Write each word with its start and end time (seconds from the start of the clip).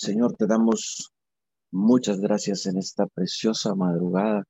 Señor, 0.00 0.36
te 0.36 0.46
damos 0.46 1.10
muchas 1.72 2.20
gracias 2.20 2.66
en 2.66 2.78
esta 2.78 3.08
preciosa 3.08 3.74
madrugada. 3.74 4.44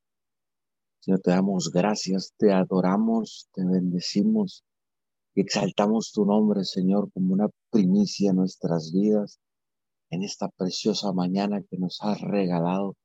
Señor, 0.99 1.21
te 1.21 1.31
damos 1.31 1.71
gracias, 1.71 2.35
te 2.37 2.53
adoramos, 2.53 3.49
te 3.53 3.65
bendecimos, 3.65 4.63
exaltamos 5.33 6.11
tu 6.11 6.23
nombre, 6.23 6.63
Señor, 6.65 7.11
como 7.11 7.33
una 7.33 7.47
primicia 7.71 8.29
en 8.29 8.35
nuestras 8.35 8.91
vidas, 8.93 9.39
en 10.11 10.21
esta 10.21 10.49
preciosa 10.49 11.11
mañana 11.13 11.63
que 11.67 11.79
nos 11.79 11.97
has 12.03 12.21
regalado, 12.21 12.95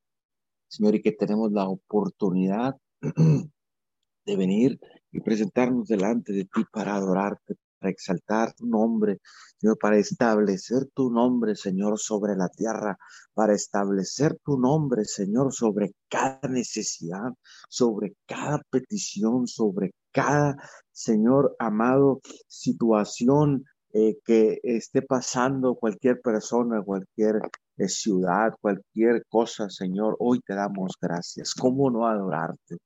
Señor, 0.69 0.97
y 0.97 1.01
que 1.01 1.13
tenemos 1.13 1.51
la 1.51 1.67
oportunidad 1.67 2.77
de 4.27 4.37
venir 4.37 4.79
y 5.13 5.21
presentarnos 5.21 5.89
delante 5.89 6.35
de 6.35 6.45
ti 6.45 6.63
para 6.71 6.97
adorarte, 6.97 7.55
para 7.85 7.91
exaltar 7.91 8.55
tu 8.55 8.67
nombre, 8.67 9.19
Señor, 9.59 9.79
para 9.79 9.99
establecer 9.99 10.87
tu 10.95 11.11
nombre, 11.11 11.55
Señor, 11.55 11.99
sobre 11.99 12.35
la 12.35 12.49
tierra, 12.49 12.97
para 13.35 13.53
establecer 13.53 14.39
tu 14.43 14.59
nombre, 14.59 15.05
Señor, 15.05 15.53
sobre 15.53 15.93
cada 16.09 16.49
necesidad, 16.49 17.35
sobre 17.69 18.15
cada 18.27 18.63
petición, 18.71 19.47
sobre 19.47 19.93
cada, 20.13 20.57
Señor, 20.93 21.55
amado, 21.59 22.23
situación 22.49 23.65
eh, 23.93 24.17
que 24.25 24.61
esté 24.63 25.03
pasando 25.03 25.75
cualquier 25.75 26.23
persona, 26.23 26.83
cualquier 26.83 27.43
eh, 27.77 27.89
ciudad, 27.89 28.55
cualquier 28.63 29.27
cosa, 29.29 29.69
Señor, 29.69 30.17
hoy 30.21 30.41
te 30.41 30.55
damos 30.55 30.95
gracias. 30.99 31.53
¿Cómo 31.53 31.91
no 31.91 32.07
adorarte? 32.07 32.79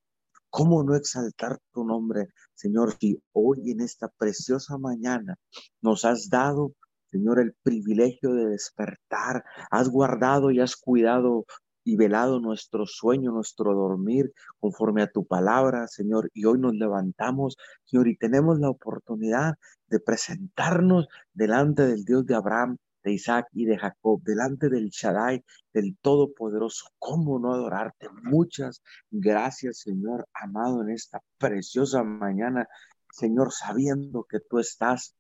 ¿Cómo 0.50 0.82
no 0.82 0.96
exaltar 0.96 1.58
tu 1.72 1.84
nombre, 1.84 2.28
Señor, 2.54 2.96
si 2.98 3.20
hoy 3.32 3.70
en 3.70 3.80
esta 3.80 4.08
preciosa 4.08 4.78
mañana 4.78 5.36
nos 5.82 6.04
has 6.04 6.28
dado, 6.30 6.72
Señor, 7.10 7.38
el 7.38 7.54
privilegio 7.62 8.32
de 8.32 8.46
despertar, 8.46 9.44
has 9.70 9.88
guardado 9.88 10.50
y 10.50 10.60
has 10.60 10.76
cuidado 10.76 11.44
y 11.84 11.96
velado 11.96 12.40
nuestro 12.40 12.86
sueño, 12.86 13.32
nuestro 13.32 13.74
dormir, 13.74 14.32
conforme 14.60 15.02
a 15.02 15.10
tu 15.10 15.27
palabra, 15.27 15.86
Señor. 15.86 16.30
Y 16.34 16.44
hoy 16.44 16.58
nos 16.58 16.74
levantamos, 16.74 17.56
Señor, 17.84 18.08
y 18.08 18.16
tenemos 18.16 18.58
la 18.58 18.70
oportunidad 18.70 19.55
de 19.86 20.00
presentarnos 20.00 21.08
delante 21.33 21.86
del 21.86 22.05
Dios 22.05 22.27
de 22.27 22.34
Abraham, 22.34 22.77
de 23.09 23.14
Isaac 23.14 23.48
y 23.53 23.64
de 23.64 23.78
Jacob, 23.78 24.23
delante 24.23 24.69
del 24.69 24.91
Shaddai, 24.91 25.42
del 25.73 25.97
Todopoderoso. 26.01 26.91
¿Cómo 26.98 27.39
no 27.39 27.55
adorarte? 27.55 28.09
Muchas 28.23 28.83
gracias, 29.11 29.78
Señor, 29.78 30.28
amado, 30.34 30.83
en 30.83 30.91
esta 30.91 31.20
preciosa 31.39 32.03
mañana, 32.03 32.69
Señor, 33.11 33.51
sabiendo 33.53 34.25
que 34.25 34.41
tú 34.41 34.59
estás 34.59 35.14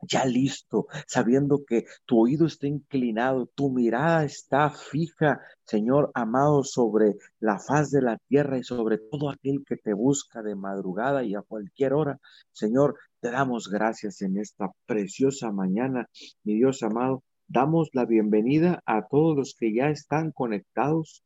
ya 0.00 0.24
listo, 0.24 0.86
sabiendo 1.06 1.64
que 1.64 1.84
tu 2.06 2.20
oído 2.20 2.46
está 2.46 2.66
inclinado, 2.66 3.46
tu 3.54 3.70
mirada 3.70 4.24
está 4.24 4.70
fija, 4.70 5.40
Señor 5.64 6.10
amado, 6.14 6.64
sobre 6.64 7.16
la 7.40 7.58
faz 7.58 7.90
de 7.90 8.02
la 8.02 8.18
tierra 8.28 8.58
y 8.58 8.64
sobre 8.64 8.98
todo 8.98 9.30
aquel 9.30 9.64
que 9.66 9.76
te 9.76 9.92
busca 9.92 10.42
de 10.42 10.54
madrugada 10.54 11.24
y 11.24 11.34
a 11.34 11.42
cualquier 11.42 11.94
hora. 11.94 12.18
Señor, 12.52 12.96
te 13.20 13.30
damos 13.30 13.68
gracias 13.68 14.20
en 14.22 14.38
esta 14.38 14.70
preciosa 14.86 15.52
mañana, 15.52 16.08
mi 16.42 16.54
Dios 16.54 16.82
amado. 16.82 17.22
Damos 17.48 17.90
la 17.92 18.06
bienvenida 18.06 18.82
a 18.86 19.06
todos 19.06 19.36
los 19.36 19.54
que 19.54 19.74
ya 19.74 19.90
están 19.90 20.32
conectados 20.32 21.22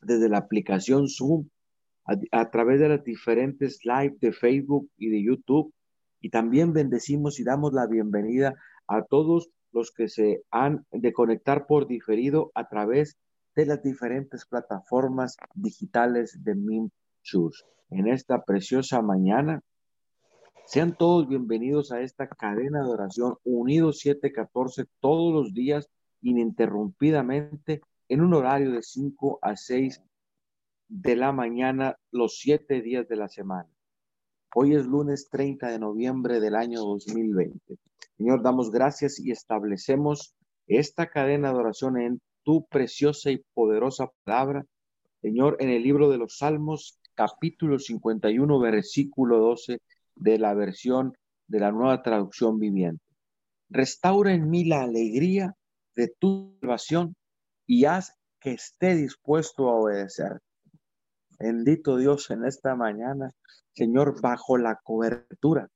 desde 0.00 0.28
la 0.28 0.38
aplicación 0.38 1.08
Zoom, 1.08 1.48
a, 2.32 2.50
través 2.50 2.80
de 2.80 2.88
las 2.88 3.04
diferentes 3.04 3.80
live 3.84 4.16
de 4.20 4.32
Facebook 4.32 4.90
y 4.96 5.10
de 5.10 5.22
YouTube. 5.22 5.72
Y 6.20 6.30
también 6.30 6.72
bendecimos 6.72 7.38
y 7.38 7.44
damos 7.44 7.72
la 7.72 7.86
bienvenida 7.86 8.54
a 8.86 9.04
todos 9.04 9.50
los 9.72 9.92
que 9.92 10.08
se 10.08 10.42
han 10.50 10.86
de 10.90 11.12
conectar 11.12 11.66
por 11.66 11.86
diferido 11.86 12.50
a 12.54 12.68
través 12.68 13.16
de 13.54 13.66
las 13.66 13.82
diferentes 13.82 14.46
plataformas 14.46 15.36
digitales 15.54 16.42
de 16.42 16.54
MIM. 16.54 16.88
En 17.90 18.08
esta 18.08 18.44
preciosa 18.44 19.02
mañana 19.02 19.60
sean 20.70 20.96
todos 20.96 21.26
bienvenidos 21.26 21.90
a 21.90 22.00
esta 22.00 22.28
cadena 22.28 22.84
de 22.84 22.90
oración 22.90 23.34
Unidos 23.42 23.98
714 23.98 24.84
todos 25.00 25.34
los 25.34 25.52
días 25.52 25.90
ininterrumpidamente 26.22 27.80
en 28.08 28.20
un 28.20 28.34
horario 28.34 28.70
de 28.70 28.80
5 28.80 29.40
a 29.42 29.56
6 29.56 30.00
de 30.86 31.16
la 31.16 31.32
mañana 31.32 31.96
los 32.12 32.38
siete 32.38 32.82
días 32.82 33.08
de 33.08 33.16
la 33.16 33.26
semana. 33.26 33.68
Hoy 34.54 34.76
es 34.76 34.86
lunes 34.86 35.28
30 35.28 35.70
de 35.70 35.80
noviembre 35.80 36.38
del 36.38 36.54
año 36.54 36.82
2020. 36.82 37.76
Señor, 38.16 38.40
damos 38.40 38.70
gracias 38.70 39.18
y 39.18 39.32
establecemos 39.32 40.36
esta 40.68 41.08
cadena 41.08 41.52
de 41.52 41.58
oración 41.58 42.00
en 42.00 42.20
tu 42.44 42.64
preciosa 42.66 43.32
y 43.32 43.42
poderosa 43.54 44.08
palabra. 44.22 44.64
Señor, 45.20 45.56
en 45.58 45.70
el 45.70 45.82
libro 45.82 46.08
de 46.08 46.18
los 46.18 46.36
Salmos, 46.38 47.00
capítulo 47.16 47.80
51, 47.80 48.60
versículo 48.60 49.38
12 49.38 49.80
de 50.20 50.38
la 50.38 50.54
versión 50.54 51.14
de 51.48 51.60
la 51.60 51.72
nueva 51.72 52.02
traducción 52.02 52.58
viviente. 52.58 53.02
Restaura 53.68 54.32
en 54.32 54.48
mí 54.48 54.64
la 54.64 54.82
alegría 54.82 55.54
de 55.96 56.12
tu 56.18 56.56
salvación 56.60 57.16
y 57.66 57.84
haz 57.86 58.14
que 58.40 58.52
esté 58.52 58.94
dispuesto 58.94 59.68
a 59.68 59.74
obedecer. 59.74 60.40
Bendito 61.38 61.96
Dios 61.96 62.30
en 62.30 62.44
esta 62.44 62.76
mañana, 62.76 63.30
Señor, 63.74 64.20
bajo 64.20 64.58
la 64.58 64.78
cobertura, 64.82 65.68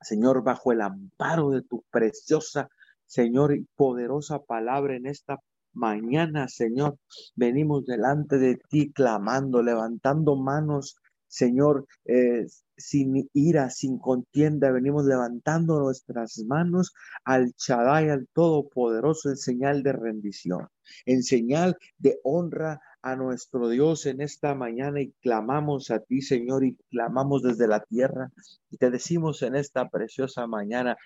Señor, 0.00 0.44
bajo 0.44 0.72
el 0.72 0.82
amparo 0.82 1.50
de 1.50 1.62
tu 1.62 1.82
preciosa, 1.90 2.68
Señor, 3.06 3.54
y 3.54 3.66
poderosa 3.74 4.40
palabra 4.40 4.96
en 4.96 5.06
esta 5.06 5.38
mañana, 5.72 6.48
Señor, 6.48 6.98
venimos 7.34 7.84
delante 7.84 8.38
de 8.38 8.56
ti 8.68 8.92
clamando, 8.92 9.62
levantando 9.62 10.36
manos 10.36 10.96
Señor, 11.28 11.86
eh, 12.06 12.46
sin 12.76 13.28
ira, 13.34 13.70
sin 13.70 13.98
contienda, 13.98 14.70
venimos 14.70 15.04
levantando 15.04 15.78
nuestras 15.78 16.38
manos 16.46 16.94
al 17.24 17.52
Chadai, 17.54 18.08
al 18.08 18.28
Todopoderoso, 18.32 19.28
en 19.30 19.36
señal 19.36 19.82
de 19.82 19.92
rendición, 19.92 20.68
en 21.04 21.22
señal 21.22 21.76
de 21.98 22.18
honra 22.24 22.80
a 23.02 23.14
nuestro 23.16 23.68
Dios 23.68 24.06
en 24.06 24.20
esta 24.20 24.54
mañana 24.54 25.00
y 25.00 25.12
clamamos 25.20 25.90
a 25.90 26.00
ti, 26.00 26.22
Señor, 26.22 26.64
y 26.64 26.76
clamamos 26.90 27.42
desde 27.42 27.68
la 27.68 27.80
tierra 27.80 28.30
y 28.70 28.78
te 28.78 28.90
decimos 28.90 29.42
en 29.42 29.54
esta 29.54 29.88
preciosa 29.88 30.46
mañana, 30.46 30.96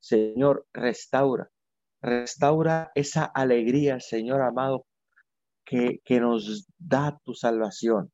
Señor, 0.00 0.66
restaura, 0.72 1.50
restaura 2.00 2.92
esa 2.94 3.24
alegría, 3.24 4.00
Señor 4.00 4.42
amado, 4.42 4.86
que, 5.64 6.00
que 6.04 6.20
nos 6.20 6.66
da 6.78 7.18
tu 7.24 7.34
salvación 7.34 8.10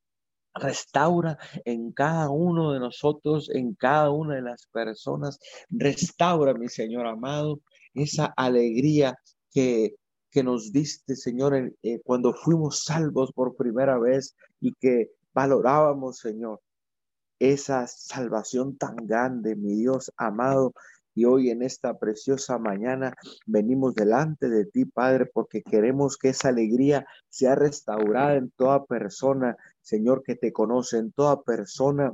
Restaura 0.55 1.39
en 1.65 1.93
cada 1.93 2.31
uno 2.31 2.73
de 2.73 2.81
nosotros, 2.81 3.51
en 3.51 3.75
cada 3.75 4.11
una 4.11 4.37
de 4.37 4.43
las 4.43 4.67
personas. 4.67 5.39
Restaura, 5.71 6.55
mi 6.55 6.69
Señor 6.69 7.07
amado, 7.07 7.61
esa 7.95 8.27
alegría 8.37 9.19
que, 9.51 9.95
que 10.31 10.43
nos 10.43 10.73
diste, 10.73 11.17
Señor, 11.17 11.73
eh, 11.83 12.01
cuando 12.05 12.35
fuimos 12.35 12.85
salvos 12.85 13.33
por 13.33 13.57
primera 13.57 13.99
vez 13.99 14.37
y 14.61 14.73
que 14.75 15.11
valorábamos, 15.33 16.19
Señor, 16.19 16.61
esa 17.39 17.87
salvación 17.87 18.77
tan 18.77 18.97
grande, 18.97 19.57
mi 19.57 19.75
Dios 19.75 20.13
amado, 20.17 20.73
y 21.15 21.25
hoy 21.25 21.51
en 21.51 21.63
esta 21.63 21.99
preciosa 21.99 22.59
mañana 22.59 23.15
venimos 23.47 23.95
delante 23.95 24.49
de 24.49 24.65
ti, 24.65 24.85
Padre, 24.85 25.27
porque 25.27 25.63
queremos 25.63 26.17
que 26.17 26.31
esa 26.31 26.49
alegría 26.49 27.07
sea 27.29 27.55
restaurada 27.55 28.37
en 28.37 28.51
toda 28.51 28.85
persona, 28.85 29.57
Señor, 29.83 30.23
que 30.23 30.37
te 30.37 30.53
conoce, 30.53 30.99
en 30.99 31.13
toda 31.13 31.43
persona, 31.43 32.13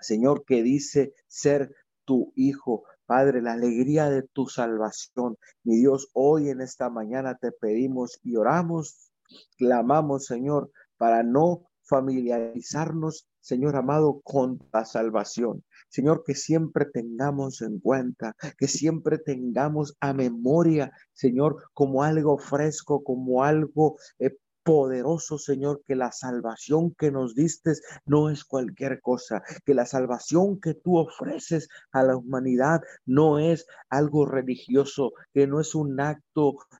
Señor, 0.00 0.44
que 0.44 0.62
dice 0.62 1.14
ser 1.28 1.74
tu 2.04 2.32
Hijo. 2.36 2.84
Padre, 3.06 3.40
la 3.40 3.52
alegría 3.52 4.10
de 4.10 4.22
tu 4.22 4.46
salvación. 4.48 5.36
Mi 5.62 5.76
Dios, 5.76 6.10
hoy 6.12 6.50
en 6.50 6.60
esta 6.60 6.90
mañana 6.90 7.38
te 7.40 7.52
pedimos 7.52 8.18
y 8.24 8.36
oramos, 8.36 9.12
clamamos, 9.56 10.26
Señor, 10.26 10.72
para 10.96 11.22
no 11.22 11.68
familiarizarnos, 11.84 13.28
Señor 13.40 13.76
amado, 13.76 14.20
con 14.24 14.58
la 14.72 14.84
salvación. 14.84 15.64
Señor, 15.88 16.24
que 16.26 16.34
siempre 16.34 16.86
tengamos 16.86 17.62
en 17.62 17.78
cuenta, 17.78 18.34
que 18.58 18.66
siempre 18.66 19.18
tengamos 19.18 19.96
a 20.00 20.12
memoria, 20.12 20.90
Señor, 21.12 21.62
como 21.72 22.02
algo 22.02 22.38
fresco, 22.38 23.04
como 23.04 23.44
algo 23.44 23.96
eh, 24.18 24.36
poderoso, 24.66 25.38
Señor, 25.38 25.82
que 25.86 25.94
la 25.94 26.10
salvación 26.10 26.92
que 26.98 27.12
nos 27.12 27.36
diste 27.36 27.74
no 28.04 28.30
es 28.30 28.44
cualquier 28.44 29.00
cosa, 29.00 29.44
que 29.64 29.74
la 29.74 29.86
salvación 29.86 30.60
que 30.60 30.74
tú 30.74 30.98
ofreces 30.98 31.68
a 31.92 32.02
la 32.02 32.16
humanidad 32.16 32.80
no 33.04 33.38
es 33.38 33.64
algo 33.90 34.26
religioso, 34.26 35.12
que 35.32 35.46
no 35.46 35.60
es 35.60 35.76
un 35.76 36.00
acto 36.00 36.25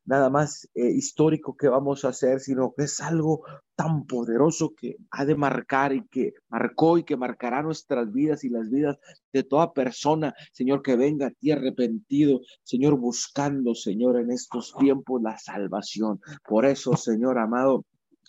nada 0.04 0.30
más 0.30 0.68
eh, 0.74 0.90
histórico 0.90 1.56
que 1.56 1.68
vamos 1.68 2.04
a 2.04 2.08
hacer, 2.08 2.40
sino 2.40 2.72
que 2.76 2.84
es 2.84 3.00
algo 3.00 3.42
tan 3.74 4.06
poderoso 4.06 4.74
que 4.74 4.96
ha 5.10 5.24
de 5.24 5.34
marcar 5.34 5.92
y 5.92 6.06
que 6.08 6.34
marcó 6.48 6.98
y 6.98 7.04
que 7.04 7.16
marcará 7.16 7.62
nuestras 7.62 8.12
vidas 8.12 8.44
y 8.44 8.48
las 8.48 8.70
vidas 8.70 8.98
de 9.32 9.42
toda 9.42 9.72
persona, 9.72 10.34
Señor, 10.52 10.82
que 10.82 10.96
venga 10.96 11.26
a 11.26 11.30
ti 11.30 11.50
arrepentido, 11.50 12.40
Señor, 12.62 12.98
buscando, 12.98 13.74
Señor, 13.74 14.20
en 14.20 14.30
estos 14.30 14.74
tiempos 14.78 15.22
la 15.22 15.38
salvación. 15.38 16.20
Por 16.46 16.64
eso, 16.64 16.96
Señor 16.96 17.38
amado, 17.38 17.84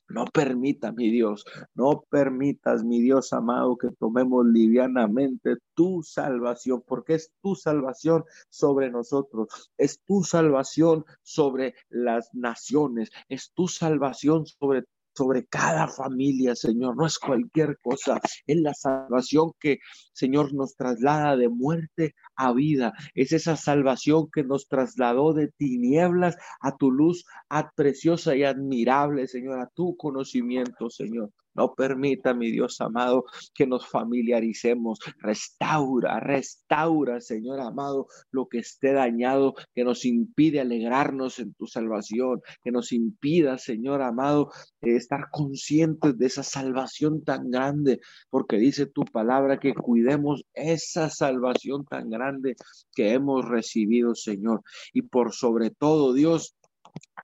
no 0.09 0.25
permita, 0.25 0.91
mi 0.91 1.11
Dios, 1.11 1.45
no 1.73 2.03
permitas, 2.09 2.83
mi 2.83 3.01
Dios 3.01 3.33
amado, 3.33 3.77
que 3.77 3.89
tomemos 3.99 4.45
livianamente 4.45 5.57
tu 5.73 6.01
salvación, 6.03 6.83
porque 6.85 7.15
es 7.15 7.31
tu 7.41 7.55
salvación 7.55 8.23
sobre 8.49 8.89
nosotros, 8.89 9.71
es 9.77 10.01
tu 10.05 10.23
salvación 10.23 11.05
sobre 11.21 11.75
las 11.89 12.33
naciones, 12.33 13.11
es 13.29 13.51
tu 13.53 13.67
salvación 13.67 14.45
sobre 14.45 14.85
sobre 15.17 15.45
cada 15.47 15.87
familia, 15.87 16.55
Señor. 16.55 16.95
No 16.95 17.05
es 17.07 17.17
cualquier 17.17 17.79
cosa, 17.79 18.21
es 18.45 18.61
la 18.61 18.73
salvación 18.73 19.51
que, 19.59 19.79
Señor, 20.13 20.53
nos 20.53 20.75
traslada 20.75 21.35
de 21.35 21.49
muerte 21.49 22.13
a 22.35 22.53
vida. 22.53 22.93
Es 23.15 23.31
esa 23.31 23.55
salvación 23.55 24.29
que 24.31 24.43
nos 24.43 24.67
trasladó 24.67 25.33
de 25.33 25.49
tinieblas 25.57 26.37
a 26.61 26.77
tu 26.77 26.91
luz 26.91 27.25
a 27.49 27.71
preciosa 27.71 28.35
y 28.35 28.43
admirable, 28.43 29.27
Señor, 29.27 29.59
a 29.59 29.69
tu 29.73 29.97
conocimiento, 29.97 30.89
Señor. 30.89 31.31
No 31.57 31.73
permita, 31.73 32.33
mi 32.33 32.51
Dios 32.51 32.79
amado, 32.81 33.25
que 33.53 33.65
nos 33.65 33.87
familiaricemos. 33.87 34.99
Restaura, 35.19 36.19
restaura, 36.19 37.19
Señor 37.19 37.59
amado, 37.59 38.07
lo 38.31 38.47
que 38.47 38.59
esté 38.59 38.93
dañado, 38.93 39.55
que 39.73 39.83
nos 39.83 40.05
impide 40.05 40.61
alegrarnos 40.61 41.39
en 41.39 41.53
tu 41.55 41.65
salvación, 41.65 42.41
que 42.63 42.71
nos 42.71 42.91
impida, 42.91 43.57
Señor 43.57 44.01
amado, 44.01 44.51
estar 44.81 45.29
conscientes 45.31 46.17
de 46.17 46.25
esa 46.27 46.43
salvación 46.43 47.23
tan 47.23 47.49
grande, 47.49 47.99
porque 48.29 48.57
dice 48.57 48.85
tu 48.85 49.03
palabra 49.03 49.59
que 49.59 49.73
cuidemos 49.73 50.43
esa 50.53 51.09
salvación 51.09 51.85
tan 51.85 52.09
grande 52.09 52.55
que 52.93 53.13
hemos 53.13 53.45
recibido, 53.45 54.15
Señor. 54.15 54.61
Y 54.93 55.03
por 55.03 55.33
sobre 55.33 55.71
todo, 55.71 56.13
Dios, 56.13 56.55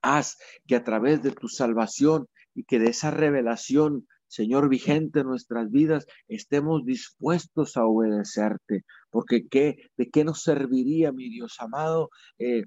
haz 0.02 0.38
que 0.68 0.76
a 0.76 0.84
través 0.84 1.22
de 1.22 1.32
tu 1.32 1.48
salvación 1.48 2.28
y 2.56 2.64
que 2.64 2.80
de 2.80 2.90
esa 2.90 3.12
revelación 3.12 4.08
Señor, 4.34 4.68
vigente 4.68 5.20
en 5.20 5.28
nuestras 5.28 5.70
vidas, 5.70 6.08
estemos 6.28 6.84
dispuestos 6.86 7.78
a 7.78 7.86
obedecerte, 7.86 8.84
porque 9.12 9.48
¿qué, 9.48 9.92
¿de 9.96 10.10
qué 10.10 10.24
nos 10.24 10.42
serviría, 10.42 11.12
mi 11.12 11.30
Dios 11.30 11.58
amado, 11.60 12.10
eh, 12.40 12.64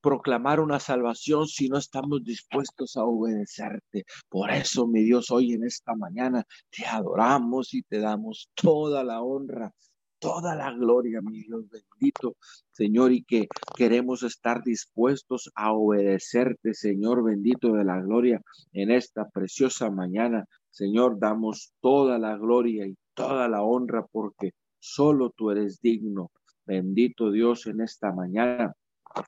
proclamar 0.00 0.60
una 0.60 0.80
salvación 0.80 1.46
si 1.46 1.68
no 1.68 1.76
estamos 1.76 2.24
dispuestos 2.24 2.96
a 2.96 3.04
obedecerte. 3.04 4.06
Por 4.30 4.50
eso, 4.50 4.86
mi 4.86 5.02
Dios, 5.02 5.30
hoy 5.30 5.52
en 5.52 5.64
esta 5.64 5.94
mañana 5.94 6.42
te 6.70 6.86
adoramos 6.86 7.74
y 7.74 7.82
te 7.82 7.98
damos 7.98 8.48
toda 8.54 9.04
la 9.04 9.20
honra, 9.20 9.74
toda 10.18 10.54
la 10.54 10.72
gloria, 10.72 11.20
mi 11.20 11.42
Dios 11.42 11.64
bendito, 11.68 12.36
Señor, 12.70 13.12
y 13.12 13.24
que 13.24 13.46
queremos 13.76 14.22
estar 14.22 14.62
dispuestos 14.64 15.50
a 15.54 15.72
obedecerte, 15.72 16.72
Señor 16.72 17.22
bendito 17.22 17.72
de 17.72 17.84
la 17.84 18.00
gloria, 18.00 18.40
en 18.72 18.90
esta 18.90 19.28
preciosa 19.28 19.90
mañana. 19.90 20.46
Señor, 20.70 21.18
damos 21.18 21.72
toda 21.80 22.18
la 22.18 22.36
gloria 22.36 22.86
y 22.86 22.96
toda 23.14 23.48
la 23.48 23.62
honra 23.62 24.06
porque 24.10 24.52
solo 24.78 25.30
tú 25.30 25.50
eres 25.50 25.80
digno. 25.80 26.30
Bendito 26.64 27.30
Dios 27.30 27.66
en 27.66 27.80
esta 27.80 28.12
mañana. 28.12 28.72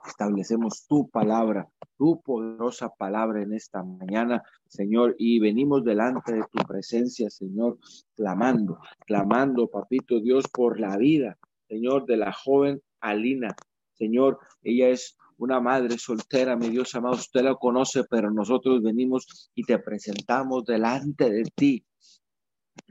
Establecemos 0.06 0.86
tu 0.86 1.10
palabra, 1.10 1.68
tu 1.98 2.22
poderosa 2.22 2.90
palabra 2.90 3.42
en 3.42 3.52
esta 3.52 3.82
mañana, 3.82 4.42
Señor, 4.68 5.16
y 5.18 5.40
venimos 5.40 5.82
delante 5.82 6.34
de 6.34 6.44
tu 6.52 6.62
presencia, 6.64 7.28
Señor, 7.30 7.78
clamando, 8.14 8.78
clamando, 9.06 9.66
papito 9.66 10.20
Dios, 10.20 10.46
por 10.52 10.78
la 10.78 10.96
vida, 10.96 11.36
Señor, 11.68 12.06
de 12.06 12.16
la 12.16 12.32
joven 12.32 12.80
Alina. 13.00 13.56
Señor, 13.94 14.38
ella 14.62 14.88
es 14.88 15.16
una 15.42 15.60
madre 15.60 15.98
soltera, 15.98 16.56
mi 16.56 16.68
Dios 16.68 16.94
amado, 16.94 17.16
usted 17.16 17.42
la 17.42 17.56
conoce, 17.56 18.04
pero 18.08 18.30
nosotros 18.30 18.80
venimos 18.80 19.50
y 19.56 19.64
te 19.64 19.76
presentamos 19.80 20.64
delante 20.64 21.30
de 21.30 21.42
ti, 21.52 21.84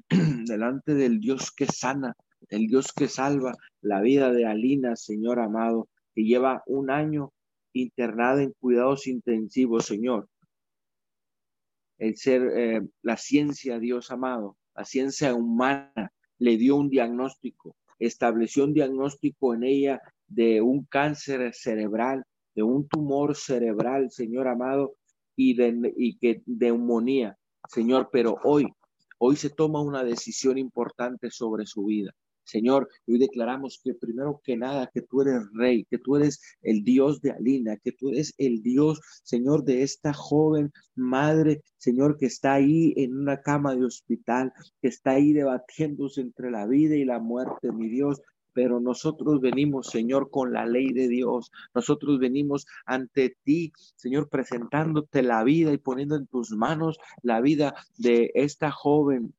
delante 0.46 0.94
del 0.94 1.22
Dios 1.22 1.54
que 1.54 1.66
sana, 1.66 2.14
el 2.50 2.68
Dios 2.68 2.92
que 2.92 3.08
salva 3.08 3.54
la 3.80 4.02
vida 4.02 4.34
de 4.34 4.46
Alina, 4.46 4.98
Señor 4.98 5.40
amado, 5.40 5.88
que 6.14 6.24
lleva 6.24 6.62
un 6.66 6.92
año 6.92 7.32
internada 7.72 8.44
en 8.44 8.52
cuidados 8.60 9.08
intensivos, 9.08 9.86
Señor. 9.86 10.28
El 12.00 12.18
ser, 12.18 12.42
eh, 12.54 12.82
la 13.02 13.16
ciencia, 13.16 13.80
Dios 13.80 14.12
amado, 14.12 14.58
la 14.76 14.84
ciencia 14.84 15.34
humana 15.34 16.12
le 16.38 16.58
dio 16.58 16.76
un 16.76 16.90
diagnóstico, 16.90 17.78
estableció 17.98 18.66
un 18.66 18.74
diagnóstico 18.74 19.54
en 19.54 19.64
ella 19.64 20.02
de 20.28 20.60
un 20.60 20.84
cáncer 20.84 21.54
cerebral 21.54 22.26
de 22.56 22.64
un 22.64 22.88
tumor 22.88 23.36
cerebral, 23.36 24.12
Señor 24.12 24.48
amado, 24.48 24.96
y 25.36 25.56
de, 25.56 25.94
y 25.98 26.18
que 26.18 26.44
de 26.46 26.72
Señor, 27.70 28.10
pero 28.12 28.38
hoy, 28.44 28.68
hoy 29.18 29.36
se 29.36 29.50
toma 29.50 29.82
una 29.82 30.04
decisión 30.04 30.58
importante 30.58 31.32
sobre 31.32 31.66
su 31.66 31.86
vida. 31.86 32.12
Señor, 32.44 32.90
hoy 33.08 33.18
declaramos 33.18 33.80
que 33.84 33.94
primero 33.94 34.42
que 34.44 34.58
nada, 34.58 34.90
que 34.94 35.02
tú 35.02 35.22
eres 35.22 35.42
rey, 35.54 35.86
que 35.90 36.00
tú 36.00 36.18
eres 36.18 36.42
el 36.62 36.84
Dios 36.84 37.22
de 37.22 37.32
Alina, 37.32 37.78
que 37.78 37.92
tú 37.92 38.10
eres 38.10 38.34
el 38.38 38.62
Dios, 38.62 39.00
Señor, 39.24 39.64
de 39.64 39.84
esta 39.84 40.12
joven 40.12 40.72
madre, 40.96 41.62
Señor, 41.78 42.18
que 42.18 42.26
está 42.26 42.56
ahí 42.56 42.94
en 42.98 43.16
una 43.16 43.42
cama 43.42 43.76
de 43.76 43.86
hospital, 43.86 44.52
que 44.82 44.90
está 44.90 45.12
ahí 45.12 45.34
debatiéndose 45.34 46.22
entre 46.22 46.52
la 46.52 46.68
vida 46.68 46.96
y 46.96 47.06
la 47.06 47.20
muerte, 47.20 47.72
mi 47.72 47.88
Dios 47.88 48.22
pero 48.54 48.80
nosotros 48.80 49.42
venimos, 49.42 49.88
Señor, 49.88 50.30
con 50.30 50.54
la 50.54 50.66
ley 50.66 50.92
de 50.94 51.08
Dios. 51.08 51.52
Nosotros 51.74 52.20
venimos 52.20 52.68
ante 52.86 53.38
ti, 53.44 53.72
Señor, 53.96 54.30
presentándote 54.30 55.24
la 55.24 55.44
vida 55.44 55.72
y 55.74 55.78
poniendo 55.78 56.16
en 56.16 56.28
tus 56.28 56.52
manos 56.52 57.00
la 57.22 57.42
vida 57.42 57.76
de 57.98 58.32
esta 58.34 58.72
joven. 58.72 59.34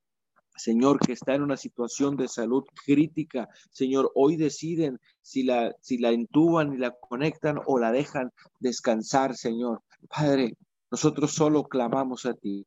Señor, 0.56 1.00
que 1.00 1.12
está 1.12 1.34
en 1.34 1.42
una 1.42 1.56
situación 1.56 2.16
de 2.16 2.28
salud 2.28 2.64
crítica, 2.84 3.48
Señor, 3.70 4.12
hoy 4.14 4.36
deciden 4.36 5.00
si 5.22 5.42
la, 5.42 5.74
si 5.80 5.98
la 5.98 6.12
intuban 6.12 6.74
y 6.74 6.78
la 6.78 6.92
conectan 6.92 7.58
o 7.66 7.78
la 7.78 7.90
dejan 7.90 8.32
descansar, 8.60 9.34
Señor. 9.34 9.82
Padre, 10.08 10.56
nosotros 10.90 11.32
solo 11.32 11.64
clamamos 11.64 12.26
a 12.26 12.34
ti. 12.34 12.66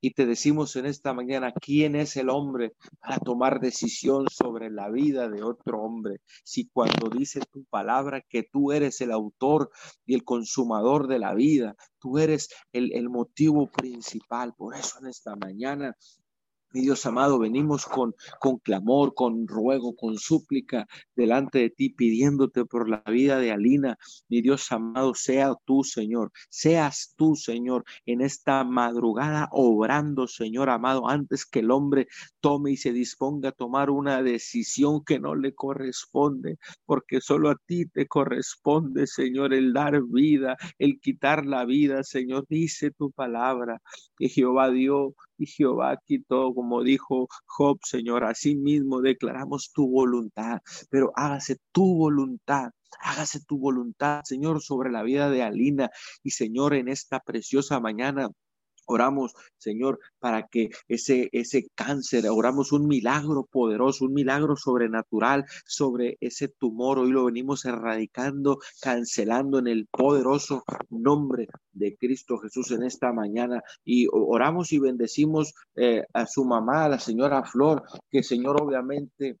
Y 0.00 0.12
te 0.12 0.24
decimos 0.24 0.76
en 0.76 0.86
esta 0.86 1.12
mañana, 1.12 1.52
¿quién 1.52 1.94
es 1.94 2.16
el 2.16 2.30
hombre 2.30 2.74
para 3.00 3.18
tomar 3.18 3.60
decisión 3.60 4.26
sobre 4.30 4.70
la 4.70 4.90
vida 4.90 5.28
de 5.28 5.42
otro 5.42 5.82
hombre? 5.82 6.20
Si 6.42 6.68
cuando 6.68 7.10
dice 7.10 7.40
tu 7.52 7.64
palabra 7.64 8.22
que 8.22 8.42
tú 8.42 8.72
eres 8.72 9.00
el 9.02 9.12
autor 9.12 9.70
y 10.06 10.14
el 10.14 10.24
consumador 10.24 11.06
de 11.06 11.18
la 11.18 11.34
vida, 11.34 11.76
tú 11.98 12.18
eres 12.18 12.48
el, 12.72 12.92
el 12.94 13.10
motivo 13.10 13.70
principal. 13.70 14.54
Por 14.54 14.74
eso 14.74 14.98
en 15.00 15.08
esta 15.08 15.36
mañana 15.36 15.94
mi 16.72 16.82
Dios 16.82 17.04
amado, 17.06 17.38
venimos 17.38 17.84
con, 17.84 18.14
con 18.38 18.58
clamor, 18.58 19.14
con 19.14 19.46
ruego, 19.48 19.96
con 19.96 20.18
súplica 20.18 20.86
delante 21.16 21.58
de 21.58 21.70
ti, 21.70 21.90
pidiéndote 21.90 22.64
por 22.64 22.88
la 22.88 23.02
vida 23.06 23.38
de 23.38 23.50
Alina. 23.50 23.98
Mi 24.28 24.40
Dios 24.40 24.70
amado, 24.70 25.14
sea 25.14 25.54
tú, 25.64 25.82
Señor, 25.82 26.30
seas 26.48 27.14
tú, 27.16 27.34
Señor, 27.34 27.84
en 28.06 28.20
esta 28.20 28.62
madrugada 28.64 29.48
obrando, 29.52 30.28
Señor 30.28 30.70
amado, 30.70 31.08
antes 31.08 31.44
que 31.44 31.60
el 31.60 31.70
hombre 31.70 32.06
tome 32.40 32.72
y 32.72 32.76
se 32.76 32.92
disponga 32.92 33.48
a 33.48 33.52
tomar 33.52 33.90
una 33.90 34.22
decisión 34.22 35.04
que 35.04 35.18
no 35.18 35.34
le 35.34 35.54
corresponde, 35.54 36.58
porque 36.86 37.20
solo 37.20 37.50
a 37.50 37.56
ti 37.66 37.86
te 37.86 38.06
corresponde, 38.06 39.06
Señor, 39.06 39.54
el 39.54 39.72
dar 39.72 40.02
vida, 40.04 40.56
el 40.78 41.00
quitar 41.00 41.46
la 41.46 41.64
vida, 41.64 42.04
Señor. 42.04 42.46
Dice 42.48 42.90
tu 42.90 43.10
palabra 43.10 43.80
que 44.16 44.28
Jehová 44.28 44.70
dio 44.70 45.14
y 45.40 45.46
Jehová 45.46 45.98
quitó, 46.06 46.54
como 46.54 46.82
dijo 46.82 47.28
Job, 47.46 47.78
Señor, 47.82 48.24
así 48.24 48.56
mismo 48.56 49.00
declaramos 49.00 49.72
tu 49.72 49.88
voluntad, 49.88 50.58
pero 50.90 51.12
hágase 51.16 51.56
tu 51.72 51.96
voluntad. 51.96 52.70
Hágase 53.00 53.40
tu 53.44 53.58
voluntad, 53.58 54.22
Señor, 54.24 54.60
sobre 54.60 54.90
la 54.90 55.02
vida 55.02 55.30
de 55.30 55.42
Alina 55.42 55.90
y 56.22 56.32
Señor, 56.32 56.74
en 56.74 56.88
esta 56.88 57.20
preciosa 57.20 57.80
mañana 57.80 58.28
Oramos, 58.90 59.34
Señor, 59.56 60.00
para 60.18 60.48
que 60.48 60.70
ese, 60.88 61.28
ese 61.30 61.68
cáncer, 61.76 62.28
oramos 62.28 62.72
un 62.72 62.88
milagro 62.88 63.44
poderoso, 63.44 64.06
un 64.06 64.14
milagro 64.14 64.56
sobrenatural 64.56 65.44
sobre 65.64 66.16
ese 66.20 66.48
tumor. 66.48 66.98
Hoy 66.98 67.12
lo 67.12 67.26
venimos 67.26 67.64
erradicando, 67.64 68.58
cancelando 68.82 69.60
en 69.60 69.68
el 69.68 69.86
poderoso 69.86 70.64
nombre 70.88 71.46
de 71.72 71.96
Cristo 71.96 72.38
Jesús 72.38 72.72
en 72.72 72.82
esta 72.82 73.12
mañana. 73.12 73.62
Y 73.84 74.08
oramos 74.10 74.72
y 74.72 74.80
bendecimos 74.80 75.54
eh, 75.76 76.02
a 76.12 76.26
su 76.26 76.44
mamá, 76.44 76.84
a 76.84 76.88
la 76.88 76.98
señora 76.98 77.44
Flor, 77.44 77.84
que 78.10 78.24
Señor 78.24 78.60
obviamente 78.60 79.38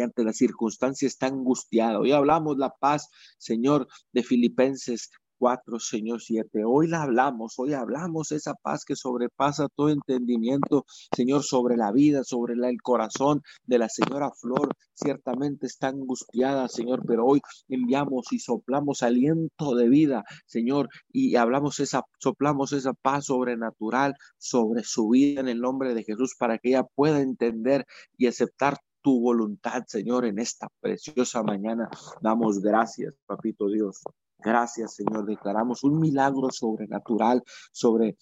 ante 0.00 0.22
la 0.22 0.32
circunstancia 0.32 1.08
está 1.08 1.26
angustiada. 1.26 1.98
Hoy 1.98 2.12
hablamos 2.12 2.58
la 2.58 2.70
paz, 2.70 3.08
Señor, 3.38 3.88
de 4.12 4.22
Filipenses 4.22 5.10
4, 5.38 5.78
Señor 5.78 6.20
7. 6.20 6.64
Hoy 6.66 6.88
la 6.88 7.02
hablamos, 7.02 7.58
hoy 7.58 7.72
hablamos 7.72 8.32
esa 8.32 8.54
paz 8.54 8.84
que 8.84 8.96
sobrepasa 8.96 9.68
todo 9.74 9.88
entendimiento, 9.88 10.84
Señor, 11.14 11.44
sobre 11.44 11.76
la 11.76 11.92
vida, 11.92 12.24
sobre 12.24 12.54
el 12.54 12.82
corazón 12.82 13.42
de 13.64 13.78
la 13.78 13.88
señora 13.88 14.30
Flor. 14.32 14.74
Ciertamente 14.94 15.66
está 15.66 15.88
angustiada, 15.88 16.68
Señor, 16.68 17.02
pero 17.06 17.24
hoy 17.24 17.40
enviamos 17.68 18.32
y 18.32 18.40
soplamos 18.40 19.02
aliento 19.02 19.74
de 19.74 19.88
vida, 19.88 20.24
Señor, 20.46 20.88
y 21.12 21.36
hablamos 21.36 21.78
esa, 21.80 22.02
soplamos 22.18 22.72
esa 22.72 22.92
paz 22.92 23.26
sobrenatural 23.26 24.14
sobre 24.38 24.82
su 24.82 25.08
vida 25.08 25.40
en 25.40 25.48
el 25.48 25.60
nombre 25.60 25.94
de 25.94 26.04
Jesús 26.04 26.34
para 26.38 26.58
que 26.58 26.70
ella 26.70 26.84
pueda 26.84 27.20
entender 27.20 27.86
y 28.16 28.26
aceptar 28.26 28.78
tu 29.02 29.20
voluntad, 29.20 29.84
Señor, 29.86 30.24
en 30.26 30.38
esta 30.38 30.68
preciosa 30.80 31.42
mañana. 31.42 31.88
Damos 32.20 32.60
gracias, 32.60 33.14
Papito 33.26 33.68
Dios. 33.68 34.02
Gracias, 34.38 34.94
Señor. 34.94 35.26
Declaramos 35.26 35.82
un 35.82 35.98
milagro 35.98 36.50
sobrenatural 36.50 37.42
sobre 37.72 38.16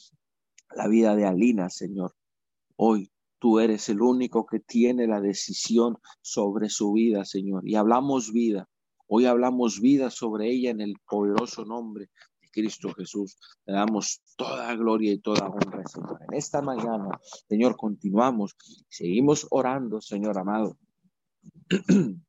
la 0.75 0.89
vida 0.89 1.15
de 1.15 1.27
Alina, 1.27 1.69
Señor. 1.69 2.15
Hoy 2.77 3.11
tú 3.39 3.61
eres 3.61 3.89
el 3.89 4.01
único 4.01 4.47
que 4.47 4.61
tiene 4.61 5.07
la 5.07 5.21
decisión 5.21 5.99
sobre 6.23 6.69
su 6.71 6.93
vida, 6.93 7.25
Señor. 7.25 7.69
Y 7.69 7.77
hablamos 7.77 8.33
vida. 8.33 8.69
Hoy 9.09 9.27
hablamos 9.27 9.81
vida 9.81 10.11
sobre 10.11 10.51
ella 10.51 10.71
en 10.71 10.81
el 10.81 10.95
poderoso 11.07 11.65
nombre 11.65 12.09
de 12.41 12.49
Cristo 12.51 12.93
Jesús. 12.95 13.39
Le 13.67 13.75
damos 13.75 14.23
toda 14.37 14.75
gloria 14.75 15.13
y 15.13 15.19
toda 15.19 15.49
honra, 15.49 15.87
Señor. 15.87 16.19
En 16.29 16.37
esta 16.37 16.63
mañana, 16.63 17.21
Señor, 17.49 17.77
continuamos. 17.77 18.57
Seguimos 18.89 19.47
orando, 19.51 20.01
Señor 20.01 20.39
amado. 20.39 20.77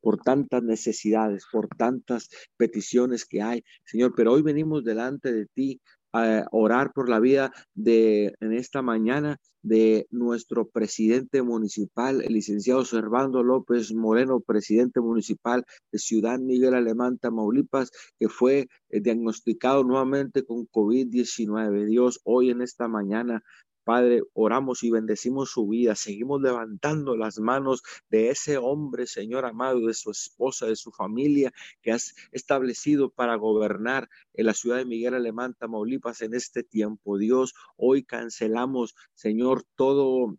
por 0.00 0.18
tantas 0.18 0.62
necesidades, 0.62 1.44
por 1.50 1.68
tantas 1.68 2.28
peticiones 2.56 3.24
que 3.24 3.42
hay, 3.42 3.64
Señor, 3.84 4.14
pero 4.16 4.32
hoy 4.32 4.42
venimos 4.42 4.84
delante 4.84 5.32
de 5.32 5.46
ti 5.46 5.80
a 6.12 6.46
orar 6.50 6.92
por 6.92 7.08
la 7.08 7.20
vida 7.20 7.52
de 7.74 8.34
en 8.40 8.52
esta 8.52 8.80
mañana 8.82 9.38
de 9.62 10.06
nuestro 10.10 10.68
presidente 10.68 11.42
municipal, 11.42 12.22
el 12.22 12.34
licenciado 12.34 12.84
Servando 12.84 13.42
López 13.42 13.92
Moreno, 13.92 14.40
presidente 14.40 15.00
municipal 15.00 15.64
de 15.90 15.98
Ciudad 15.98 16.38
Miguel 16.38 16.74
Alemán, 16.74 17.18
Tamaulipas, 17.18 17.90
que 18.18 18.28
fue 18.28 18.68
eh, 18.90 19.00
diagnosticado 19.00 19.82
nuevamente 19.82 20.44
con 20.44 20.68
COVID-19. 20.68 21.84
Dios, 21.86 22.20
hoy 22.22 22.50
en 22.50 22.62
esta 22.62 22.86
mañana 22.86 23.42
Padre, 23.86 24.24
oramos 24.32 24.82
y 24.82 24.90
bendecimos 24.90 25.50
su 25.52 25.68
vida. 25.68 25.94
Seguimos 25.94 26.42
levantando 26.42 27.16
las 27.16 27.38
manos 27.38 27.84
de 28.10 28.30
ese 28.30 28.58
hombre, 28.58 29.06
Señor 29.06 29.44
amado, 29.44 29.86
de 29.86 29.94
su 29.94 30.10
esposa, 30.10 30.66
de 30.66 30.74
su 30.74 30.90
familia, 30.90 31.52
que 31.82 31.92
has 31.92 32.16
establecido 32.32 33.10
para 33.10 33.36
gobernar 33.36 34.08
en 34.34 34.46
la 34.46 34.54
ciudad 34.54 34.78
de 34.78 34.86
Miguel 34.86 35.14
Alemán, 35.14 35.54
Tamaulipas, 35.56 36.20
en 36.22 36.34
este 36.34 36.64
tiempo. 36.64 37.16
Dios, 37.16 37.54
hoy 37.76 38.02
cancelamos, 38.02 38.96
Señor, 39.14 39.62
todo 39.76 40.36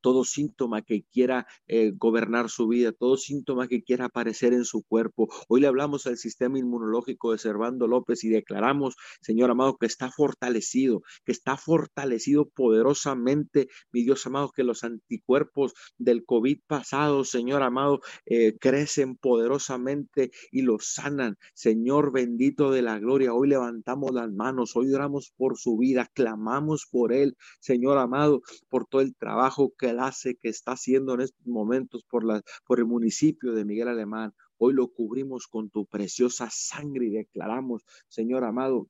todo 0.00 0.24
síntoma 0.24 0.82
que 0.82 1.02
quiera 1.02 1.46
eh, 1.66 1.92
gobernar 1.96 2.50
su 2.50 2.68
vida, 2.68 2.92
todo 2.92 3.16
síntoma 3.16 3.68
que 3.68 3.82
quiera 3.82 4.06
aparecer 4.06 4.52
en 4.52 4.64
su 4.64 4.82
cuerpo. 4.82 5.28
Hoy 5.48 5.60
le 5.60 5.66
hablamos 5.66 6.06
al 6.06 6.16
sistema 6.16 6.58
inmunológico 6.58 7.32
de 7.32 7.38
Servando 7.38 7.86
López 7.86 8.24
y 8.24 8.28
declaramos, 8.28 8.96
Señor 9.20 9.50
amado, 9.50 9.76
que 9.76 9.86
está 9.86 10.10
fortalecido, 10.10 11.02
que 11.24 11.32
está 11.32 11.56
fortalecido 11.56 12.48
poderosamente, 12.48 13.68
mi 13.92 14.02
Dios 14.02 14.26
amado, 14.26 14.50
que 14.50 14.64
los 14.64 14.84
anticuerpos 14.84 15.74
del 15.98 16.24
COVID 16.24 16.60
pasado, 16.66 17.24
Señor 17.24 17.62
amado, 17.62 18.00
eh, 18.26 18.56
crecen 18.58 19.16
poderosamente 19.16 20.30
y 20.50 20.62
los 20.62 20.94
sanan. 20.94 21.36
Señor 21.54 22.12
bendito 22.12 22.70
de 22.70 22.82
la 22.82 22.98
gloria, 22.98 23.34
hoy 23.34 23.48
levantamos 23.48 24.12
las 24.12 24.30
manos, 24.32 24.76
hoy 24.76 24.92
oramos 24.92 25.32
por 25.36 25.58
su 25.58 25.76
vida, 25.76 26.08
clamamos 26.14 26.86
por 26.90 27.12
él, 27.12 27.36
Señor 27.60 27.98
amado, 27.98 28.42
por 28.68 28.86
todo 28.86 29.00
el 29.00 29.14
trabajo 29.14 29.72
que 29.82 29.90
hace, 29.98 30.36
que 30.36 30.48
está 30.48 30.72
haciendo 30.72 31.14
en 31.14 31.22
estos 31.22 31.44
momentos 31.44 32.04
por, 32.04 32.22
la, 32.22 32.40
por 32.64 32.78
el 32.78 32.86
municipio 32.86 33.52
de 33.52 33.64
Miguel 33.64 33.88
Alemán. 33.88 34.32
Hoy 34.56 34.74
lo 34.74 34.86
cubrimos 34.86 35.48
con 35.48 35.70
tu 35.70 35.86
preciosa 35.86 36.48
sangre 36.52 37.06
y 37.06 37.10
declaramos, 37.10 37.82
Señor 38.06 38.44
amado, 38.44 38.86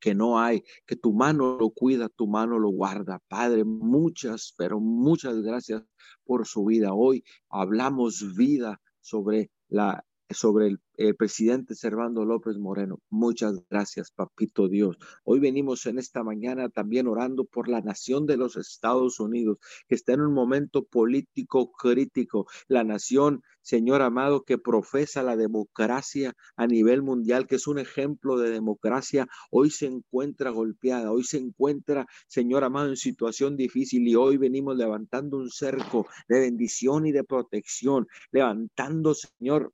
que 0.00 0.16
no 0.16 0.40
hay, 0.40 0.64
que 0.84 0.96
tu 0.96 1.12
mano 1.12 1.58
lo 1.60 1.70
cuida, 1.70 2.08
tu 2.08 2.26
mano 2.26 2.58
lo 2.58 2.70
guarda. 2.70 3.22
Padre, 3.28 3.62
muchas, 3.62 4.52
pero 4.58 4.80
muchas 4.80 5.42
gracias 5.42 5.84
por 6.24 6.44
su 6.44 6.64
vida. 6.64 6.92
Hoy 6.92 7.22
hablamos 7.48 8.34
vida 8.34 8.80
sobre 9.00 9.52
la 9.68 10.04
sobre 10.30 10.66
el, 10.66 11.14
presidente 11.16 11.74
Servando 11.74 12.24
López 12.24 12.56
Moreno. 12.56 13.00
Muchas 13.10 13.62
gracias, 13.68 14.10
papito 14.10 14.66
Dios. 14.66 14.96
Hoy 15.24 15.40
venimos 15.40 15.84
en 15.84 15.98
esta 15.98 16.24
mañana 16.24 16.70
también 16.70 17.06
orando 17.06 17.44
por 17.44 17.68
la 17.68 17.82
nación 17.82 18.26
de 18.26 18.38
los 18.38 18.56
Estados 18.56 19.20
Unidos, 19.20 19.58
que 19.88 19.94
está 19.94 20.14
en 20.14 20.22
un 20.22 20.32
momento 20.32 20.84
político 20.84 21.70
crítico. 21.70 22.46
La 22.66 22.82
nación, 22.82 23.42
Señor 23.60 24.00
amado, 24.00 24.42
que 24.44 24.56
profesa 24.56 25.22
la 25.22 25.36
democracia 25.36 26.34
a 26.56 26.66
nivel 26.66 27.02
mundial, 27.02 27.46
que 27.46 27.56
es 27.56 27.66
un 27.66 27.78
ejemplo 27.78 28.38
de 28.38 28.50
democracia, 28.50 29.28
hoy 29.50 29.70
se 29.70 29.86
encuentra 29.86 30.50
golpeada, 30.50 31.12
hoy 31.12 31.24
se 31.24 31.38
encuentra, 31.38 32.06
Señor 32.26 32.64
amado, 32.64 32.88
en 32.88 32.96
situación 32.96 33.56
difícil 33.56 34.08
y 34.08 34.14
hoy 34.14 34.38
venimos 34.38 34.76
levantando 34.76 35.36
un 35.36 35.50
cerco 35.50 36.06
de 36.26 36.40
bendición 36.40 37.06
y 37.06 37.12
de 37.12 37.22
protección, 37.22 38.06
levantando, 38.32 39.14
Señor, 39.14 39.72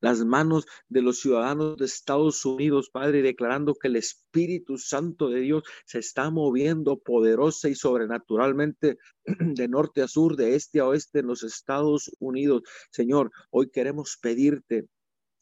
las 0.00 0.24
manos 0.24 0.66
de 0.88 1.02
los 1.02 1.20
ciudadanos 1.20 1.76
de 1.76 1.84
Estados 1.84 2.44
Unidos, 2.44 2.90
Padre, 2.90 3.22
declarando 3.22 3.74
que 3.74 3.88
el 3.88 3.96
Espíritu 3.96 4.78
Santo 4.78 5.28
de 5.28 5.40
Dios 5.40 5.62
se 5.84 5.98
está 5.98 6.30
moviendo 6.30 6.98
poderosa 6.98 7.68
y 7.68 7.74
sobrenaturalmente 7.74 8.98
de 9.24 9.68
norte 9.68 10.02
a 10.02 10.08
sur, 10.08 10.36
de 10.36 10.54
este 10.54 10.80
a 10.80 10.86
oeste 10.86 11.20
en 11.20 11.26
los 11.26 11.42
Estados 11.42 12.10
Unidos. 12.18 12.62
Señor, 12.90 13.30
hoy 13.50 13.70
queremos 13.70 14.18
pedirte 14.20 14.86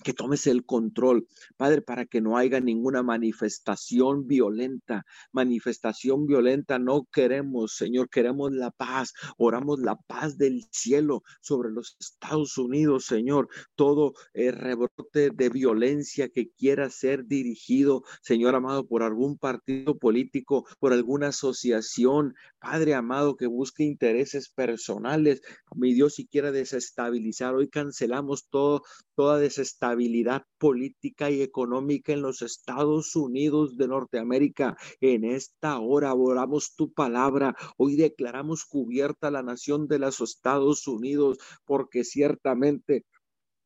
que 0.02 0.12
tomes 0.12 0.46
el 0.46 0.64
control, 0.64 1.26
Padre, 1.56 1.82
para 1.82 2.06
que 2.06 2.20
no 2.20 2.36
haya 2.36 2.60
ninguna 2.60 3.02
manifestación 3.02 4.26
violenta, 4.26 5.04
manifestación 5.32 6.26
violenta. 6.26 6.78
No 6.78 7.06
queremos, 7.12 7.74
Señor, 7.76 8.08
queremos 8.08 8.52
la 8.52 8.70
paz. 8.70 9.12
Oramos 9.36 9.80
la 9.80 9.96
paz 9.96 10.38
del 10.38 10.64
cielo 10.70 11.22
sobre 11.40 11.70
los 11.70 11.96
Estados 12.00 12.56
Unidos, 12.58 13.04
Señor. 13.04 13.48
Todo 13.74 14.14
el 14.32 14.54
rebrote 14.54 15.30
de 15.30 15.48
violencia 15.48 16.28
que 16.28 16.50
quiera 16.50 16.90
ser 16.90 17.26
dirigido, 17.26 18.02
Señor 18.22 18.54
amado, 18.54 18.86
por 18.86 19.02
algún 19.02 19.38
partido 19.38 19.98
político, 19.98 20.66
por 20.78 20.92
alguna 20.92 21.28
asociación, 21.28 22.34
Padre 22.58 22.94
amado, 22.94 23.36
que 23.36 23.46
busque 23.46 23.84
intereses 23.84 24.48
personales, 24.48 25.42
mi 25.74 25.94
Dios, 25.94 26.14
si 26.14 26.26
quiera 26.26 26.52
desestabilizar. 26.52 27.54
Hoy 27.54 27.68
cancelamos 27.68 28.48
todo, 28.48 28.82
toda 29.20 29.38
desestabilización 29.38 29.80
estabilidad 29.80 30.46
política 30.58 31.30
y 31.30 31.42
económica 31.42 32.14
en 32.14 32.22
los 32.22 32.40
Estados 32.40 33.14
Unidos 33.16 33.76
de 33.76 33.86
Norteamérica. 33.86 34.78
En 35.02 35.24
esta 35.24 35.78
hora 35.78 36.14
oramos 36.14 36.74
tu 36.74 36.90
palabra. 36.94 37.54
Hoy 37.76 37.96
declaramos 37.96 38.64
cubierta 38.64 39.30
la 39.30 39.42
nación 39.42 39.88
de 39.88 39.98
los 39.98 40.22
Estados 40.22 40.88
Unidos 40.88 41.36
porque 41.66 42.02
ciertamente 42.02 43.04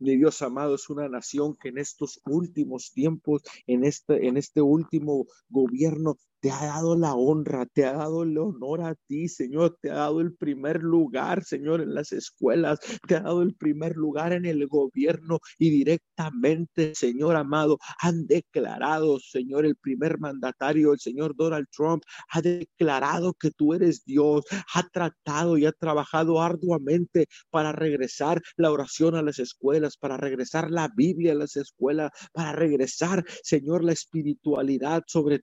mi 0.00 0.16
Dios 0.16 0.42
amado, 0.42 0.74
es 0.74 0.90
una 0.90 1.08
nación 1.08 1.56
que 1.56 1.68
en 1.68 1.78
estos 1.78 2.20
últimos 2.26 2.92
tiempos, 2.92 3.42
en 3.66 3.84
este, 3.84 4.26
en 4.26 4.36
este 4.36 4.60
último 4.60 5.26
gobierno, 5.48 6.18
te 6.44 6.50
ha 6.50 6.66
dado 6.66 6.94
la 6.94 7.14
honra, 7.14 7.64
te 7.64 7.86
ha 7.86 7.94
dado 7.94 8.22
el 8.22 8.36
honor 8.36 8.82
a 8.82 8.94
ti, 9.06 9.28
Señor, 9.28 9.78
te 9.80 9.90
ha 9.90 9.94
dado 9.94 10.20
el 10.20 10.34
primer 10.34 10.82
lugar, 10.82 11.42
Señor, 11.42 11.80
en 11.80 11.94
las 11.94 12.12
escuelas, 12.12 12.80
te 13.08 13.16
ha 13.16 13.20
dado 13.20 13.40
el 13.40 13.54
primer 13.54 13.96
lugar 13.96 14.34
en 14.34 14.44
el 14.44 14.66
gobierno 14.66 15.38
y 15.58 15.70
directamente, 15.70 16.94
Señor 16.94 17.36
amado, 17.36 17.78
han 17.98 18.26
declarado, 18.26 19.18
Señor, 19.20 19.64
el 19.64 19.76
primer 19.76 20.18
mandatario, 20.18 20.92
el 20.92 20.98
Señor 20.98 21.34
Donald 21.34 21.66
Trump, 21.74 22.02
ha 22.28 22.42
declarado 22.42 23.32
que 23.32 23.50
tú 23.50 23.72
eres 23.72 24.04
Dios, 24.04 24.44
ha 24.74 24.82
tratado 24.82 25.56
y 25.56 25.64
ha 25.64 25.72
trabajado 25.72 26.42
arduamente 26.42 27.26
para 27.48 27.72
regresar 27.72 28.42
la 28.58 28.70
oración 28.70 29.14
a 29.14 29.22
las 29.22 29.38
escuelas, 29.38 29.96
para 29.96 30.18
regresar 30.18 30.70
la 30.70 30.90
Biblia 30.94 31.32
a 31.32 31.36
las 31.36 31.56
escuelas, 31.56 32.10
para 32.34 32.52
regresar, 32.52 33.24
Señor, 33.42 33.82
la 33.82 33.92
espiritualidad 33.92 35.04
sobre 35.06 35.40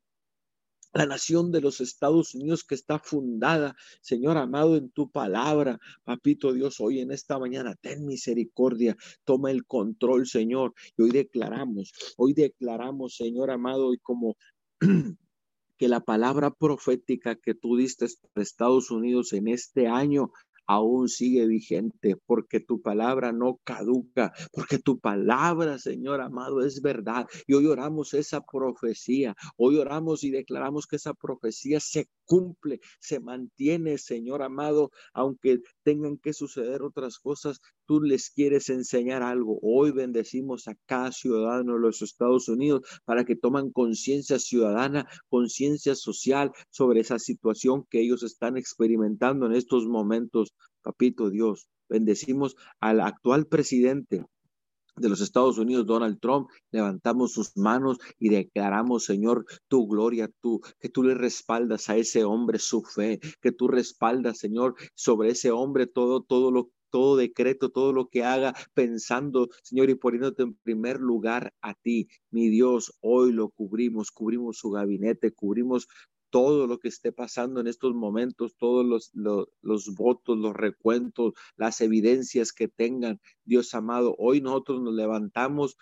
la 0.93 1.05
nación 1.05 1.51
de 1.51 1.61
los 1.61 1.81
Estados 1.81 2.35
Unidos 2.35 2.63
que 2.63 2.75
está 2.75 2.99
fundada, 2.99 3.75
Señor 4.01 4.37
amado, 4.37 4.75
en 4.75 4.89
tu 4.89 5.09
palabra. 5.09 5.79
Papito 6.03 6.53
Dios, 6.53 6.79
hoy 6.79 6.99
en 6.99 7.11
esta 7.11 7.39
mañana, 7.39 7.75
ten 7.75 8.05
misericordia, 8.05 8.97
toma 9.23 9.51
el 9.51 9.65
control, 9.65 10.27
Señor. 10.27 10.73
Y 10.97 11.03
hoy 11.03 11.11
declaramos, 11.11 11.93
hoy 12.17 12.33
declaramos, 12.33 13.15
Señor 13.15 13.51
amado, 13.51 13.93
y 13.93 13.99
como 13.99 14.35
que 15.77 15.87
la 15.87 16.01
palabra 16.01 16.51
profética 16.51 17.35
que 17.35 17.55
tú 17.55 17.77
diste 17.77 18.05
para 18.33 18.43
Estados 18.43 18.91
Unidos 18.91 19.33
en 19.33 19.47
este 19.47 19.87
año 19.87 20.31
aún 20.71 21.09
sigue 21.09 21.45
vigente, 21.47 22.15
porque 22.25 22.61
tu 22.61 22.81
palabra 22.81 23.33
no 23.33 23.59
caduca, 23.65 24.31
porque 24.53 24.79
tu 24.79 24.99
palabra, 24.99 25.77
Señor 25.79 26.21
amado, 26.21 26.61
es 26.65 26.81
verdad. 26.81 27.27
Y 27.45 27.55
hoy 27.55 27.65
oramos 27.65 28.13
esa 28.13 28.39
profecía, 28.39 29.35
hoy 29.57 29.77
oramos 29.77 30.23
y 30.23 30.31
declaramos 30.31 30.87
que 30.87 30.95
esa 30.95 31.13
profecía 31.13 31.81
se 31.81 32.07
cumple, 32.25 32.79
se 33.01 33.19
mantiene, 33.19 33.97
Señor 33.97 34.41
amado, 34.41 34.91
aunque 35.13 35.59
tengan 35.83 36.17
que 36.17 36.31
suceder 36.31 36.83
otras 36.83 37.19
cosas, 37.19 37.59
tú 37.85 37.99
les 37.99 38.29
quieres 38.29 38.69
enseñar 38.69 39.21
algo. 39.21 39.59
Hoy 39.61 39.91
bendecimos 39.91 40.69
a 40.69 40.75
cada 40.85 41.11
ciudadano 41.11 41.73
de 41.73 41.81
los 41.81 42.01
Estados 42.01 42.47
Unidos 42.47 42.83
para 43.03 43.25
que 43.25 43.35
toman 43.35 43.71
conciencia 43.71 44.39
ciudadana, 44.39 45.05
conciencia 45.27 45.95
social 45.95 46.53
sobre 46.69 47.01
esa 47.01 47.19
situación 47.19 47.85
que 47.89 47.99
ellos 47.99 48.23
están 48.23 48.55
experimentando 48.55 49.45
en 49.45 49.53
estos 49.53 49.85
momentos. 49.85 50.53
Papito 50.81 51.29
Dios, 51.29 51.67
bendecimos 51.89 52.55
al 52.79 53.01
actual 53.01 53.47
presidente 53.47 54.25
de 54.97 55.09
los 55.09 55.21
Estados 55.21 55.57
Unidos, 55.57 55.85
Donald 55.85 56.19
Trump, 56.19 56.49
levantamos 56.71 57.33
sus 57.33 57.55
manos 57.55 57.97
y 58.19 58.29
declaramos, 58.29 59.05
Señor, 59.05 59.45
tu 59.67 59.87
gloria, 59.87 60.29
tú, 60.41 60.61
que 60.79 60.89
tú 60.89 61.03
le 61.03 61.15
respaldas 61.15 61.89
a 61.89 61.95
ese 61.97 62.23
hombre 62.23 62.59
su 62.59 62.83
fe, 62.83 63.19
que 63.41 63.51
tú 63.51 63.67
respaldas, 63.67 64.37
Señor, 64.37 64.75
sobre 64.95 65.29
ese 65.29 65.51
hombre 65.51 65.87
todo, 65.87 66.21
todo 66.21 66.51
lo 66.51 66.71
todo 66.91 67.15
decreto, 67.15 67.71
todo 67.71 67.93
lo 67.93 68.09
que 68.09 68.23
haga, 68.23 68.53
pensando, 68.73 69.47
Señor, 69.63 69.89
y 69.89 69.95
poniéndote 69.95 70.43
en 70.43 70.53
primer 70.55 70.99
lugar 70.99 71.53
a 71.61 71.73
ti, 71.73 72.09
mi 72.29 72.49
Dios, 72.49 72.93
hoy 72.99 73.31
lo 73.31 73.49
cubrimos, 73.49 74.11
cubrimos 74.11 74.57
su 74.57 74.71
gabinete, 74.71 75.31
cubrimos 75.31 75.87
todo 76.31 76.65
lo 76.65 76.79
que 76.79 76.87
esté 76.87 77.11
pasando 77.11 77.59
en 77.59 77.67
estos 77.67 77.93
momentos, 77.93 78.55
todos 78.57 78.85
los, 78.85 79.11
los, 79.13 79.95
votos, 79.95 80.37
los 80.37 80.55
recuentos, 80.55 81.33
las 81.57 81.81
evidencias 81.81 82.53
que 82.53 82.67
tengan. 82.67 83.19
Dios 83.43 83.75
amado, 83.75 84.15
hoy 84.17 84.41
nosotros 84.41 84.81
nos 84.81 84.95
levantamos 84.95 85.77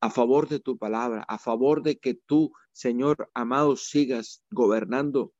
a 0.00 0.10
favor 0.10 0.48
de 0.48 0.60
tu 0.60 0.78
palabra, 0.78 1.24
a 1.28 1.38
favor 1.38 1.82
de 1.82 1.98
que 1.98 2.14
tú, 2.14 2.52
Señor 2.72 3.30
amado, 3.34 3.76
sigas 3.76 4.42
gobernando 4.50 5.32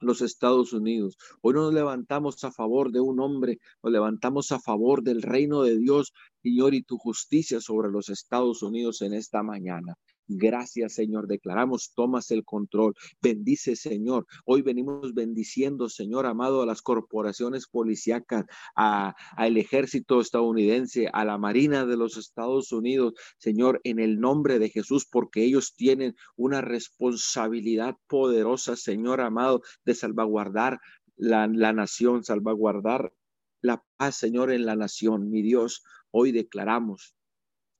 los 0.00 0.20
Estados 0.20 0.72
Unidos. 0.72 1.16
Hoy 1.42 1.54
nos 1.54 1.72
levantamos 1.72 2.42
a 2.44 2.50
favor 2.50 2.90
de 2.90 3.00
un 3.00 3.20
hombre, 3.20 3.58
nos 3.82 3.92
levantamos 3.92 4.50
a 4.52 4.58
favor 4.58 5.02
del 5.02 5.22
reino 5.22 5.62
de 5.62 5.78
Dios, 5.78 6.12
Señor, 6.42 6.74
y 6.74 6.82
tu 6.82 6.98
justicia 6.98 7.60
sobre 7.60 7.90
los 7.90 8.08
Estados 8.08 8.62
Unidos 8.62 9.02
en 9.02 9.14
esta 9.14 9.42
mañana. 9.42 9.94
Gracias, 10.36 10.94
Señor. 10.94 11.26
Declaramos, 11.26 11.92
tomas 11.94 12.30
el 12.30 12.44
control. 12.44 12.94
Bendice, 13.20 13.76
Señor. 13.76 14.26
Hoy 14.44 14.62
venimos 14.62 15.14
bendiciendo, 15.14 15.88
Señor 15.88 16.26
amado, 16.26 16.62
a 16.62 16.66
las 16.66 16.82
corporaciones 16.82 17.66
policíacas, 17.66 18.44
al 18.74 19.56
ejército 19.56 20.20
estadounidense, 20.20 21.08
a 21.12 21.24
la 21.24 21.38
Marina 21.38 21.86
de 21.86 21.96
los 21.96 22.16
Estados 22.16 22.72
Unidos, 22.72 23.14
Señor, 23.38 23.80
en 23.84 23.98
el 23.98 24.20
nombre 24.20 24.58
de 24.58 24.70
Jesús, 24.70 25.06
porque 25.10 25.44
ellos 25.44 25.74
tienen 25.74 26.14
una 26.36 26.60
responsabilidad 26.60 27.96
poderosa, 28.06 28.76
Señor 28.76 29.20
amado, 29.20 29.62
de 29.84 29.94
salvaguardar 29.94 30.80
la, 31.16 31.46
la 31.46 31.72
nación, 31.72 32.24
salvaguardar 32.24 33.12
la 33.60 33.82
paz, 33.96 34.16
Señor, 34.16 34.52
en 34.52 34.66
la 34.66 34.76
nación. 34.76 35.30
Mi 35.30 35.42
Dios, 35.42 35.82
hoy 36.10 36.32
declaramos 36.32 37.14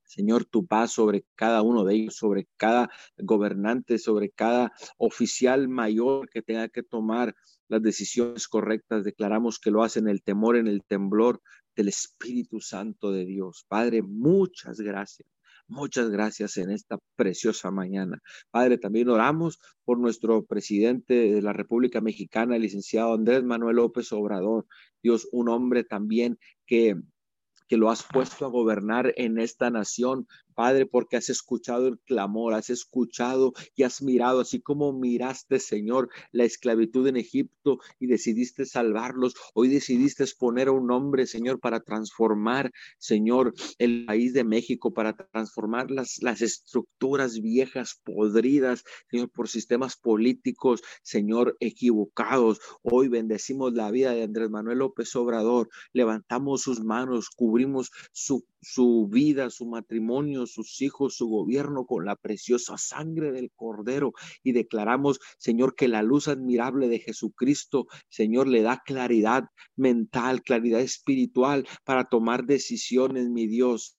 Señor, 0.05 0.45
tu 0.45 0.65
paz 0.65 0.91
sobre 0.91 1.25
cada 1.35 1.61
uno 1.61 1.83
de 1.83 1.95
ellos, 1.95 2.15
sobre 2.15 2.47
cada 2.57 2.89
gobernante, 3.17 3.97
sobre 3.97 4.29
cada 4.29 4.71
oficial 4.97 5.67
mayor 5.69 6.29
que 6.29 6.41
tenga 6.41 6.69
que 6.69 6.83
tomar 6.83 7.35
las 7.67 7.81
decisiones 7.81 8.47
correctas. 8.47 9.03
Declaramos 9.03 9.59
que 9.59 9.71
lo 9.71 9.83
hacen 9.83 10.07
el 10.07 10.23
temor, 10.23 10.57
en 10.57 10.67
el 10.67 10.83
temblor 10.83 11.41
del 11.75 11.87
Espíritu 11.87 12.59
Santo 12.59 13.11
de 13.11 13.25
Dios. 13.25 13.65
Padre, 13.67 14.01
muchas 14.01 14.79
gracias. 14.79 15.27
Muchas 15.67 16.09
gracias 16.09 16.57
en 16.57 16.71
esta 16.71 16.99
preciosa 17.15 17.71
mañana. 17.71 18.21
Padre, 18.51 18.77
también 18.77 19.09
oramos 19.09 19.59
por 19.85 19.97
nuestro 19.97 20.45
presidente 20.45 21.13
de 21.13 21.41
la 21.41 21.53
República 21.53 22.01
Mexicana, 22.01 22.55
el 22.57 22.63
licenciado 22.63 23.13
Andrés 23.13 23.43
Manuel 23.43 23.77
López 23.77 24.11
Obrador. 24.11 24.67
Dios, 25.01 25.27
un 25.31 25.49
hombre 25.49 25.83
también 25.83 26.37
que 26.65 26.95
que 27.73 27.77
lo 27.77 27.89
has 27.89 28.03
puesto 28.03 28.45
a 28.45 28.49
gobernar 28.49 29.15
en 29.17 29.39
esta 29.39 29.71
nación, 29.71 30.27
Padre, 30.53 30.85
porque 30.85 31.17
has 31.17 31.29
escuchado 31.29 31.87
el 31.87 31.99
clamor, 31.99 32.53
has 32.53 32.69
escuchado 32.69 33.53
y 33.75 33.83
has 33.83 34.01
mirado, 34.01 34.41
así 34.41 34.61
como 34.61 34.93
miraste, 34.93 35.59
Señor, 35.59 36.09
la 36.31 36.43
esclavitud 36.43 37.07
en 37.07 37.17
Egipto 37.17 37.79
y 37.99 38.07
decidiste 38.07 38.65
salvarlos. 38.65 39.35
Hoy 39.53 39.69
decidiste 39.69 40.23
poner 40.37 40.67
a 40.67 40.71
un 40.71 40.89
hombre, 40.91 41.27
Señor, 41.27 41.59
para 41.59 41.81
transformar, 41.81 42.71
Señor, 42.97 43.53
el 43.77 44.05
país 44.05 44.33
de 44.33 44.43
México, 44.43 44.93
para 44.93 45.13
transformar 45.13 45.91
las, 45.91 46.21
las 46.21 46.41
estructuras 46.41 47.41
viejas, 47.41 47.99
podridas, 48.03 48.83
Señor, 49.09 49.29
por 49.29 49.49
sistemas 49.49 49.97
políticos, 49.97 50.81
Señor, 51.01 51.57
equivocados. 51.59 52.59
Hoy 52.81 53.07
bendecimos 53.07 53.73
la 53.73 53.91
vida 53.91 54.11
de 54.11 54.23
Andrés 54.23 54.49
Manuel 54.49 54.79
López 54.79 55.15
Obrador, 55.15 55.69
levantamos 55.91 56.61
sus 56.61 56.83
manos, 56.83 57.29
cubrimos 57.29 57.91
su 58.11 58.45
su 58.63 59.07
vida, 59.11 59.49
su 59.49 59.65
matrimonio, 59.65 60.42
sus 60.47 60.81
hijos, 60.81 61.15
su 61.15 61.27
gobierno 61.27 61.85
con 61.85 62.05
la 62.05 62.15
preciosa 62.15 62.77
sangre 62.77 63.31
del 63.31 63.51
Cordero 63.55 64.13
y 64.43 64.51
declaramos, 64.51 65.19
Señor, 65.37 65.75
que 65.75 65.87
la 65.87 66.03
luz 66.03 66.27
admirable 66.27 66.87
de 66.87 66.99
Jesucristo, 66.99 67.87
Señor, 68.09 68.47
le 68.47 68.61
da 68.61 68.81
claridad 68.85 69.45
mental, 69.75 70.41
claridad 70.41 70.81
espiritual 70.81 71.67
para 71.83 72.05
tomar 72.05 72.45
decisiones, 72.45 73.29
mi 73.29 73.47
Dios. 73.47 73.97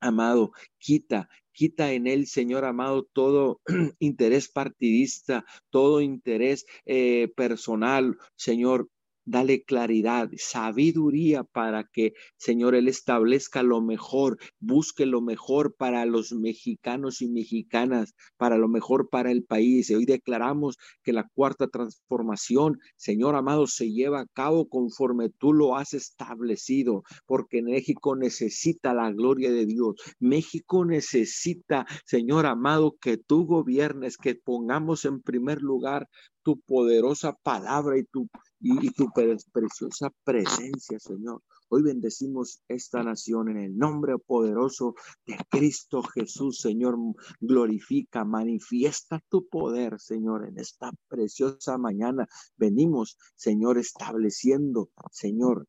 Amado, 0.00 0.52
quita, 0.78 1.28
quita 1.58 1.92
en 1.92 2.06
él, 2.06 2.28
Señor 2.28 2.64
amado, 2.64 3.08
todo 3.12 3.60
interés 3.98 4.48
partidista, 4.48 5.44
todo 5.70 6.00
interés 6.00 6.66
eh, 6.86 7.32
personal, 7.34 8.16
Señor, 8.36 8.88
dale 9.28 9.62
claridad, 9.62 10.30
sabiduría 10.36 11.44
para 11.44 11.84
que, 11.84 12.14
Señor, 12.38 12.74
Él 12.74 12.88
establezca 12.88 13.62
lo 13.62 13.82
mejor, 13.82 14.38
busque 14.58 15.04
lo 15.04 15.20
mejor 15.20 15.74
para 15.76 16.06
los 16.06 16.32
mexicanos 16.32 17.20
y 17.20 17.28
mexicanas, 17.28 18.14
para 18.38 18.56
lo 18.56 18.68
mejor 18.68 19.10
para 19.10 19.30
el 19.30 19.44
país. 19.44 19.90
Y 19.90 19.94
hoy 19.94 20.06
declaramos 20.06 20.76
que 21.02 21.12
la 21.12 21.28
cuarta 21.34 21.68
transformación, 21.68 22.78
Señor 22.96 23.36
amado, 23.36 23.66
se 23.66 23.92
lleva 23.92 24.20
a 24.20 24.26
cabo 24.26 24.66
conforme 24.68 25.28
tú 25.28 25.52
lo 25.52 25.76
has 25.76 25.92
establecido, 25.92 27.02
porque 27.26 27.62
México 27.62 28.16
necesita 28.16 28.94
la 28.94 29.12
gloria 29.12 29.52
de 29.52 29.66
Dios. 29.66 29.96
México 30.18 30.86
necesita, 30.86 31.86
Señor 32.06 32.46
amado, 32.46 32.96
que 32.98 33.18
tú 33.18 33.44
gobiernes, 33.44 34.16
que 34.16 34.34
pongamos 34.36 35.04
en 35.04 35.20
primer 35.20 35.60
lugar 35.60 36.08
tu 36.42 36.60
poderosa 36.60 37.34
palabra 37.42 37.98
y 37.98 38.04
tu, 38.04 38.26
y, 38.60 38.90
tu 38.90 39.10
preciosa 39.52 40.10
presencia, 40.24 40.98
Señor. 40.98 41.42
Hoy 41.68 41.82
bendecimos 41.82 42.62
esta 42.66 43.02
nación 43.02 43.50
en 43.50 43.58
el 43.58 43.76
nombre 43.76 44.16
poderoso 44.18 44.94
de 45.26 45.36
Cristo 45.50 46.02
Jesús, 46.02 46.58
Señor. 46.60 46.96
Glorifica, 47.40 48.24
manifiesta 48.24 49.22
tu 49.28 49.46
poder, 49.48 50.00
Señor, 50.00 50.46
en 50.48 50.58
esta 50.58 50.90
preciosa 51.08 51.78
mañana. 51.78 52.26
Venimos, 52.56 53.18
Señor, 53.36 53.78
estableciendo, 53.78 54.90
Señor, 55.12 55.66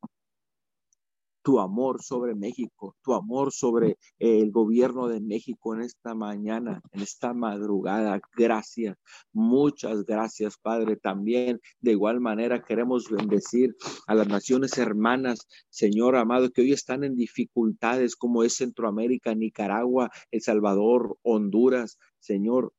tu 1.42 1.58
amor 1.58 2.02
sobre 2.02 2.34
México, 2.34 2.96
tu 3.02 3.14
amor 3.14 3.52
sobre 3.52 3.96
el 4.18 4.50
gobierno 4.50 5.08
de 5.08 5.20
México 5.20 5.74
en 5.74 5.82
esta 5.82 6.14
mañana, 6.14 6.82
en 6.92 7.00
esta 7.00 7.32
madrugada. 7.32 8.20
Gracias, 8.36 8.96
muchas 9.32 10.04
gracias, 10.04 10.56
Padre. 10.58 10.96
También 10.96 11.60
de 11.80 11.92
igual 11.92 12.20
manera 12.20 12.62
queremos 12.62 13.08
bendecir 13.10 13.74
a 14.06 14.14
las 14.14 14.28
naciones 14.28 14.76
hermanas, 14.78 15.46
Señor 15.70 16.16
amado, 16.16 16.50
que 16.50 16.62
hoy 16.62 16.72
están 16.72 17.04
en 17.04 17.16
dificultades 17.16 18.16
como 18.16 18.42
es 18.42 18.56
Centroamérica, 18.56 19.34
Nicaragua, 19.34 20.10
El 20.30 20.42
Salvador, 20.42 21.18
Honduras, 21.22 21.98
Señor, 22.18 22.74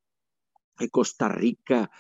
Costa 0.92 1.30
Rica, 1.30 1.92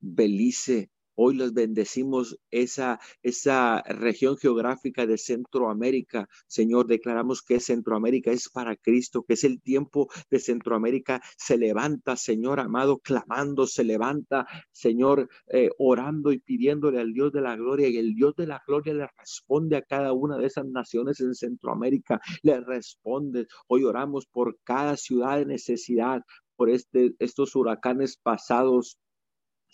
Belice, 0.00 0.90
Hoy 1.18 1.34
los 1.34 1.54
bendecimos 1.54 2.38
esa, 2.50 3.00
esa 3.22 3.82
región 3.82 4.36
geográfica 4.36 5.06
de 5.06 5.16
Centroamérica. 5.16 6.28
Señor, 6.46 6.86
declaramos 6.86 7.42
que 7.42 7.58
Centroamérica 7.58 8.30
es 8.30 8.50
para 8.50 8.76
Cristo, 8.76 9.22
que 9.22 9.34
es 9.34 9.44
el 9.44 9.62
tiempo 9.62 10.08
de 10.30 10.38
Centroamérica. 10.38 11.22
Se 11.38 11.56
levanta, 11.56 12.16
Señor 12.16 12.60
amado, 12.60 12.98
clamando, 12.98 13.66
se 13.66 13.82
levanta, 13.82 14.46
Señor, 14.70 15.28
eh, 15.48 15.70
orando 15.78 16.32
y 16.32 16.38
pidiéndole 16.38 17.00
al 17.00 17.14
Dios 17.14 17.32
de 17.32 17.40
la 17.40 17.56
gloria. 17.56 17.88
Y 17.88 17.96
el 17.96 18.14
Dios 18.14 18.36
de 18.36 18.46
la 18.46 18.62
gloria 18.66 18.92
le 18.92 19.08
responde 19.18 19.76
a 19.76 19.82
cada 19.82 20.12
una 20.12 20.36
de 20.36 20.46
esas 20.46 20.66
naciones 20.66 21.20
en 21.20 21.34
Centroamérica. 21.34 22.20
Le 22.42 22.60
responde. 22.60 23.46
Hoy 23.68 23.84
oramos 23.84 24.26
por 24.26 24.58
cada 24.64 24.98
ciudad 24.98 25.38
de 25.38 25.46
necesidad, 25.46 26.22
por 26.56 26.68
este, 26.68 27.14
estos 27.18 27.56
huracanes 27.56 28.18
pasados 28.18 28.98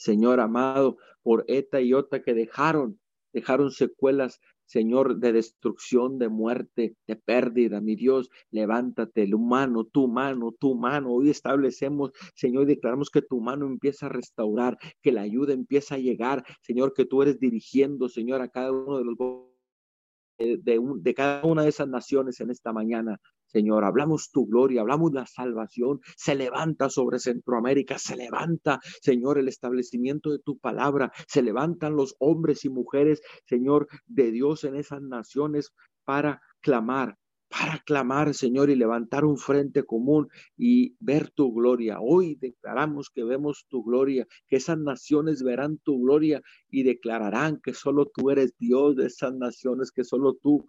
Señor 0.02 0.40
amado, 0.40 0.96
por 1.22 1.44
ETA 1.46 1.80
y 1.80 1.94
OTA 1.94 2.22
que 2.22 2.34
dejaron, 2.34 2.98
dejaron 3.32 3.70
secuelas, 3.70 4.40
Señor, 4.64 5.18
de 5.18 5.32
destrucción, 5.32 6.18
de 6.18 6.28
muerte, 6.28 6.96
de 7.06 7.14
pérdida, 7.14 7.80
mi 7.80 7.94
Dios, 7.94 8.28
levántate, 8.50 9.22
el 9.22 9.34
humano, 9.34 9.84
tu 9.84 10.08
mano, 10.08 10.50
tu 10.50 10.74
mano. 10.74 11.12
Hoy 11.12 11.30
establecemos, 11.30 12.10
Señor, 12.34 12.66
declaramos 12.66 13.10
que 13.10 13.22
tu 13.22 13.40
mano 13.40 13.66
empieza 13.66 14.06
a 14.06 14.08
restaurar, 14.08 14.76
que 15.02 15.12
la 15.12 15.20
ayuda 15.20 15.52
empieza 15.52 15.94
a 15.94 15.98
llegar, 15.98 16.44
Señor, 16.62 16.94
que 16.94 17.04
tú 17.04 17.22
eres 17.22 17.38
dirigiendo, 17.38 18.08
Señor, 18.08 18.40
a 18.42 18.48
cada 18.48 18.72
uno 18.72 18.98
de 18.98 19.04
los 19.04 19.16
de, 20.38 20.80
de, 20.96 21.14
cada 21.14 21.44
una 21.44 21.62
de 21.62 21.68
esas 21.68 21.86
naciones 21.86 22.40
en 22.40 22.50
esta 22.50 22.72
mañana. 22.72 23.20
Señor, 23.52 23.84
hablamos 23.84 24.30
tu 24.30 24.46
gloria, 24.46 24.80
hablamos 24.80 25.12
la 25.12 25.26
salvación, 25.26 26.00
se 26.16 26.34
levanta 26.34 26.88
sobre 26.88 27.18
Centroamérica, 27.18 27.98
se 27.98 28.16
levanta, 28.16 28.80
Señor, 29.00 29.38
el 29.38 29.48
establecimiento 29.48 30.30
de 30.30 30.38
tu 30.38 30.58
palabra, 30.58 31.12
se 31.28 31.42
levantan 31.42 31.96
los 31.96 32.16
hombres 32.18 32.64
y 32.64 32.70
mujeres, 32.70 33.20
Señor, 33.46 33.88
de 34.06 34.30
Dios 34.30 34.64
en 34.64 34.76
esas 34.76 35.02
naciones 35.02 35.72
para 36.04 36.40
clamar, 36.60 37.18
para 37.52 37.78
clamar, 37.84 38.32
Señor, 38.32 38.70
y 38.70 38.76
levantar 38.76 39.26
un 39.26 39.36
frente 39.36 39.84
común 39.84 40.28
y 40.56 40.96
ver 41.00 41.30
tu 41.30 41.52
gloria. 41.52 41.98
Hoy 42.00 42.36
declaramos 42.36 43.10
que 43.10 43.24
vemos 43.24 43.66
tu 43.68 43.84
gloria, 43.84 44.26
que 44.48 44.56
esas 44.56 44.78
naciones 44.78 45.42
verán 45.42 45.76
tu 45.78 46.00
gloria 46.00 46.40
y 46.70 46.82
declararán 46.82 47.60
que 47.62 47.74
solo 47.74 48.06
tú 48.06 48.30
eres 48.30 48.54
Dios 48.58 48.96
de 48.96 49.06
esas 49.06 49.34
naciones, 49.34 49.92
que 49.92 50.02
solo 50.02 50.34
tú 50.34 50.64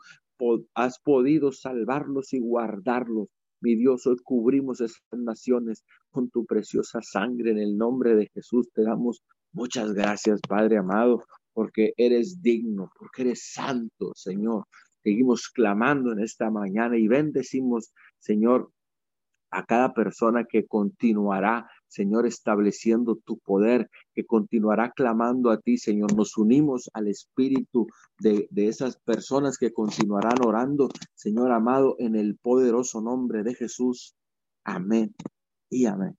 has 0.73 0.99
podido 0.99 1.51
salvarlos 1.51 2.33
y 2.33 2.39
guardarlos. 2.39 3.27
Mi 3.61 3.75
Dios, 3.75 4.05
hoy 4.07 4.17
cubrimos 4.23 4.81
esas 4.81 5.01
naciones 5.11 5.83
con 6.11 6.29
tu 6.29 6.45
preciosa 6.45 7.01
sangre 7.01 7.51
en 7.51 7.59
el 7.59 7.77
nombre 7.77 8.15
de 8.15 8.27
Jesús. 8.33 8.69
Te 8.73 8.83
damos 8.83 9.23
muchas 9.53 9.93
gracias, 9.93 10.41
Padre 10.47 10.77
amado, 10.77 11.23
porque 11.53 11.93
eres 11.97 12.41
digno, 12.41 12.91
porque 12.97 13.21
eres 13.21 13.51
santo, 13.53 14.11
Señor. 14.15 14.65
Seguimos 15.01 15.49
clamando 15.49 16.11
en 16.11 16.19
esta 16.19 16.49
mañana 16.49 16.97
y 16.97 17.07
bendecimos, 17.07 17.93
Señor, 18.19 18.69
a 19.51 19.65
cada 19.65 19.93
persona 19.93 20.45
que 20.49 20.65
continuará, 20.65 21.69
Señor, 21.93 22.25
estableciendo 22.25 23.17
tu 23.17 23.37
poder, 23.37 23.87
que 24.15 24.25
continuará 24.25 24.91
clamando 24.91 25.51
a 25.51 25.59
ti, 25.59 25.77
Señor. 25.77 26.15
Nos 26.15 26.39
unimos 26.39 26.89
al 26.91 27.07
espíritu 27.07 27.87
de, 28.19 28.47
de, 28.49 28.67
esas 28.67 28.97
personas 28.97 29.59
que 29.59 29.71
continuarán 29.71 30.43
orando, 30.43 30.89
Señor 31.13 31.51
amado, 31.51 31.95
en 31.99 32.15
el 32.15 32.35
poderoso 32.35 32.99
nombre 32.99 33.43
de 33.43 33.53
Jesús. 33.53 34.15
Amén 34.63 35.13
y 35.69 35.85
amén. 35.85 36.17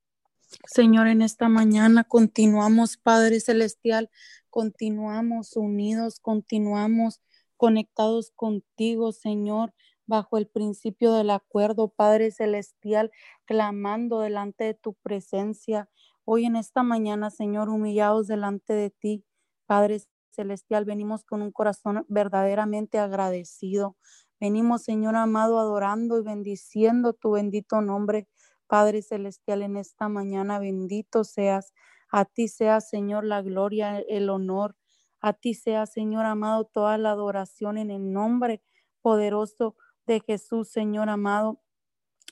Señor, 0.64 1.08
en 1.08 1.22
esta 1.22 1.48
mañana 1.48 2.04
continuamos, 2.04 2.96
Padre 2.96 3.40
Celestial, 3.40 4.10
continuamos 4.50 5.56
unidos, 5.56 6.20
continuamos 6.20 7.20
conectados 7.56 8.30
contigo, 8.36 9.10
Señor, 9.10 9.74
bajo 10.06 10.38
el 10.38 10.46
principio 10.46 11.12
del 11.12 11.30
acuerdo, 11.30 11.88
Padre 11.88 12.30
Celestial, 12.30 13.10
clamando 13.44 14.20
delante 14.20 14.64
de 14.64 14.74
tu 14.74 14.94
presencia. 14.94 15.88
Hoy 16.24 16.44
en 16.46 16.56
esta 16.56 16.82
mañana, 16.82 17.30
Señor, 17.30 17.68
humillados 17.68 18.26
delante 18.26 18.72
de 18.72 18.90
ti, 18.90 19.24
Padre 19.66 20.00
Celestial, 20.30 20.84
venimos 20.84 21.24
con 21.24 21.42
un 21.42 21.52
corazón 21.52 22.04
verdaderamente 22.08 22.98
agradecido. 22.98 23.96
Venimos, 24.40 24.82
Señor 24.82 25.16
amado, 25.16 25.58
adorando 25.58 26.18
y 26.18 26.22
bendiciendo 26.22 27.12
tu 27.12 27.32
bendito 27.32 27.80
nombre, 27.80 28.28
Padre 28.66 29.02
Celestial, 29.02 29.62
en 29.62 29.76
esta 29.76 30.08
mañana. 30.08 30.58
Bendito 30.58 31.24
seas. 31.24 31.72
A 32.10 32.24
ti 32.24 32.48
sea, 32.48 32.80
Señor, 32.80 33.24
la 33.24 33.42
gloria, 33.42 33.98
el 34.00 34.30
honor, 34.30 34.76
a 35.20 35.32
ti 35.32 35.54
sea, 35.54 35.86
Señor 35.86 36.26
amado, 36.26 36.64
toda 36.66 36.98
la 36.98 37.10
adoración 37.12 37.78
en 37.78 37.90
el 37.90 38.12
nombre 38.12 38.62
poderoso 39.00 39.76
de 40.06 40.20
Jesús, 40.20 40.70
Señor 40.70 41.08
amado. 41.08 41.60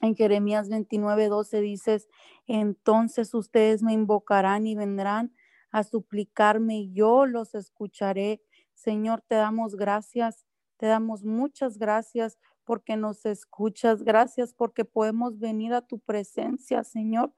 En 0.01 0.17
Jeremías 0.17 0.69
29, 0.69 1.29
12 1.29 1.61
dices, 1.61 2.09
entonces 2.47 3.35
ustedes 3.35 3.83
me 3.83 3.93
invocarán 3.93 4.67
y 4.67 4.75
vendrán 4.75 5.33
a 5.71 5.85
suplicarme 5.85 6.79
y 6.79 6.93
yo 6.93 7.25
los 7.27 7.55
escucharé. 7.55 8.43
Señor, 8.75 9.23
te 9.29 9.37
damos 9.37 9.77
gracias, 9.77 10.45
te 10.77 10.87
damos 10.87 11.25
muchas 11.25 11.79
gracias 11.79 12.39
porque 12.65 12.97
nos 12.97 13.25
escuchas. 13.27 14.03
Gracias 14.03 14.55
porque 14.55 14.85
podemos 14.85 15.39
venir 15.39 15.73
a 15.73 15.83
tu 15.83 15.99
presencia, 15.99 16.85
Señor, 16.85 17.33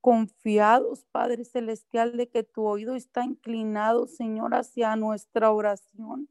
confiados, 0.00 1.06
Padre 1.10 1.44
Celestial, 1.44 2.16
de 2.16 2.28
que 2.28 2.42
tu 2.42 2.66
oído 2.66 2.94
está 2.94 3.24
inclinado, 3.24 4.06
Señor, 4.06 4.54
hacia 4.54 4.96
nuestra 4.96 5.52
oración. 5.52 6.28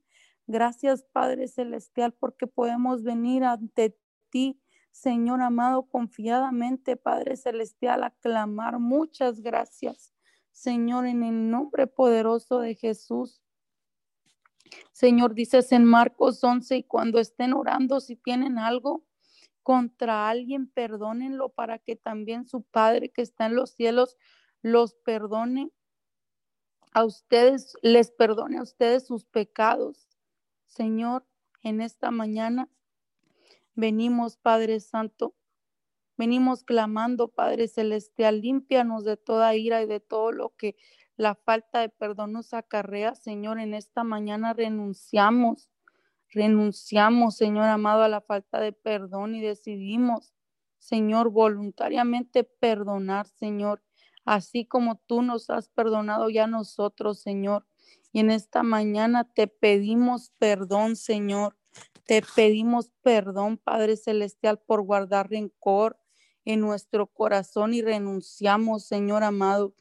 Gracias, 0.49 1.03
Padre 1.03 1.47
Celestial, 1.47 2.11
porque 2.11 2.47
podemos 2.47 3.03
venir 3.03 3.43
ante 3.43 3.95
ti, 4.31 4.59
Señor 4.89 5.43
amado, 5.43 5.83
confiadamente, 5.83 6.97
Padre 6.97 7.37
Celestial, 7.37 8.03
a 8.03 8.09
clamar. 8.09 8.79
Muchas 8.79 9.41
gracias, 9.41 10.11
Señor, 10.51 11.05
en 11.05 11.21
el 11.21 11.51
nombre 11.51 11.85
poderoso 11.85 12.61
de 12.61 12.73
Jesús. 12.73 13.43
Señor, 14.91 15.35
dices 15.35 15.71
en 15.71 15.85
Marcos 15.85 16.43
11, 16.43 16.77
y 16.77 16.83
cuando 16.83 17.19
estén 17.19 17.53
orando, 17.53 17.99
si 17.99 18.15
tienen 18.15 18.57
algo, 18.57 19.05
contra 19.61 20.29
alguien, 20.29 20.67
perdónenlo 20.67 21.49
para 21.49 21.77
que 21.77 21.95
también 21.95 22.47
su 22.47 22.63
Padre 22.63 23.09
que 23.09 23.21
está 23.21 23.45
en 23.45 23.55
los 23.55 23.69
cielos 23.69 24.17
los 24.63 24.95
perdone 24.95 25.71
a 26.91 27.03
ustedes, 27.03 27.75
les 27.83 28.09
perdone 28.09 28.57
a 28.57 28.63
ustedes 28.63 29.05
sus 29.05 29.25
pecados. 29.25 30.08
Señor, 30.69 31.27
en 31.61 31.81
esta 31.81 32.09
mañana 32.09 32.69
venimos, 33.75 34.37
Padre 34.37 34.79
Santo, 34.79 35.35
venimos 36.17 36.63
clamando, 36.63 37.27
Padre 37.27 37.67
Celestial, 37.67 38.41
límpianos 38.41 39.03
de 39.03 39.17
toda 39.17 39.53
ira 39.55 39.81
y 39.83 39.87
de 39.87 39.99
todo 39.99 40.31
lo 40.31 40.55
que 40.55 40.77
la 41.17 41.35
falta 41.35 41.81
de 41.81 41.89
perdón 41.89 42.31
nos 42.31 42.53
acarrea. 42.53 43.13
Señor, 43.15 43.59
en 43.59 43.73
esta 43.73 44.03
mañana 44.05 44.53
renunciamos 44.53 45.69
Renunciamos, 46.31 47.37
Señor 47.37 47.65
amado, 47.65 48.03
a 48.03 48.07
la 48.07 48.21
falta 48.21 48.59
de 48.59 48.71
perdón 48.71 49.33
y 49.33 49.41
decidimos, 49.41 50.31
Señor, 50.77 51.31
voluntariamente 51.31 52.43
perdonar, 52.43 53.25
Señor, 53.25 53.81
así 54.25 54.65
como 54.65 55.01
tú 55.07 55.23
nos 55.23 55.49
has 55.49 55.69
perdonado 55.69 56.29
ya 56.29 56.45
nosotros, 56.45 57.19
Señor. 57.19 57.65
Y 58.11 58.19
en 58.19 58.31
esta 58.31 58.63
mañana 58.63 59.23
te 59.23 59.47
pedimos 59.47 60.31
perdón, 60.37 60.95
Señor. 60.95 61.57
Te 62.05 62.23
pedimos 62.35 62.91
perdón, 63.01 63.57
Padre 63.57 63.97
Celestial, 63.97 64.59
por 64.59 64.81
guardar 64.81 65.29
rencor 65.29 65.99
en 66.45 66.61
nuestro 66.61 67.07
corazón 67.07 67.73
y 67.73 67.81
renunciamos, 67.81 68.85
Señor 68.85 69.23
amado. 69.23 69.75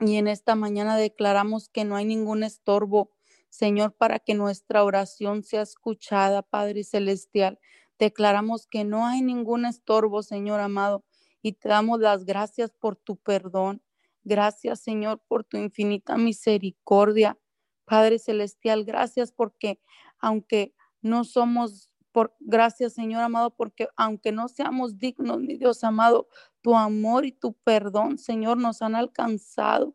Y 0.00 0.16
en 0.16 0.28
esta 0.28 0.54
mañana 0.54 0.96
declaramos 0.96 1.68
que 1.68 1.84
no 1.84 1.96
hay 1.96 2.06
ningún 2.06 2.42
estorbo 2.42 3.10
Señor, 3.50 3.92
para 3.92 4.20
que 4.20 4.34
nuestra 4.34 4.84
oración 4.84 5.42
sea 5.42 5.62
escuchada, 5.62 6.42
Padre 6.42 6.84
Celestial. 6.84 7.58
Declaramos 7.98 8.66
que 8.66 8.84
no 8.84 9.06
hay 9.06 9.22
ningún 9.22 9.66
estorbo, 9.66 10.22
Señor 10.22 10.60
amado, 10.60 11.04
y 11.42 11.52
te 11.52 11.68
damos 11.68 12.00
las 12.00 12.24
gracias 12.24 12.70
por 12.70 12.96
tu 12.96 13.16
perdón. 13.16 13.82
Gracias, 14.24 14.80
Señor, 14.80 15.22
por 15.26 15.44
tu 15.44 15.56
infinita 15.56 16.16
misericordia. 16.16 17.38
Padre 17.84 18.18
Celestial, 18.18 18.84
gracias 18.84 19.32
porque 19.32 19.80
aunque 20.18 20.74
no 21.02 21.24
somos, 21.24 21.90
por, 22.12 22.36
gracias, 22.40 22.92
Señor 22.92 23.22
amado, 23.22 23.50
porque 23.50 23.88
aunque 23.96 24.32
no 24.32 24.48
seamos 24.48 24.98
dignos, 24.98 25.40
mi 25.40 25.56
Dios 25.56 25.82
amado, 25.82 26.28
tu 26.60 26.76
amor 26.76 27.24
y 27.24 27.32
tu 27.32 27.54
perdón, 27.54 28.18
Señor, 28.18 28.58
nos 28.58 28.82
han 28.82 28.94
alcanzado 28.94 29.94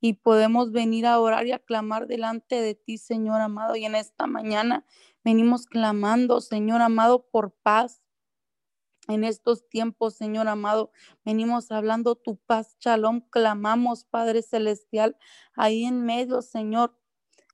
y 0.00 0.14
podemos 0.14 0.72
venir 0.72 1.06
a 1.06 1.18
orar 1.20 1.46
y 1.46 1.52
a 1.52 1.58
clamar 1.58 2.06
delante 2.06 2.60
de 2.60 2.74
ti, 2.74 2.98
Señor 2.98 3.40
amado. 3.40 3.76
Y 3.76 3.84
en 3.84 3.94
esta 3.94 4.26
mañana 4.26 4.84
venimos 5.24 5.66
clamando, 5.66 6.40
Señor 6.40 6.82
amado, 6.82 7.26
por 7.30 7.52
paz. 7.62 8.02
En 9.08 9.24
estos 9.24 9.68
tiempos, 9.68 10.16
Señor 10.16 10.48
amado, 10.48 10.90
venimos 11.24 11.70
hablando 11.70 12.16
tu 12.16 12.36
paz, 12.36 12.76
shalom, 12.80 13.20
clamamos, 13.30 14.04
Padre 14.04 14.42
Celestial, 14.42 15.16
ahí 15.54 15.84
en 15.84 16.04
medio, 16.04 16.42
Señor, 16.42 16.98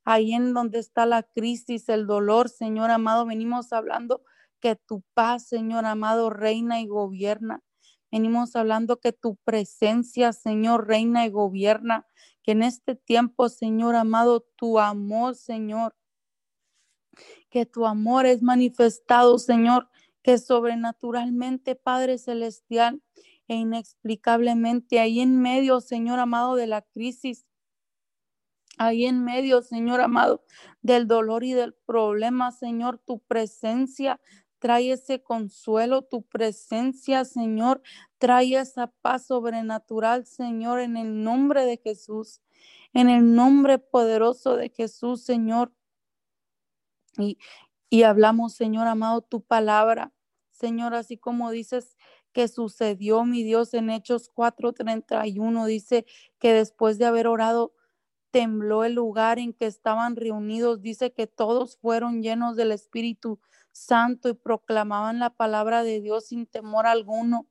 ahí 0.05 0.33
en 0.33 0.55
donde 0.55 0.79
está 0.79 1.05
la 1.05 1.23
crisis, 1.23 1.89
el 1.89 2.07
dolor, 2.07 2.49
Señor 2.49 2.91
amado, 2.91 3.27
venimos 3.27 3.73
hablando 3.73 4.23
que 4.61 4.77
tu 4.77 5.03
paz, 5.15 5.47
Señor 5.49 5.85
amado, 5.85 6.31
reina 6.31 6.81
y 6.81 6.87
gobierna. 6.87 7.63
Venimos 8.11 8.57
hablando 8.57 9.01
que 9.01 9.13
tu 9.13 9.37
presencia, 9.37 10.33
Señor, 10.33 10.87
reina 10.87 11.27
y 11.27 11.31
gobierna 11.31 12.07
que 12.43 12.53
en 12.53 12.63
este 12.63 12.95
tiempo, 12.95 13.49
Señor 13.49 13.95
amado, 13.95 14.47
tu 14.57 14.79
amor, 14.79 15.37
Señor, 15.37 15.95
que 17.51 17.67
tu 17.67 17.87
amor 17.87 18.27
es 18.27 18.43
manifestado, 18.43 19.39
Señor, 19.39 19.89
que 20.23 20.39
sobrenaturalmente, 20.39 21.75
Padre 21.75 22.19
Celestial, 22.19 23.03
e 23.49 23.57
inexplicablemente 23.57 25.01
ahí 25.01 25.21
en 25.21 25.41
medio, 25.41 25.81
Señor 25.81 26.19
amado, 26.21 26.55
de 26.55 26.67
la 26.67 26.83
crisis, 26.83 27.45
ahí 28.79 29.05
en 29.05 29.25
medio, 29.25 29.63
Señor 29.63 30.01
amado, 30.01 30.45
del 30.81 31.07
dolor 31.07 31.45
y 31.45 31.53
del 31.53 31.75
problema, 31.75 32.53
Señor, 32.53 32.99
tu 32.99 33.19
presencia 33.21 34.21
trae 34.63 34.93
ese 34.93 35.21
consuelo, 35.21 36.03
tu 36.03 36.23
presencia, 36.23 37.25
Señor, 37.25 37.83
trae 38.19 38.55
esa 38.55 38.87
paz 38.87 39.27
sobrenatural, 39.27 40.25
Señor, 40.25 40.79
en 40.79 40.97
el 40.97 41.25
nombre 41.25 41.67
de 41.67 41.79
Jesús, 41.79 42.41
en 42.93 43.09
el 43.09 43.35
nombre 43.35 43.81
poderoso 43.81 44.55
de 44.55 44.69
Jesús, 44.69 45.25
Señor. 45.25 45.73
Y, 47.19 47.39
y 47.93 48.05
hablamos, 48.05 48.55
Señor 48.55 48.87
amado, 48.87 49.21
tu 49.21 49.43
palabra, 49.43 50.15
Señor, 50.51 50.95
así 50.95 51.19
como 51.19 51.51
dices 51.51 51.99
que 52.33 52.49
sucedió, 52.49 53.27
mi 53.27 53.43
Dios, 53.43 53.75
en 53.75 53.91
Hechos 53.91 54.31
4:31, 54.33 55.67
dice 55.67 56.07
que 56.39 56.55
después 56.55 56.97
de 56.97 57.05
haber 57.05 57.27
orado, 57.27 57.75
tembló 58.31 58.85
el 58.85 58.95
lugar 58.95 59.39
en 59.39 59.53
que 59.53 59.67
estaban 59.67 60.17
reunidos. 60.17 60.81
Dice 60.81 61.13
que 61.13 61.27
todos 61.27 61.77
fueron 61.77 62.23
llenos 62.23 62.57
del 62.57 62.73
Espíritu 62.73 63.41
Santo 63.73 64.31
y 64.31 64.35
proclamaban 64.35 65.19
la 65.19 65.29
palabra 65.37 65.83
de 65.83 66.01
Dios 66.01 66.29
sin 66.29 66.47
temor 66.47 66.87
alguno. 66.87 67.47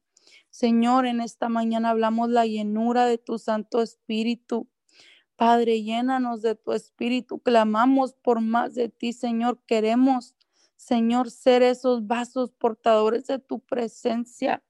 Señor, 0.49 1.06
en 1.06 1.21
esta 1.21 1.49
mañana 1.49 1.91
hablamos 1.91 2.30
la 2.30 2.47
llenura 2.47 3.06
de 3.06 3.19
tu 3.19 3.38
Santo 3.38 3.80
Espíritu. 3.84 4.67
Padre, 5.41 5.82
llénanos 5.82 6.43
de 6.43 6.54
tu 6.54 6.71
Espíritu. 6.71 7.39
Clamamos 7.39 8.13
por 8.13 8.41
más 8.41 8.75
de 8.75 8.89
ti, 8.89 9.12
Señor. 9.12 9.60
Queremos, 9.65 10.36
Señor, 10.75 11.32
ser 11.32 11.63
esos 11.63 12.06
vasos 12.06 12.51
portadores 12.51 13.25
de 13.25 13.39
tu 13.39 13.60
presencia. 13.60 14.63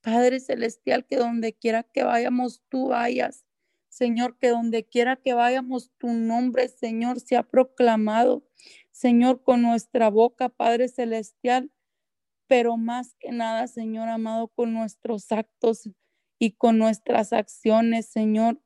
Padre 0.00 0.40
Celestial, 0.40 1.06
que 1.06 1.18
donde 1.18 1.52
quiera 1.52 1.84
que 1.84 2.02
vayamos, 2.02 2.64
tú 2.68 2.88
vayas. 2.88 3.44
Señor, 3.90 4.36
que 4.38 4.48
donde 4.48 4.84
quiera 4.88 5.14
que 5.14 5.34
vayamos, 5.34 5.92
tu 5.98 6.08
nombre, 6.08 6.66
Señor, 6.66 7.20
se 7.20 7.36
ha 7.36 7.44
proclamado. 7.44 8.44
Señor, 8.90 9.44
con 9.44 9.62
nuestra 9.62 10.10
boca, 10.10 10.48
Padre 10.48 10.88
Celestial, 10.88 11.70
pero 12.48 12.76
más 12.76 13.14
que 13.20 13.30
nada, 13.30 13.68
Señor 13.68 14.08
amado, 14.08 14.48
con 14.48 14.72
nuestros 14.72 15.30
actos 15.30 15.88
y 16.40 16.56
con 16.56 16.76
nuestras 16.76 17.32
acciones, 17.32 18.06
Señor, 18.06 18.60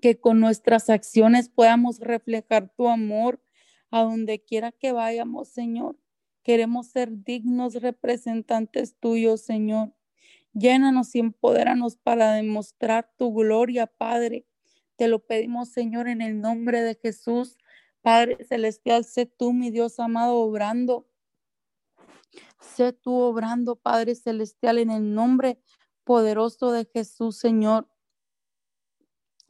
que 0.00 0.20
con 0.20 0.40
nuestras 0.40 0.90
acciones 0.90 1.48
podamos 1.48 2.00
reflejar 2.00 2.72
tu 2.74 2.88
amor 2.88 3.42
a 3.90 4.02
donde 4.02 4.42
quiera 4.42 4.72
que 4.72 4.92
vayamos, 4.92 5.48
Señor. 5.48 5.96
Queremos 6.42 6.88
ser 6.88 7.24
dignos 7.24 7.74
representantes 7.74 8.96
tuyos, 8.98 9.42
Señor. 9.42 9.92
Llénanos 10.52 11.14
y 11.14 11.20
empodéranos 11.20 11.96
para 11.96 12.32
demostrar 12.32 13.12
tu 13.16 13.34
gloria, 13.34 13.86
Padre. 13.86 14.46
Te 14.96 15.08
lo 15.08 15.20
pedimos, 15.20 15.68
Señor, 15.68 16.08
en 16.08 16.22
el 16.22 16.40
nombre 16.40 16.82
de 16.82 16.94
Jesús. 16.94 17.56
Padre 18.02 18.44
Celestial, 18.44 19.04
sé 19.04 19.26
tú, 19.26 19.52
mi 19.52 19.70
Dios 19.70 20.00
amado, 20.00 20.36
obrando. 20.36 21.06
Sé 22.60 22.92
tú 22.92 23.14
obrando, 23.14 23.76
Padre 23.76 24.14
Celestial, 24.14 24.78
en 24.78 24.90
el 24.90 25.14
nombre 25.14 25.60
poderoso 26.04 26.72
de 26.72 26.86
Jesús, 26.86 27.38
Señor. 27.38 27.88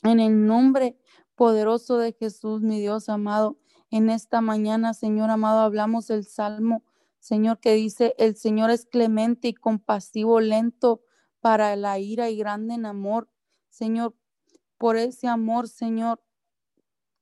En 0.02 0.20
el 0.20 0.46
nombre 0.46 0.96
poderoso 1.34 1.98
de 1.98 2.12
Jesús, 2.12 2.62
mi 2.62 2.80
Dios 2.80 3.08
amado. 3.08 3.58
En 3.90 4.10
esta 4.10 4.40
mañana, 4.40 4.94
Señor 4.94 5.30
amado, 5.30 5.60
hablamos 5.60 6.10
el 6.10 6.24
Salmo 6.24 6.82
Señor, 7.20 7.60
que 7.60 7.74
dice, 7.74 8.14
el 8.18 8.36
Señor 8.36 8.70
es 8.70 8.86
clemente 8.86 9.48
y 9.48 9.54
compasivo, 9.54 10.40
lento 10.40 11.02
para 11.40 11.74
la 11.76 11.98
ira 11.98 12.30
y 12.30 12.36
grande 12.36 12.74
en 12.74 12.86
amor. 12.86 13.28
Señor, 13.68 14.14
por 14.78 14.96
ese 14.96 15.26
amor, 15.28 15.68
Señor. 15.68 16.22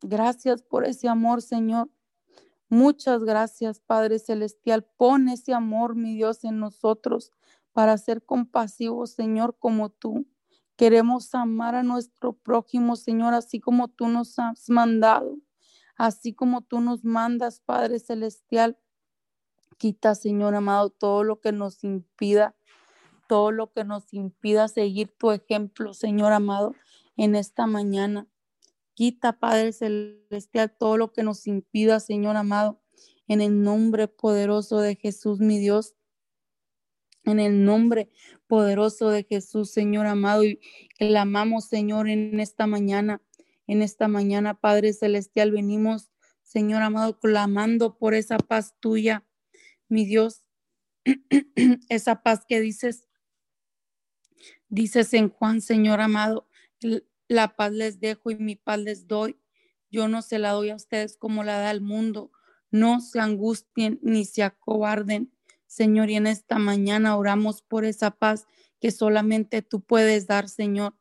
Gracias 0.03 0.63
por 0.63 0.85
ese 0.85 1.09
amor, 1.09 1.43
Señor. 1.43 1.91
Muchas 2.69 3.25
gracias, 3.25 3.81
Padre 3.81 4.19
Celestial. 4.19 4.85
Pon 4.85 5.29
ese 5.29 5.55
amor, 5.55 5.97
mi 5.97 6.15
Dios, 6.15 6.45
en 6.45 6.61
nosotros 6.61 7.33
para 7.73 7.99
ser 7.99 8.25
compasivos, 8.25 9.11
Señor, 9.11 9.57
como 9.59 9.91
tú. 9.91 10.27
Queremos 10.77 11.35
amar 11.35 11.75
a 11.75 11.83
nuestro 11.83 12.35
prójimo, 12.35 12.97
Señor, 12.97 13.33
así 13.33 13.61
como 13.61 13.89
tú 13.89 14.09
nos 14.09 14.39
has 14.39 14.69
mandado, 14.69 15.39
así 15.97 16.35
como 16.35 16.61
tú 16.61 16.81
nos 16.81 17.03
mandas, 17.03 17.61
Padre 17.61 17.99
Celestial. 17.99 18.79
Quita, 19.79 20.15
Señor 20.15 20.55
amado, 20.55 20.91
todo 20.91 21.25
lo 21.25 21.41
que 21.41 21.53
nos 21.53 21.83
impida, 21.83 22.55
todo 23.27 23.53
lo 23.53 23.73
que 23.73 23.85
nos 23.85 24.13
impida 24.13 24.69
seguir 24.69 25.15
tu 25.17 25.31
ejemplo, 25.31 25.95
Señor 25.95 26.35
amado, 26.35 26.75
en 27.17 27.37
esta 27.37 27.67
mañana. 27.67 28.27
Quita, 28.93 29.39
Padre 29.39 29.73
Celestial, 29.73 30.77
todo 30.79 30.99
lo 30.99 31.13
que 31.13 31.23
nos 31.23 31.47
impida, 31.47 32.01
Señor 32.01 32.37
amado, 32.37 32.83
en 33.29 33.41
el 33.41 33.63
nombre 33.63 34.09
poderoso 34.09 34.79
de 34.81 34.97
Jesús, 34.97 35.41
mi 35.41 35.59
Dios. 35.59 35.95
En 37.27 37.41
el 37.41 37.65
nombre 37.65 38.09
poderoso 38.47 39.11
de 39.11 39.25
Jesús, 39.25 39.73
Señor 39.73 40.07
amado, 40.07 40.45
y 40.45 40.61
clamamos, 40.97 41.67
Señor, 41.67 42.09
en 42.09 42.41
esta 42.41 42.67
mañana. 42.67 43.21
En 43.67 43.83
esta 43.83 44.07
mañana, 44.07 44.55
Padre 44.55 44.93
Celestial, 44.93 45.51
venimos, 45.51 46.11
Señor 46.43 46.83
amado, 46.83 47.19
clamando 47.19 47.99
por 47.99 48.15
esa 48.15 48.39
paz 48.39 48.75
tuya 48.79 49.25
mi 49.89 50.05
Dios, 50.05 50.45
esa 51.89 52.23
paz 52.23 52.45
que 52.49 52.61
dices, 52.61 53.09
dices 54.69 55.13
en 55.15 55.29
Juan, 55.29 55.61
Señor 55.61 56.01
amado, 56.01 56.49
la 57.29 57.57
paz 57.57 57.73
les 57.73 58.01
dejo 58.01 58.31
y 58.31 58.37
mi 58.37 58.57
paz 58.57 58.79
les 58.79 59.07
doy. 59.07 59.37
Yo 59.91 60.09
no 60.09 60.23
se 60.23 60.39
la 60.39 60.51
doy 60.51 60.71
a 60.71 60.77
ustedes 60.77 61.17
como 61.17 61.45
la 61.45 61.59
da 61.59 61.71
el 61.71 61.81
mundo. 61.81 62.31
No 62.71 63.01
se 63.01 63.19
angustien 63.21 63.99
ni 64.03 64.25
se 64.25 64.43
acobarden. 64.43 65.33
Señor, 65.77 66.09
y 66.09 66.15
en 66.15 66.27
esta 66.27 66.59
mañana 66.59 67.19
oramos 67.19 67.61
por 67.61 67.85
esa 67.85 68.11
paz 68.11 68.47
que 68.81 68.91
solamente 68.91 69.61
tú 69.61 69.83
puedes 69.83 70.27
dar, 70.27 70.49
Señor. 70.49 70.95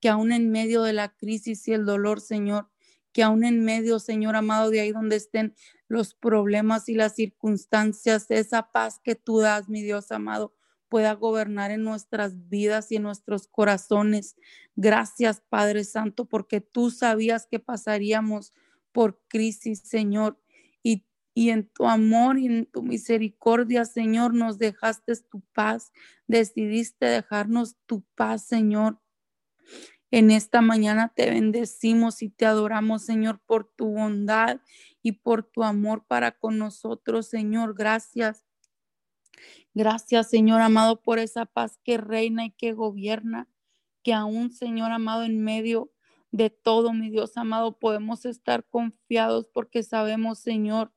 Que 0.00 0.08
aún 0.08 0.30
en 0.30 0.52
medio 0.52 0.84
de 0.84 0.92
la 0.92 1.08
crisis 1.16 1.66
y 1.66 1.72
el 1.72 1.84
dolor, 1.84 2.20
Señor, 2.20 2.70
que 3.12 3.24
aún 3.24 3.42
en 3.42 3.64
medio, 3.64 3.98
Señor 3.98 4.36
amado, 4.36 4.70
de 4.70 4.82
ahí 4.82 4.92
donde 4.92 5.16
estén 5.16 5.56
los 5.88 6.14
problemas 6.14 6.88
y 6.88 6.94
las 6.94 7.16
circunstancias, 7.16 8.26
esa 8.28 8.70
paz 8.70 9.00
que 9.02 9.16
tú 9.16 9.40
das, 9.40 9.68
mi 9.68 9.82
Dios 9.82 10.12
amado, 10.12 10.54
pueda 10.88 11.14
gobernar 11.14 11.72
en 11.72 11.82
nuestras 11.82 12.48
vidas 12.48 12.92
y 12.92 12.96
en 12.96 13.02
nuestros 13.02 13.48
corazones. 13.48 14.36
Gracias, 14.76 15.42
Padre 15.48 15.82
Santo, 15.82 16.26
porque 16.26 16.60
tú 16.60 16.92
sabías 16.92 17.48
que 17.48 17.58
pasaríamos 17.58 18.52
por 18.92 19.20
crisis, 19.26 19.80
Señor. 19.80 20.38
Y, 21.40 21.48
en 21.48 21.66
tu 21.68 21.86
amor 21.86 22.38
y 22.38 22.46
en 22.46 22.66
tu 22.66 22.82
misericordia, 22.82 23.86
Señor, 23.86 24.34
nos 24.34 24.58
dejaste 24.58 25.14
tu 25.30 25.40
paz. 25.54 25.90
Decidiste 26.26 27.06
dejarnos 27.06 27.76
tu 27.86 28.02
paz, 28.14 28.46
Señor. 28.46 29.00
En 30.10 30.30
esta 30.30 30.60
mañana 30.60 31.12
te 31.16 31.30
bendecimos 31.30 32.20
y 32.20 32.28
te 32.28 32.44
adoramos, 32.44 33.06
Señor, 33.06 33.40
por 33.46 33.72
tu 33.74 33.86
bondad 33.86 34.60
y 35.02 35.12
por 35.12 35.44
tu 35.44 35.64
amor 35.64 36.04
para 36.06 36.32
con 36.32 36.58
nosotros, 36.58 37.28
Señor. 37.28 37.74
Gracias. 37.74 38.44
Gracias, 39.72 40.28
Señor 40.28 40.60
amado, 40.60 41.00
por 41.00 41.18
esa 41.18 41.46
paz 41.46 41.78
que 41.84 41.96
reina 41.96 42.44
y 42.44 42.50
que 42.50 42.74
gobierna, 42.74 43.48
que 44.02 44.12
aún, 44.12 44.52
Señor 44.52 44.90
amado, 44.90 45.22
en 45.22 45.42
medio 45.42 45.90
de 46.32 46.50
todo, 46.50 46.92
mi 46.92 47.08
Dios 47.08 47.36
amado, 47.36 47.78
podemos 47.78 48.26
estar 48.26 48.66
confiados 48.68 49.48
porque 49.54 49.82
sabemos, 49.82 50.40
Señor, 50.40 50.92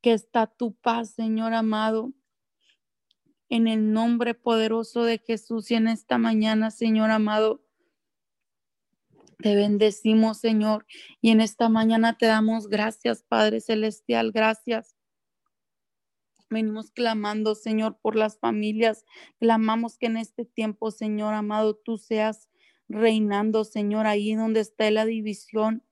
que 0.00 0.12
está 0.12 0.46
tu 0.46 0.74
paz, 0.74 1.10
Señor 1.10 1.54
amado. 1.54 2.12
En 3.48 3.66
el 3.66 3.92
nombre 3.92 4.34
poderoso 4.34 5.04
de 5.04 5.18
Jesús 5.18 5.70
y 5.70 5.74
en 5.74 5.88
esta 5.88 6.18
mañana, 6.18 6.70
Señor 6.70 7.10
amado, 7.10 7.64
te 9.38 9.54
bendecimos, 9.54 10.38
Señor, 10.38 10.86
y 11.20 11.30
en 11.30 11.40
esta 11.40 11.68
mañana 11.68 12.18
te 12.18 12.26
damos 12.26 12.68
gracias, 12.68 13.22
Padre 13.22 13.60
Celestial, 13.60 14.32
gracias. 14.32 14.96
Venimos 16.50 16.90
clamando, 16.90 17.54
Señor, 17.54 17.98
por 18.02 18.16
las 18.16 18.38
familias. 18.38 19.04
Clamamos 19.38 19.96
que 19.96 20.06
en 20.06 20.16
este 20.16 20.44
tiempo, 20.44 20.90
Señor 20.90 21.34
amado, 21.34 21.76
tú 21.76 21.96
seas 21.96 22.48
reinando, 22.88 23.64
Señor, 23.64 24.06
ahí 24.06 24.34
donde 24.34 24.60
está 24.60 24.90
la 24.90 25.04
división, 25.04 25.84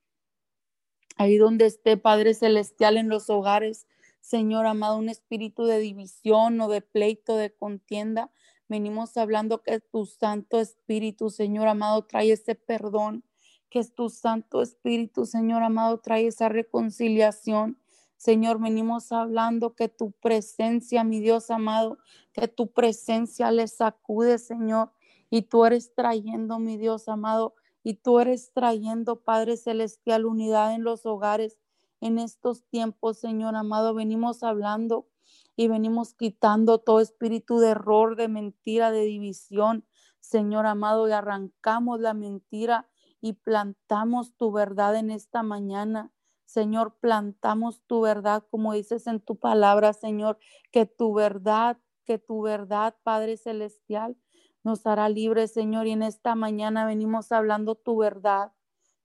ahí 1.16 1.38
donde 1.38 1.66
esté, 1.66 1.96
Padre 1.96 2.34
Celestial, 2.34 2.96
en 2.96 3.08
los 3.08 3.30
hogares. 3.30 3.86
Señor 4.20 4.66
amado, 4.66 4.98
un 4.98 5.08
espíritu 5.08 5.64
de 5.64 5.78
división 5.78 6.60
o 6.60 6.68
de 6.68 6.80
pleito, 6.80 7.36
de 7.36 7.54
contienda. 7.54 8.30
Venimos 8.68 9.16
hablando 9.16 9.62
que 9.62 9.80
tu 9.80 10.04
Santo 10.04 10.60
Espíritu, 10.60 11.30
Señor 11.30 11.68
amado, 11.68 12.04
trae 12.04 12.32
ese 12.32 12.54
perdón, 12.54 13.24
que 13.70 13.78
es 13.78 13.94
tu 13.94 14.10
Santo 14.10 14.60
Espíritu, 14.60 15.24
Señor 15.24 15.62
amado, 15.62 15.98
trae 16.00 16.26
esa 16.26 16.48
reconciliación. 16.48 17.78
Señor, 18.18 18.60
venimos 18.60 19.12
hablando 19.12 19.74
que 19.74 19.88
tu 19.88 20.10
presencia, 20.12 21.04
mi 21.04 21.20
Dios 21.20 21.50
amado, 21.50 21.98
que 22.32 22.48
tu 22.48 22.72
presencia 22.72 23.50
le 23.52 23.68
sacude, 23.68 24.38
Señor, 24.38 24.92
y 25.30 25.42
tú 25.42 25.64
eres 25.64 25.94
trayendo, 25.94 26.58
mi 26.58 26.76
Dios 26.76 27.08
amado, 27.08 27.54
y 27.82 27.94
tú 27.94 28.18
eres 28.20 28.52
trayendo, 28.52 29.20
Padre 29.20 29.56
Celestial, 29.56 30.26
unidad 30.26 30.74
en 30.74 30.82
los 30.82 31.06
hogares 31.06 31.58
en 32.00 32.18
estos 32.18 32.64
tiempos, 32.66 33.18
Señor 33.18 33.56
amado. 33.56 33.94
Venimos 33.94 34.42
hablando 34.42 35.08
y 35.56 35.68
venimos 35.68 36.14
quitando 36.14 36.78
todo 36.78 37.00
espíritu 37.00 37.58
de 37.58 37.70
error, 37.70 38.16
de 38.16 38.28
mentira, 38.28 38.90
de 38.90 39.02
división, 39.02 39.84
Señor 40.20 40.66
amado, 40.66 41.08
y 41.08 41.12
arrancamos 41.12 42.00
la 42.00 42.14
mentira 42.14 42.88
y 43.20 43.34
plantamos 43.34 44.34
tu 44.36 44.52
verdad 44.52 44.96
en 44.96 45.10
esta 45.10 45.42
mañana. 45.42 46.12
Señor, 46.44 46.96
plantamos 47.00 47.82
tu 47.86 48.00
verdad, 48.00 48.44
como 48.50 48.72
dices 48.72 49.06
en 49.06 49.20
tu 49.20 49.36
palabra, 49.36 49.92
Señor, 49.92 50.38
que 50.70 50.86
tu 50.86 51.12
verdad, 51.12 51.78
que 52.04 52.18
tu 52.18 52.40
verdad, 52.42 52.96
Padre 53.02 53.36
Celestial, 53.36 54.16
nos 54.64 54.86
hará 54.86 55.08
libres, 55.08 55.52
Señor. 55.52 55.86
Y 55.86 55.90
en 55.90 56.02
esta 56.02 56.34
mañana 56.34 56.86
venimos 56.86 57.32
hablando 57.32 57.74
tu 57.74 57.96
verdad, 57.98 58.52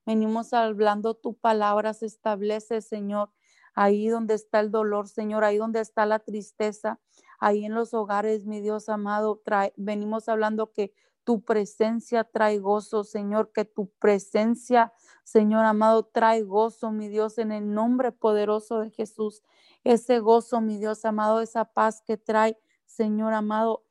venimos 0.06 0.52
hablando 0.52 1.14
tu 1.14 1.34
palabra, 1.34 1.94
se 1.94 2.06
establece, 2.06 2.80
Señor, 2.80 3.30
ahí 3.74 4.08
donde 4.08 4.34
está 4.34 4.60
el 4.60 4.70
dolor, 4.70 5.08
Señor, 5.08 5.44
ahí 5.44 5.56
donde 5.56 5.80
está 5.80 6.06
la 6.06 6.18
tristeza, 6.20 7.00
ahí 7.38 7.64
en 7.64 7.74
los 7.74 7.94
hogares, 7.94 8.46
mi 8.46 8.60
Dios 8.60 8.88
amado, 8.88 9.42
venimos 9.76 10.28
hablando 10.28 10.72
que 10.72 10.94
tu 11.24 11.42
presencia 11.42 12.24
trae 12.24 12.58
gozo, 12.58 13.02
Señor, 13.02 13.50
que 13.52 13.64
tu 13.64 13.88
presencia, 13.98 14.92
Señor 15.24 15.64
amado, 15.64 16.04
trae 16.04 16.42
gozo, 16.42 16.90
mi 16.90 17.08
Dios, 17.08 17.38
en 17.38 17.50
el 17.50 17.72
nombre 17.72 18.12
poderoso 18.12 18.80
de 18.80 18.90
Jesús. 18.90 19.42
Ese 19.84 20.20
gozo, 20.20 20.60
mi 20.60 20.78
Dios 20.78 21.04
amado, 21.04 21.40
esa 21.40 21.64
paz 21.64 22.02
que 22.02 22.18
trae, 22.18 22.58
Señor 22.84 23.32
amado, 23.32 23.84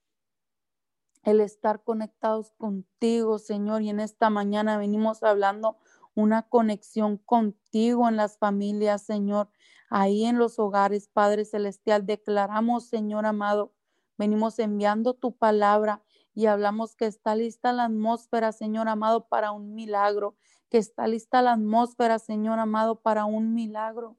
el 1.23 1.39
estar 1.39 1.83
conectados 1.83 2.51
contigo, 2.51 3.39
Señor. 3.39 3.81
Y 3.81 3.89
en 3.89 3.99
esta 3.99 4.29
mañana 4.29 4.77
venimos 4.77 5.23
hablando 5.23 5.77
una 6.15 6.43
conexión 6.43 7.17
contigo 7.17 8.07
en 8.07 8.17
las 8.17 8.37
familias, 8.37 9.03
Señor. 9.03 9.49
Ahí 9.89 10.25
en 10.25 10.37
los 10.37 10.59
hogares, 10.59 11.09
Padre 11.11 11.45
Celestial, 11.45 12.05
declaramos, 12.05 12.87
Señor 12.87 13.25
amado, 13.25 13.73
venimos 14.17 14.59
enviando 14.59 15.13
tu 15.13 15.35
palabra 15.35 16.03
y 16.35 16.47
hablamos 16.47 16.95
que 16.95 17.05
está 17.05 17.35
lista 17.35 17.73
la 17.73 17.85
atmósfera, 17.85 18.51
Señor 18.51 18.87
amado, 18.87 19.27
para 19.27 19.51
un 19.51 19.75
milagro, 19.75 20.35
que 20.69 20.79
está 20.79 21.07
lista 21.07 21.41
la 21.41 21.53
atmósfera, 21.53 22.17
Señor 22.17 22.59
amado, 22.59 23.01
para 23.01 23.25
un 23.25 23.53
milagro. 23.53 24.17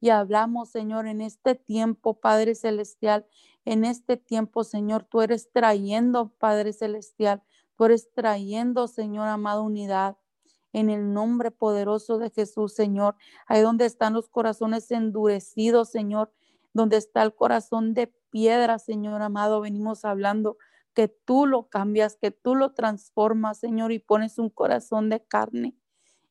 Y 0.00 0.10
hablamos, 0.10 0.70
Señor, 0.70 1.06
en 1.06 1.20
este 1.20 1.54
tiempo, 1.54 2.20
Padre 2.20 2.54
Celestial, 2.54 3.26
en 3.64 3.84
este 3.84 4.16
tiempo, 4.16 4.64
Señor, 4.64 5.04
tú 5.04 5.22
eres 5.22 5.50
trayendo, 5.52 6.30
Padre 6.38 6.72
Celestial, 6.72 7.42
tú 7.76 7.84
eres 7.84 8.12
trayendo, 8.12 8.88
Señor 8.88 9.28
amado, 9.28 9.62
unidad. 9.62 10.16
En 10.76 10.90
el 10.90 11.14
nombre 11.14 11.50
poderoso 11.50 12.18
de 12.18 12.28
Jesús, 12.28 12.74
Señor, 12.74 13.16
ahí 13.46 13.62
donde 13.62 13.86
están 13.86 14.12
los 14.12 14.28
corazones 14.28 14.90
endurecidos, 14.90 15.88
Señor, 15.88 16.34
donde 16.74 16.98
está 16.98 17.22
el 17.22 17.34
corazón 17.34 17.94
de 17.94 18.12
piedra, 18.28 18.78
Señor 18.78 19.22
amado, 19.22 19.62
venimos 19.62 20.04
hablando 20.04 20.58
que 20.92 21.08
tú 21.08 21.46
lo 21.46 21.70
cambias, 21.70 22.16
que 22.16 22.30
tú 22.30 22.54
lo 22.54 22.74
transformas, 22.74 23.56
Señor, 23.58 23.90
y 23.90 24.00
pones 24.00 24.38
un 24.38 24.50
corazón 24.50 25.08
de 25.08 25.24
carne 25.24 25.74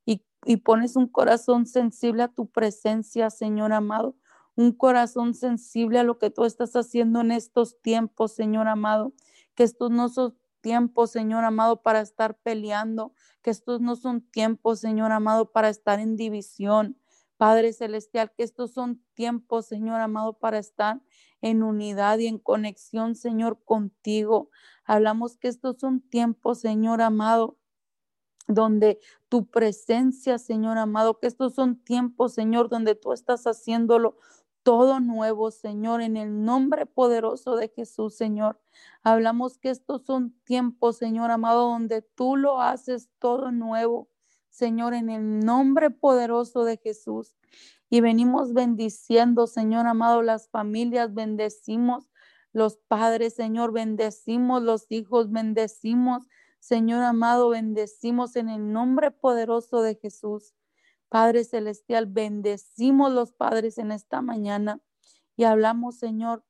y, 0.05 0.23
y 0.45 0.58
pones 0.58 0.95
un 0.95 1.08
corazón 1.08 1.65
sensible 1.65 2.21
a 2.21 2.27
tu 2.27 2.45
presencia, 2.45 3.31
Señor 3.31 3.73
amado, 3.73 4.15
un 4.55 4.73
corazón 4.73 5.34
sensible 5.34 5.97
a 5.97 6.03
lo 6.03 6.19
que 6.19 6.29
tú 6.29 6.45
estás 6.45 6.75
haciendo 6.75 7.21
en 7.21 7.31
estos 7.31 7.81
tiempos, 7.81 8.34
Señor 8.34 8.67
amado, 8.67 9.12
que 9.55 9.63
estos 9.63 9.89
no 9.89 10.08
tiempos, 10.65 11.12
Señor 11.12 11.43
amado, 11.43 11.84
para 11.84 12.01
estar 12.01 12.39
peleando, 12.39 13.13
que 13.43 13.51
estos 13.51 13.82
no 13.82 13.95
son 13.95 14.21
tiempos, 14.21 14.80
Señor 14.80 15.12
amado, 15.12 15.51
para 15.51 15.69
estar 15.69 15.99
en 15.99 16.15
división. 16.15 16.97
Padre 17.38 17.71
Celestial, 17.71 18.32
que 18.36 18.41
estos 18.41 18.71
son 18.71 18.99
tiempos, 19.13 19.67
Señor 19.67 20.01
amado, 20.01 20.39
para 20.39 20.58
estar 20.58 21.04
en 21.41 21.62
unidad 21.62 22.17
y 22.17 22.25
en 22.25 22.39
conexión, 22.39 23.13
Señor, 23.13 23.63
contigo. 23.63 24.49
Hablamos 24.86 25.38
que 25.38 25.49
estos 25.49 25.78
son 25.78 26.01
tiempos, 26.01 26.62
Señor 26.62 26.99
amado, 27.04 27.60
donde 28.47 28.99
tu 29.30 29.45
presencia, 29.45 30.39
Señor 30.39 30.80
amado, 30.80 31.19
que 31.19 31.28
estos 31.28 31.54
son 31.54 31.78
tiempos, 31.78 32.34
Señor, 32.34 32.69
donde 32.69 32.95
tú 32.95 33.13
estás 33.13 33.43
haciéndolo 33.45 34.17
todo 34.65 34.99
nuevo, 34.99 35.51
Señor, 35.51 36.01
en 36.01 36.17
el 36.17 36.43
nombre 36.43 36.88
poderoso 36.88 37.56
de 37.56 37.69
Jesús, 37.69 38.15
Señor. 38.15 38.60
Hablamos 39.04 39.60
que 39.60 39.69
estos 39.69 40.01
son 40.01 40.36
tiempos, 40.43 40.97
Señor 40.97 41.30
amado, 41.30 41.69
donde 41.69 42.01
tú 42.01 42.36
lo 42.36 42.60
haces 42.60 43.08
todo 43.19 43.51
nuevo, 43.51 44.10
Señor, 44.49 44.95
en 44.95 45.12
el 45.12 45.41
nombre 45.41 45.91
poderoso 45.91 46.63
de 46.63 46.78
Jesús. 46.78 47.36
Y 47.91 48.01
venimos 48.01 48.54
bendiciendo, 48.54 49.45
Señor 49.45 49.86
amado, 49.86 50.23
las 50.23 50.49
familias, 50.49 51.13
bendecimos 51.13 52.10
los 52.51 52.78
padres, 52.88 53.36
Señor, 53.36 53.71
bendecimos 53.71 54.63
los 54.63 54.88
hijos, 54.89 55.32
bendecimos, 55.32 56.28
Señor 56.58 57.04
amado, 57.04 57.49
bendecimos 57.49 58.36
en 58.36 58.49
el 58.49 58.73
nombre 58.73 59.12
poderoso 59.12 59.84
de 59.84 59.93
Jesús. 59.93 60.56
Padre 61.15 61.45
Celestial, 61.45 62.08
bendecimos 62.08 63.10
los 63.10 63.32
padres 63.32 63.78
en 63.78 63.93
esta 63.93 64.21
mañana 64.21 64.82
y 65.38 65.45
hablamos, 65.45 65.97
Señor, 65.97 66.43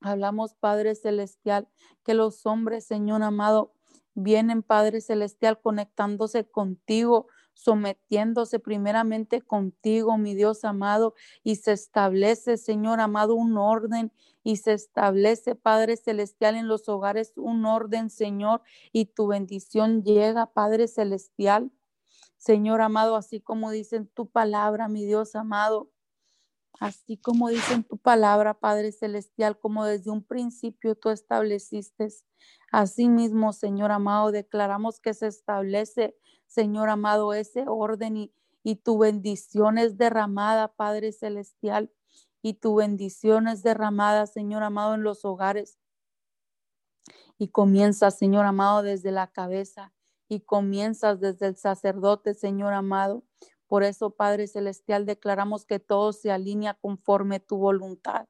hablamos, 0.00 0.54
Padre 0.54 0.94
Celestial, 0.94 1.66
que 2.04 2.14
los 2.14 2.46
hombres, 2.46 2.86
Señor 2.86 3.24
amado, 3.24 3.74
vienen, 4.14 4.62
Padre 4.62 5.00
Celestial, 5.00 5.60
conectándose 5.60 6.48
contigo, 6.48 7.26
sometiéndose 7.52 8.60
primeramente 8.60 9.40
contigo, 9.40 10.18
mi 10.18 10.36
Dios 10.36 10.64
amado, 10.64 11.14
y 11.42 11.56
se 11.56 11.72
establece, 11.72 12.56
Señor 12.56 13.00
amado, 13.00 13.34
un 13.34 13.58
orden 13.58 14.12
y 14.44 14.58
se 14.58 14.72
establece, 14.72 15.56
Padre 15.56 15.96
Celestial, 15.96 16.54
en 16.54 16.68
los 16.68 16.88
hogares 16.88 17.32
un 17.34 17.66
orden, 17.66 18.08
Señor, 18.08 18.62
y 18.92 19.06
tu 19.06 19.26
bendición 19.26 20.04
llega, 20.04 20.46
Padre 20.46 20.86
Celestial. 20.86 21.72
Señor 22.42 22.80
amado, 22.80 23.14
así 23.14 23.40
como 23.40 23.70
dice 23.70 23.94
en 23.94 24.08
tu 24.08 24.28
palabra, 24.28 24.88
mi 24.88 25.04
Dios 25.04 25.36
amado, 25.36 25.92
así 26.80 27.16
como 27.16 27.48
dice 27.50 27.74
en 27.74 27.84
tu 27.84 27.98
palabra, 27.98 28.58
Padre 28.58 28.90
Celestial, 28.90 29.60
como 29.60 29.84
desde 29.84 30.10
un 30.10 30.24
principio 30.24 30.96
tú 30.96 31.10
estableciste. 31.10 32.08
Así 32.72 33.08
mismo, 33.08 33.52
Señor 33.52 33.92
amado, 33.92 34.32
declaramos 34.32 34.98
que 34.98 35.14
se 35.14 35.28
establece 35.28 36.16
Señor 36.48 36.88
amado, 36.88 37.32
ese 37.32 37.64
orden 37.68 38.16
y, 38.16 38.34
y 38.64 38.74
tu 38.74 38.98
bendición 38.98 39.78
es 39.78 39.96
derramada, 39.96 40.74
Padre 40.74 41.12
Celestial, 41.12 41.92
y 42.42 42.54
tu 42.54 42.74
bendición 42.74 43.46
es 43.46 43.62
derramada, 43.62 44.26
Señor 44.26 44.64
amado, 44.64 44.94
en 44.94 45.04
los 45.04 45.24
hogares. 45.24 45.78
Y 47.38 47.50
comienza, 47.50 48.10
Señor 48.10 48.46
amado, 48.46 48.82
desde 48.82 49.12
la 49.12 49.28
cabeza 49.28 49.92
y 50.28 50.40
comienzas 50.40 51.20
desde 51.20 51.46
el 51.46 51.56
sacerdote, 51.56 52.34
Señor 52.34 52.72
amado. 52.72 53.24
Por 53.66 53.82
eso, 53.84 54.10
Padre 54.10 54.46
Celestial, 54.46 55.06
declaramos 55.06 55.64
que 55.64 55.78
todo 55.78 56.12
se 56.12 56.30
alinea 56.30 56.74
conforme 56.74 57.40
tu 57.40 57.56
voluntad, 57.56 58.28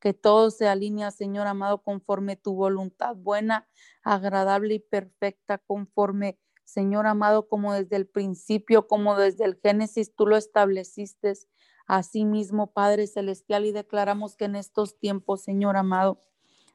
que 0.00 0.14
todo 0.14 0.50
se 0.50 0.68
alinea, 0.68 1.10
Señor 1.10 1.46
amado, 1.46 1.82
conforme 1.82 2.36
tu 2.36 2.54
voluntad 2.54 3.16
buena, 3.16 3.68
agradable 4.02 4.74
y 4.74 4.78
perfecta, 4.78 5.58
conforme 5.58 6.38
Señor 6.64 7.06
amado, 7.06 7.48
como 7.48 7.72
desde 7.72 7.96
el 7.96 8.06
principio, 8.06 8.86
como 8.86 9.16
desde 9.16 9.44
el 9.44 9.58
Génesis, 9.62 10.14
tú 10.14 10.26
lo 10.26 10.36
estableciste. 10.36 11.32
Así 11.86 12.26
mismo, 12.26 12.72
Padre 12.72 13.06
Celestial, 13.06 13.64
y 13.64 13.72
declaramos 13.72 14.36
que 14.36 14.44
en 14.44 14.56
estos 14.56 14.98
tiempos, 14.98 15.42
Señor 15.42 15.78
amado, 15.78 16.22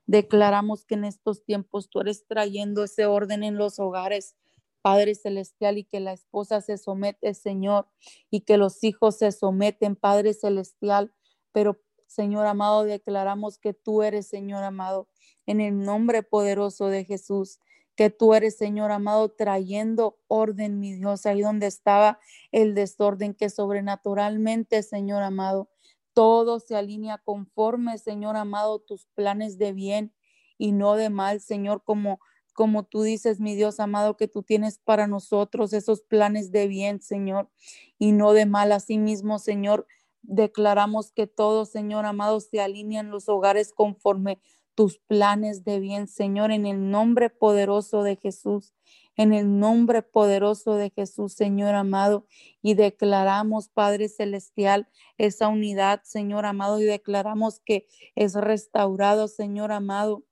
declaramos 0.08 0.86
que 0.86 0.96
en 0.96 1.06
estos 1.06 1.46
tiempos 1.46 1.90
tú 1.90 2.02
eres 2.02 2.26
trayendo 2.26 2.84
ese 2.84 3.06
orden 3.06 3.44
en 3.44 3.58
los 3.58 3.80
hogares, 3.80 4.36
Padre 4.84 5.16
Celestial, 5.16 5.80
y 5.80 5.86
que 5.86 6.00
la 6.00 6.14
esposa 6.14 6.62
se 6.62 6.78
somete, 6.78 7.34
Señor, 7.34 7.88
y 8.30 8.42
que 8.42 8.58
los 8.58 8.84
hijos 8.84 9.18
se 9.18 9.32
someten, 9.32 9.96
Padre 9.96 10.36
Celestial. 10.36 11.12
Pero, 11.52 11.82
Señor 12.06 12.46
amado, 12.46 12.84
declaramos 12.84 13.58
que 13.58 13.74
tú 13.74 14.04
eres, 14.04 14.28
Señor 14.28 14.64
amado, 14.64 15.08
en 15.48 15.62
el 15.62 15.80
nombre 15.80 16.22
poderoso 16.22 16.88
de 16.88 17.06
Jesús 17.06 17.60
que 17.96 18.10
tú 18.10 18.34
eres, 18.34 18.58
Señor 18.58 18.92
amado, 18.92 19.30
trayendo 19.30 20.18
orden, 20.28 20.80
mi 20.80 20.94
Dios, 20.94 21.26
ahí 21.26 21.42
donde 21.42 21.68
estaba 21.68 22.20
el 22.52 22.74
desorden, 22.74 23.34
que 23.34 23.50
sobrenaturalmente, 23.50 24.82
Señor 24.84 25.24
amado, 25.24 25.70
todo 26.14 26.60
se 26.60 26.76
alinea 26.76 27.20
conforme, 27.20 27.98
Señor 27.98 28.36
amado, 28.36 28.80
tus 28.80 29.08
planes 29.14 29.58
de 29.58 29.74
bien 29.74 30.14
y 30.58 30.72
no 30.72 30.96
de 30.96 31.10
mal, 31.10 31.40
Señor, 31.40 31.84
como 31.84 32.20
como 32.54 32.84
tú 32.84 33.02
dices, 33.04 33.40
mi 33.40 33.56
Dios 33.56 33.80
amado, 33.80 34.16
que 34.16 34.28
tú 34.28 34.44
tienes 34.44 34.80
para 34.80 35.08
nosotros 35.08 35.74
esos 35.74 36.02
planes 36.02 36.52
de 36.52 36.68
bien, 36.68 37.02
Señor, 37.02 37.50
y 37.98 38.12
no 38.12 38.34
de 38.34 38.46
mal. 38.46 38.72
Asimismo, 38.72 39.40
Señor, 39.40 39.88
declaramos 40.22 41.12
que 41.12 41.28
todo, 41.28 41.66
Señor 41.66 42.06
amado, 42.06 42.40
se 42.40 42.62
alinea 42.62 43.02
en 43.02 43.10
los 43.10 43.28
hogares 43.28 43.74
conforme 43.74 44.40
tus 44.76 45.00
planes 45.00 45.64
de 45.64 45.80
bien, 45.80 46.08
Señor, 46.08 46.52
en 46.52 46.66
el 46.66 46.90
nombre 46.90 47.30
poderoso 47.30 48.04
de 48.04 48.16
Jesús 48.16 48.74
en 49.16 49.34
el 49.34 49.60
nombre 49.60 50.02
poderoso 50.02 50.76
de 50.76 50.90
Jesús, 50.90 51.34
Señor 51.34 51.76
amado, 51.76 52.26
y 52.62 52.74
declaramos, 52.74 53.70
Padre 53.70 54.10
Celestial, 54.10 54.88
esa 55.18 55.48
unidad, 55.48 56.02
Señor 56.04 56.46
amado, 56.46 56.80
y 56.80 56.86
declaramos 56.86 57.60
que 57.60 57.88
es 58.16 58.34
restaurado, 58.34 59.28
Señor 59.28 59.72
amado, 59.72 60.24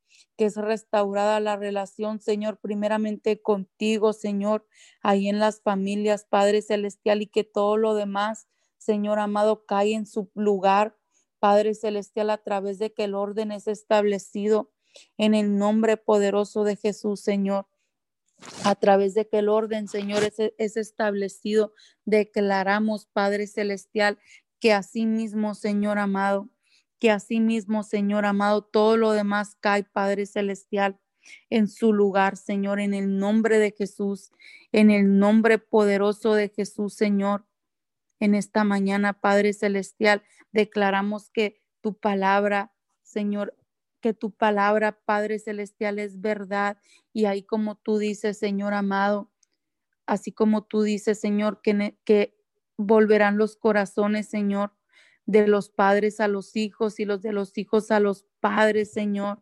que 0.42 0.48
es 0.48 0.56
restaurada 0.56 1.40
la 1.40 1.56
relación, 1.56 2.20
Señor, 2.20 2.58
primeramente 2.58 3.44
contigo, 3.44 4.12
Señor, 4.12 4.66
ahí 5.04 5.30
en 5.30 5.38
las 5.38 5.62
familias, 5.62 6.26
Padre 6.28 6.64
Celestial, 6.64 7.22
y 7.22 7.28
que 7.28 7.44
todo 7.44 7.78
lo 7.78 7.94
demás, 7.94 8.48
Señor 8.80 9.20
amado, 9.20 9.68
cae 9.68 9.94
en 9.94 10.08
su 10.08 10.32
lugar, 10.34 10.98
Padre 11.38 11.76
Celestial, 11.76 12.32
a 12.32 12.40
través 12.40 12.80
de 12.80 12.92
que 12.92 13.04
el 13.04 13.14
orden 13.14 13.52
es 13.52 13.68
establecido 13.68 14.72
en 15.16 15.36
el 15.36 15.60
nombre 15.60 15.96
poderoso 15.96 16.64
de 16.64 16.76
Jesús, 16.76 17.22
Señor. 17.22 17.68
A 18.64 18.74
través 18.74 19.14
de 19.14 19.28
que 19.28 19.38
el 19.38 19.48
orden, 19.48 19.88
Señor, 19.88 20.24
es, 20.24 20.76
establecido, 20.76 21.72
declaramos, 22.06 23.06
Padre 23.06 23.46
Celestial, 23.46 24.18
que 24.60 24.74
así 24.74 25.06
mismo, 25.06 25.54
Señor 25.54 26.00
amado, 26.00 26.50
que 27.02 27.10
así 27.10 27.40
mismo, 27.40 27.82
Señor 27.82 28.28
amado, 28.28 28.62
todo 28.62 28.96
lo 28.96 29.12
demás 29.12 29.58
cae, 29.60 29.84
Padre 29.84 30.28
Celestial, 30.28 31.00
en 31.50 31.68
su 31.68 31.94
lugar, 31.94 32.38
Señor, 32.38 32.80
en 32.80 32.94
el 32.94 33.18
nombre 33.18 33.58
de 33.58 33.72
Jesús, 33.72 34.32
en 34.72 34.92
el 34.92 35.18
nombre 35.18 35.58
poderoso 35.58 36.36
de 36.36 36.50
Jesús, 36.50 36.94
Señor. 36.94 37.48
En 38.20 38.36
esta 38.36 38.64
mañana, 38.64 39.14
Padre 39.14 39.52
Celestial, 39.54 40.22
declaramos 40.52 41.32
que 41.32 41.60
tu 41.82 41.96
palabra, 41.98 42.72
Señor, 43.02 43.58
que 44.00 44.14
tu 44.14 44.30
palabra, 44.30 45.00
Padre 45.04 45.40
Celestial, 45.40 45.98
es 45.98 46.22
verdad. 46.22 46.78
Y 47.14 47.26
ahí 47.26 47.42
como 47.42 47.78
tú 47.78 47.98
dices, 47.98 48.38
Señor 48.38 48.76
amado, 48.76 49.32
así 50.06 50.32
como 50.32 50.66
tú 50.66 50.84
dices, 50.84 51.20
Señor, 51.20 51.64
que, 51.64 51.98
que 52.06 52.38
volverán 52.78 53.40
los 53.40 53.56
corazones, 53.56 54.30
Señor, 54.30 54.76
de 55.26 55.48
los 55.48 55.70
padres 55.70 56.20
a 56.20 56.28
los 56.28 56.56
hijos 56.56 57.00
y 57.00 57.06
los 57.06 57.22
de 57.22 57.32
los 57.32 57.58
hijos 57.58 57.92
a 57.92 58.00
los 58.00 58.26
padres, 58.40 58.92
Señor. 58.92 59.40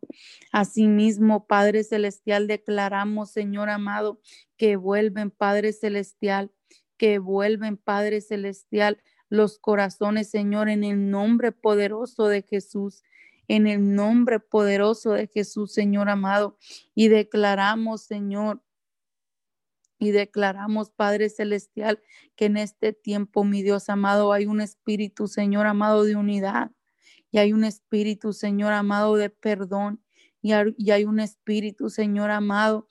Asimismo, 0.51 1.47
Padre 1.47 1.83
Celestial, 1.83 2.47
declaramos, 2.47 3.31
Señor 3.31 3.69
amado, 3.69 4.21
que 4.57 4.75
vuelven, 4.75 5.31
Padre 5.31 5.73
Celestial, 5.73 6.51
que 6.97 7.19
vuelven, 7.19 7.77
Padre 7.77 8.21
Celestial, 8.21 9.01
los 9.29 9.59
corazones, 9.59 10.29
Señor, 10.29 10.69
en 10.69 10.83
el 10.83 11.09
nombre 11.09 11.51
poderoso 11.51 12.27
de 12.27 12.41
Jesús 12.41 13.03
en 13.49 13.65
el 13.67 13.95
nombre 13.95 14.39
poderoso 14.39 15.11
de 15.11 15.27
Jesús, 15.27 15.73
Señor 15.73 16.07
amado. 16.07 16.57
Y 16.95 17.09
declaramos, 17.09 18.03
Señor, 18.03 18.61
y 19.99 20.11
declaramos, 20.11 20.89
Padre 20.91 21.29
Celestial, 21.29 22.01
que 22.35 22.45
en 22.45 22.57
este 22.57 22.93
tiempo, 22.93 23.43
mi 23.43 23.61
Dios 23.61 23.89
amado, 23.89 24.33
hay 24.33 24.45
un 24.45 24.61
espíritu, 24.61 25.27
Señor 25.27 25.67
amado, 25.67 26.03
de 26.03 26.15
unidad. 26.15 26.71
Y 27.31 27.37
hay 27.37 27.53
un 27.53 27.63
espíritu, 27.63 28.33
Señor 28.33 28.73
amado, 28.73 29.15
de 29.15 29.29
perdón. 29.29 30.01
Y 30.41 30.53
hay 30.53 31.03
un 31.03 31.19
espíritu, 31.19 31.89
Señor 31.89 32.31
amado, 32.31 32.87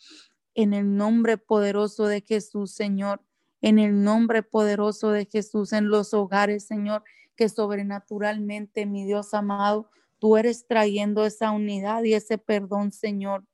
en 0.55 0.75
el 0.75 0.95
nombre 0.95 1.39
poderoso 1.39 2.07
de 2.07 2.21
Jesús, 2.21 2.73
Señor. 2.73 3.25
En 3.61 3.79
el 3.79 4.05
nombre 4.05 4.43
poderoso 4.43 5.11
de 5.11 5.25
Jesús, 5.25 5.73
en 5.73 5.89
los 5.89 6.15
hogares, 6.15 6.67
Señor, 6.67 7.03
que 7.35 7.49
sobrenaturalmente, 7.49 8.87
mi 8.87 9.05
Dios 9.05 9.35
amado, 9.35 9.91
Tú 10.19 10.37
eres 10.37 10.67
trayendo 10.67 11.25
esa 11.25 11.53
unidad 11.53 12.03
y 12.03 12.15
ese 12.15 12.39
perdón, 12.39 12.91
Señor. 12.93 13.45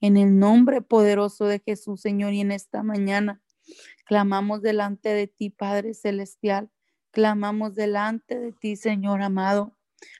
En 0.00 0.16
el 0.16 0.38
nombre 0.38 0.82
poderoso 0.82 1.46
de 1.46 1.60
Jesús, 1.60 2.00
Señor, 2.00 2.32
y 2.32 2.40
en 2.40 2.52
esta 2.52 2.82
mañana 2.82 3.42
clamamos 4.04 4.62
delante 4.62 5.10
de 5.10 5.26
ti, 5.26 5.50
Padre 5.50 5.94
Celestial. 5.94 6.70
Clamamos 7.10 7.74
delante 7.74 8.38
de 8.38 8.52
ti, 8.52 8.76
Señor 8.76 9.22
amado, 9.22 9.76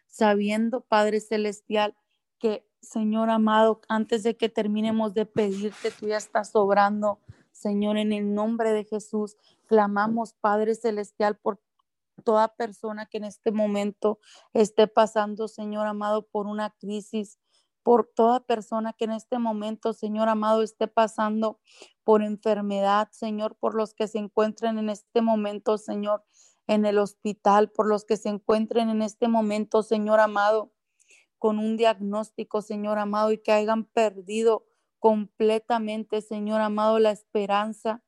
sabiendo, 0.07 0.83
Padre 0.83 1.21
Celestial, 1.21 1.97
que, 2.39 2.67
Señor 2.81 3.31
amado, 3.31 3.81
antes 3.89 4.23
de 4.23 4.37
que 4.37 4.49
terminemos 4.49 5.15
de 5.15 5.27
pedirte, 5.27 5.91
tú 5.91 6.09
ya 6.09 6.19
estás 6.19 6.51
sobrando, 6.51 7.21
Señor, 7.53 7.97
en 7.97 8.13
el 8.13 8.35
nombre 8.35 8.73
de 8.73 8.85
Jesús. 8.85 9.37
Clamamos, 9.67 10.35
Padre 10.35 10.75
Celestial, 10.75 11.37
por 11.37 11.61
toda 12.25 12.55
persona 12.55 13.07
que 13.07 13.19
en 13.19 13.25
este 13.25 13.53
momento 13.53 14.19
esté 14.53 14.87
pasando, 14.87 15.49
Señor 15.49 15.87
amado, 15.87 16.27
por 16.27 16.47
una 16.47 16.71
crisis, 16.71 17.39
por 17.83 18.11
toda 18.15 18.41
persona 18.41 18.93
que 18.93 19.05
en 19.05 19.13
este 19.13 19.39
momento, 19.39 19.93
Señor 19.93 20.29
amado, 20.29 20.63
esté 20.63 20.89
pasando 20.89 21.61
por 22.05 22.23
enfermedad, 22.23 23.09
Señor, 23.13 23.57
por 23.57 23.75
los 23.75 23.95
que 23.95 24.09
se 24.09 24.19
encuentren 24.19 24.79
en 24.79 24.91
este 24.91 25.23
momento, 25.23 25.79
Señor, 25.79 26.25
en 26.67 26.87
el 26.87 26.99
hospital, 26.99 27.71
por 27.71 27.87
los 27.87 28.05
que 28.05 28.17
se 28.17 28.29
encuentren 28.29 28.89
en 28.89 29.03
este 29.03 29.29
momento, 29.29 29.83
Señor 29.83 30.21
amado, 30.21 30.73
con 31.39 31.59
un 31.59 31.77
diagnóstico, 31.77 32.63
Señor 32.63 32.99
amado, 32.99 33.33
y 33.33 33.39
que 33.39 33.53
hayan 33.53 33.85
perdido 33.85 34.65
completamente, 34.99 36.21
Señor 36.23 36.61
amado, 36.61 36.99
la 36.99 37.11
esperanza, 37.11 38.03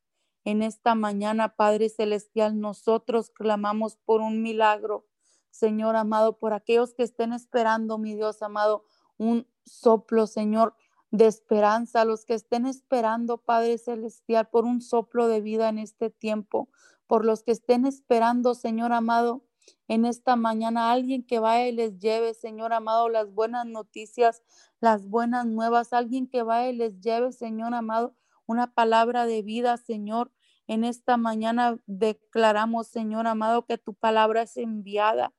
en 0.45 0.63
esta 0.63 0.95
mañana, 0.95 1.57
Padre 1.57 1.89
Celestial, 1.89 2.61
nosotros 2.61 3.31
clamamos 3.31 3.97
por 3.97 4.21
un 4.21 4.43
milagro, 4.43 5.07
Señor 5.51 5.97
amado, 5.97 6.39
por 6.39 6.53
aquellos 6.53 6.95
que 6.95 7.03
estén 7.03 7.33
esperando, 7.33 7.97
mi 7.97 8.15
Dios 8.15 8.43
amado, 8.43 8.85
un 9.19 9.47
soplo, 9.65 10.27
Señor, 10.27 10.75
de 11.11 11.27
esperanza, 11.27 12.05
los 12.05 12.25
que 12.25 12.35
estén 12.35 12.67
esperando, 12.67 13.39
Padre 13.39 13.79
Celestial, 13.79 14.49
por 14.49 14.65
un 14.65 14.81
soplo 14.81 15.29
de 15.29 15.41
vida 15.41 15.69
en 15.69 15.79
este 15.79 16.11
tiempo, 16.11 16.69
por 17.07 17.25
los 17.25 17.43
que 17.43 17.53
estén 17.53 17.87
esperando, 17.87 18.55
Señor 18.55 18.93
amado, 18.93 19.45
en 19.87 20.05
esta 20.05 20.37
mañana, 20.37 20.91
alguien 20.91 21.25
que 21.25 21.39
vaya 21.39 21.69
y 21.69 21.73
les 21.73 21.99
lleve, 21.99 22.35
Señor 22.35 22.73
amado, 22.73 23.09
las 23.09 23.33
buenas 23.33 23.67
noticias, 23.67 24.43
las 24.81 25.07
buenas 25.09 25.47
nuevas, 25.47 25.93
alguien 25.93 26.27
que 26.27 26.43
vaya 26.43 26.71
y 26.71 26.77
les 26.77 27.01
lleve, 27.01 27.33
Señor 27.33 27.75
amado, 27.75 28.17
una 28.47 28.73
palabra 28.75 29.27
de 29.27 29.43
vida, 29.43 29.77
Señor. 29.77 30.33
En 30.67 30.85
esta 30.85 31.17
mañana 31.17 31.79
declaramos, 31.87 32.89
Señor 32.89 33.27
amado, 33.27 33.67
que 33.67 33.79
tu 33.79 33.95
palabra 33.95 34.43
es 34.43 34.57
enviada. 34.57 35.33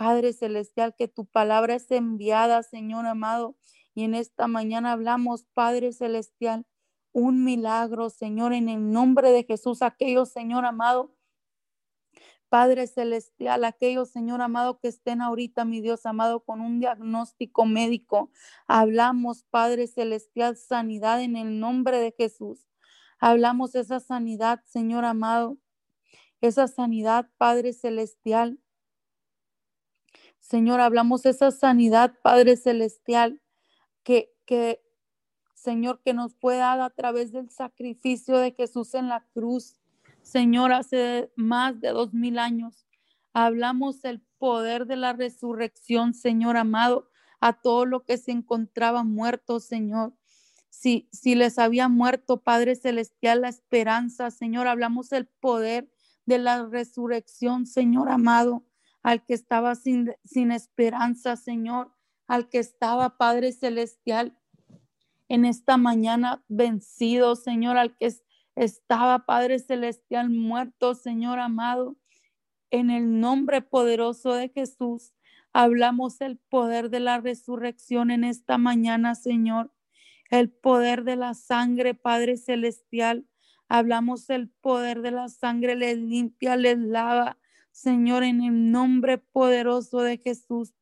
Padre 0.00 0.32
Celestial, 0.32 0.94
que 0.96 1.08
tu 1.08 1.26
palabra 1.26 1.74
es 1.74 1.90
enviada, 1.90 2.62
Señor 2.62 3.04
amado. 3.04 3.54
Y 3.94 4.04
en 4.04 4.14
esta 4.14 4.48
mañana 4.48 4.92
hablamos, 4.92 5.44
Padre 5.52 5.92
Celestial, 5.92 6.64
un 7.12 7.44
milagro, 7.44 8.08
Señor, 8.08 8.54
en 8.54 8.70
el 8.70 8.92
nombre 8.92 9.30
de 9.30 9.44
Jesús. 9.44 9.82
Aquellos, 9.82 10.30
Señor 10.30 10.64
amado, 10.64 11.14
Padre 12.48 12.86
Celestial, 12.86 13.62
aquellos, 13.62 14.08
Señor 14.08 14.40
amado, 14.40 14.80
que 14.80 14.88
estén 14.88 15.20
ahorita, 15.20 15.66
mi 15.66 15.82
Dios 15.82 16.06
amado, 16.06 16.44
con 16.46 16.62
un 16.62 16.80
diagnóstico 16.80 17.66
médico. 17.66 18.30
Hablamos, 18.66 19.44
Padre 19.50 19.86
Celestial, 19.86 20.56
sanidad 20.56 21.20
en 21.20 21.36
el 21.36 21.60
nombre 21.60 21.98
de 21.98 22.14
Jesús. 22.16 22.70
Hablamos 23.18 23.74
esa 23.74 24.00
sanidad, 24.00 24.62
Señor 24.64 25.04
amado, 25.04 25.58
esa 26.40 26.68
sanidad, 26.68 27.28
Padre 27.36 27.74
Celestial. 27.74 28.58
Señor, 30.50 30.80
hablamos 30.80 31.26
esa 31.26 31.52
sanidad, 31.52 32.14
Padre 32.22 32.56
Celestial, 32.56 33.40
que, 34.02 34.34
que, 34.46 34.82
Señor, 35.54 36.02
que 36.02 36.12
nos 36.12 36.34
pueda 36.34 36.76
dar 36.76 36.80
a 36.80 36.90
través 36.90 37.30
del 37.30 37.50
sacrificio 37.50 38.36
de 38.36 38.50
Jesús 38.50 38.94
en 38.94 39.08
la 39.08 39.24
cruz. 39.32 39.76
Señor, 40.22 40.72
hace 40.72 41.30
más 41.36 41.80
de 41.80 41.90
dos 41.90 42.12
mil 42.12 42.40
años. 42.40 42.84
Hablamos 43.32 44.04
el 44.04 44.22
poder 44.38 44.86
de 44.86 44.96
la 44.96 45.12
resurrección, 45.12 46.14
Señor 46.14 46.56
amado, 46.56 47.08
a 47.38 47.52
todo 47.52 47.86
lo 47.86 48.04
que 48.04 48.18
se 48.18 48.32
encontraba 48.32 49.04
muerto, 49.04 49.60
Señor 49.60 50.14
si, 50.70 51.08
si 51.12 51.34
les 51.34 51.58
había 51.58 51.88
muerto, 51.88 52.38
Padre 52.42 52.74
Celestial, 52.74 53.42
la 53.42 53.48
esperanza, 53.48 54.30
Señor, 54.30 54.66
hablamos 54.66 55.10
del 55.10 55.26
poder 55.26 55.92
de 56.24 56.38
la 56.38 56.64
resurrección, 56.66 57.66
Señor 57.66 58.08
amado, 58.08 58.64
al 59.02 59.24
que 59.24 59.34
estaba 59.34 59.74
sin, 59.74 60.14
sin 60.24 60.52
esperanza, 60.52 61.36
Señor, 61.36 61.92
al 62.26 62.48
que 62.48 62.58
estaba, 62.58 63.16
Padre 63.16 63.52
Celestial, 63.52 64.36
en 65.28 65.44
esta 65.44 65.76
mañana 65.76 66.44
vencido, 66.48 67.36
Señor, 67.36 67.76
al 67.76 67.96
que 67.96 68.12
estaba, 68.56 69.26
Padre 69.26 69.58
Celestial, 69.58 70.30
muerto, 70.30 70.94
Señor 70.94 71.38
amado. 71.38 71.96
En 72.70 72.90
el 72.90 73.20
nombre 73.20 73.62
poderoso 73.62 74.32
de 74.34 74.48
Jesús, 74.48 75.12
hablamos 75.52 76.20
el 76.20 76.38
poder 76.38 76.90
de 76.90 77.00
la 77.00 77.20
resurrección 77.20 78.10
en 78.10 78.24
esta 78.24 78.58
mañana, 78.58 79.14
Señor 79.14 79.72
el 80.30 80.48
poder 80.48 81.04
de 81.04 81.16
la 81.16 81.34
sangre, 81.34 81.94
Padre 81.94 82.36
Celestial. 82.36 83.26
Hablamos 83.68 84.30
el 84.30 84.48
poder 84.48 85.02
de 85.02 85.10
la 85.10 85.28
sangre, 85.28 85.76
les 85.76 85.98
limpia, 85.98 86.56
les 86.56 86.78
lava, 86.78 87.38
Señor, 87.72 88.22
en 88.24 88.42
el 88.42 88.70
nombre 88.70 89.18
poderoso 89.18 90.00
de 90.00 90.18
Jesús. 90.18 90.74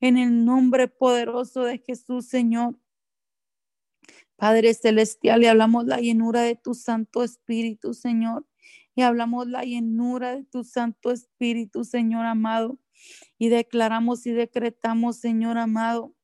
en 0.00 0.16
el 0.16 0.44
nombre 0.44 0.86
poderoso 0.86 1.64
de 1.64 1.78
Jesús, 1.78 2.28
Señor. 2.28 2.78
Padre 4.36 4.72
Celestial, 4.74 5.42
y 5.42 5.46
hablamos 5.46 5.86
la 5.86 5.98
llenura 5.98 6.42
de 6.42 6.54
tu 6.54 6.74
Santo 6.74 7.24
Espíritu, 7.24 7.94
Señor. 7.94 8.46
Y 8.94 9.02
hablamos 9.02 9.48
la 9.48 9.64
llenura 9.64 10.36
de 10.36 10.44
tu 10.44 10.62
Santo 10.62 11.10
Espíritu, 11.10 11.84
Señor 11.84 12.26
amado. 12.26 12.78
Y 13.38 13.48
declaramos 13.48 14.24
y 14.26 14.30
decretamos, 14.30 15.16
Señor 15.16 15.58
amado. 15.58 16.14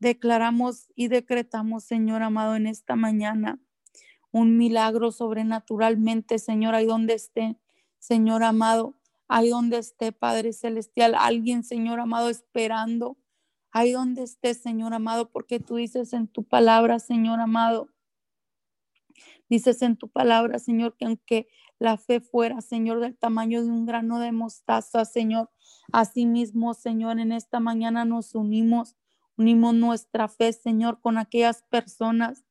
Declaramos 0.00 0.88
y 0.96 1.06
decretamos, 1.06 1.84
Señor 1.84 2.22
amado, 2.22 2.56
en 2.56 2.66
esta 2.66 2.96
mañana 2.96 3.60
un 4.34 4.56
milagro 4.56 5.12
sobrenaturalmente, 5.12 6.40
Señor, 6.40 6.74
ahí 6.74 6.86
donde 6.86 7.14
esté, 7.14 7.56
Señor 8.00 8.42
amado, 8.42 8.96
ahí 9.28 9.50
donde 9.50 9.78
esté, 9.78 10.12
Padre 10.12 10.52
Celestial, 10.52 11.14
alguien, 11.18 11.64
Señor 11.64 12.00
amado, 12.00 12.28
esperando, 12.30 13.16
ahí 13.72 13.92
donde 13.92 14.22
esté, 14.22 14.54
Señor 14.54 14.94
amado, 14.94 15.30
porque 15.30 15.60
tú 15.60 15.76
dices 15.76 16.12
en 16.12 16.28
tu 16.28 16.44
palabra, 16.44 16.98
Señor 16.98 17.40
amado, 17.40 17.88
dices 19.48 19.82
en 19.82 19.96
tu 19.96 20.08
palabra, 20.08 20.58
Señor, 20.58 20.96
que 20.96 21.06
aunque 21.06 21.48
la 21.78 21.96
fe 21.96 22.20
fuera, 22.20 22.60
Señor, 22.60 23.00
del 23.00 23.16
tamaño 23.16 23.62
de 23.62 23.70
un 23.70 23.84
grano 23.86 24.18
de 24.18 24.32
mostaza, 24.32 25.04
Señor, 25.04 25.50
mismo, 26.16 26.74
Señor, 26.74 27.18
en 27.18 27.32
esta 27.32 27.60
mañana 27.60 28.04
nos 28.04 28.34
unimos, 28.34 28.96
unimos 29.36 29.74
nuestra 29.74 30.28
fe, 30.28 30.52
Señor, 30.52 31.00
con 31.00 31.18
aquellas 31.18 31.62
personas 31.62 32.44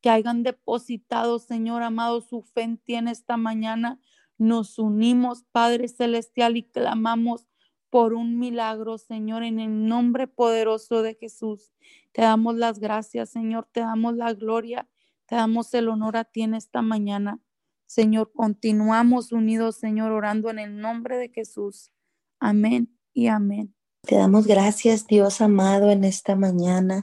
que 0.00 0.10
hayan 0.10 0.42
depositado, 0.42 1.38
Señor 1.38 1.82
amado, 1.82 2.20
su 2.20 2.42
fe 2.42 2.62
en 2.62 2.78
ti 2.78 2.94
en 2.94 3.08
esta 3.08 3.36
mañana. 3.36 4.00
Nos 4.40 4.78
unimos, 4.78 5.44
Padre 5.52 5.86
Celestial, 5.86 6.56
y 6.56 6.62
clamamos 6.62 7.46
por 7.90 8.14
un 8.14 8.38
milagro, 8.38 8.96
Señor, 8.96 9.42
en 9.42 9.60
el 9.60 9.86
nombre 9.86 10.28
poderoso 10.28 11.02
de 11.02 11.14
Jesús. 11.14 11.74
Te 12.12 12.22
damos 12.22 12.56
las 12.56 12.78
gracias, 12.78 13.28
Señor, 13.28 13.68
te 13.70 13.80
damos 13.80 14.16
la 14.16 14.32
gloria, 14.32 14.88
te 15.26 15.34
damos 15.34 15.74
el 15.74 15.90
honor 15.90 16.16
a 16.16 16.24
ti 16.24 16.40
en 16.40 16.54
esta 16.54 16.80
mañana. 16.80 17.38
Señor, 17.84 18.32
continuamos 18.32 19.30
unidos, 19.30 19.76
Señor, 19.76 20.10
orando 20.10 20.48
en 20.48 20.58
el 20.58 20.80
nombre 20.80 21.18
de 21.18 21.28
Jesús. 21.28 21.92
Amén 22.38 22.96
y 23.12 23.26
amén. 23.26 23.74
Te 24.06 24.16
damos 24.16 24.46
gracias, 24.46 25.06
Dios 25.06 25.42
amado, 25.42 25.90
en 25.90 26.04
esta 26.04 26.34
mañana. 26.34 27.02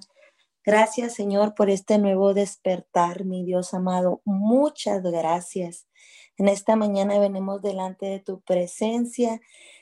Gracias, 0.66 1.14
Señor, 1.14 1.54
por 1.54 1.70
este 1.70 2.00
nuevo 2.00 2.34
despertar, 2.34 3.26
mi 3.26 3.46
Dios 3.46 3.76
amado. 3.76 4.24
Muchas 4.26 5.04
gracias. 5.04 5.86
En 6.38 6.48
esta 6.48 6.76
mañana 6.76 7.18
venimos 7.18 7.64
delante 7.64 8.06
de 8.06 8.20
tu 8.20 8.42
presencia, 8.42 9.42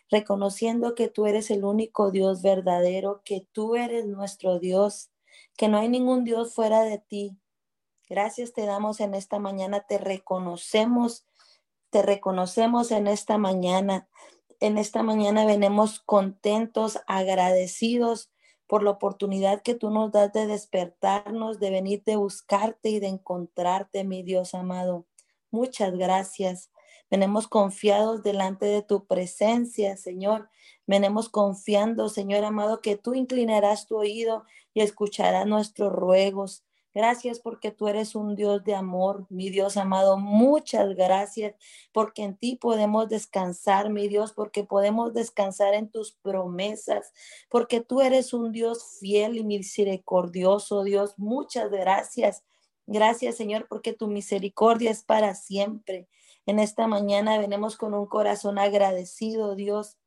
reconociendo 0.09 0.95
que 0.95 1.09
tú 1.09 1.25
eres 1.25 1.51
el 1.51 1.65
único 1.65 2.11
Dios 2.11 2.41
verdadero, 2.41 3.21
que 3.25 3.45
tú 3.51 3.75
eres 3.75 4.05
nuestro 4.05 4.59
Dios, 4.59 5.11
que 5.57 5.67
no 5.67 5.77
hay 5.77 5.89
ningún 5.89 6.23
Dios 6.23 6.53
fuera 6.53 6.83
de 6.83 6.99
ti. 6.99 7.37
Gracias 8.07 8.53
te 8.53 8.65
damos 8.65 9.01
en 9.01 9.15
esta 9.15 9.37
mañana, 9.37 9.81
te 9.81 9.97
reconocemos, 9.97 11.25
te 11.89 12.01
reconocemos 12.01 12.91
en 12.91 13.07
esta 13.07 13.37
mañana. 13.37 14.07
En 14.61 14.77
esta 14.77 15.03
mañana 15.03 15.45
venimos 15.45 15.99
contentos, 15.99 16.99
agradecidos 17.05 18.31
por 18.67 18.81
la 18.81 18.91
oportunidad 18.91 19.61
que 19.61 19.75
tú 19.75 19.89
nos 19.89 20.11
das 20.11 20.31
de 20.31 20.47
despertarnos, 20.47 21.59
de 21.59 21.69
venir 21.69 22.03
de 22.05 22.15
buscarte 22.15 22.89
y 22.89 22.99
de 22.99 23.07
encontrarte, 23.07 24.05
mi 24.05 24.23
Dios 24.23 24.53
amado. 24.53 25.05
Muchas 25.55 25.93
gracias. 25.93 26.69
Venemos 27.09 27.47
confiados 27.47 28.23
delante 28.23 28.65
de 28.65 28.81
tu 28.81 29.05
presencia, 29.05 29.95
Señor. 29.95 30.49
Venemos 30.85 31.29
confiando, 31.29 32.09
Señor 32.09 32.43
amado, 32.43 32.81
que 32.81 32.97
tú 32.97 33.13
inclinarás 33.13 33.87
tu 33.87 33.95
oído 33.95 34.43
y 34.73 34.81
escucharás 34.81 35.47
nuestros 35.47 35.93
ruegos. 35.93 36.65
Gracias 36.93 37.39
porque 37.39 37.71
tú 37.71 37.87
eres 37.87 38.15
un 38.15 38.35
Dios 38.35 38.65
de 38.65 38.75
amor, 38.75 39.27
mi 39.29 39.49
Dios 39.49 39.77
amado. 39.77 40.17
Muchas 40.17 40.93
gracias 40.93 41.55
porque 41.93 42.23
en 42.23 42.35
ti 42.35 42.57
podemos 42.57 43.07
descansar, 43.07 43.89
mi 43.89 44.09
Dios, 44.09 44.33
porque 44.33 44.65
podemos 44.65 45.13
descansar 45.13 45.73
en 45.73 45.89
tus 45.89 46.11
promesas, 46.11 47.13
porque 47.49 47.79
tú 47.79 48.01
eres 48.01 48.33
un 48.33 48.51
Dios 48.51 48.97
fiel 48.99 49.37
y 49.37 49.45
misericordioso, 49.45 50.83
Dios. 50.83 51.13
Muchas 51.15 51.71
gracias. 51.71 52.43
Gracias, 52.87 53.35
Señor, 53.35 53.67
porque 53.67 53.93
tu 53.93 54.07
misericordia 54.07 54.91
es 54.91 55.03
para 55.03 55.33
siempre. 55.35 56.07
En 56.45 56.59
esta 56.59 56.87
mañana 56.87 57.39
venimos 57.39 57.77
con 57.77 57.93
un 57.93 58.05
corazón 58.05 58.59
agradecido, 58.59 59.55
Dios. 59.55 59.97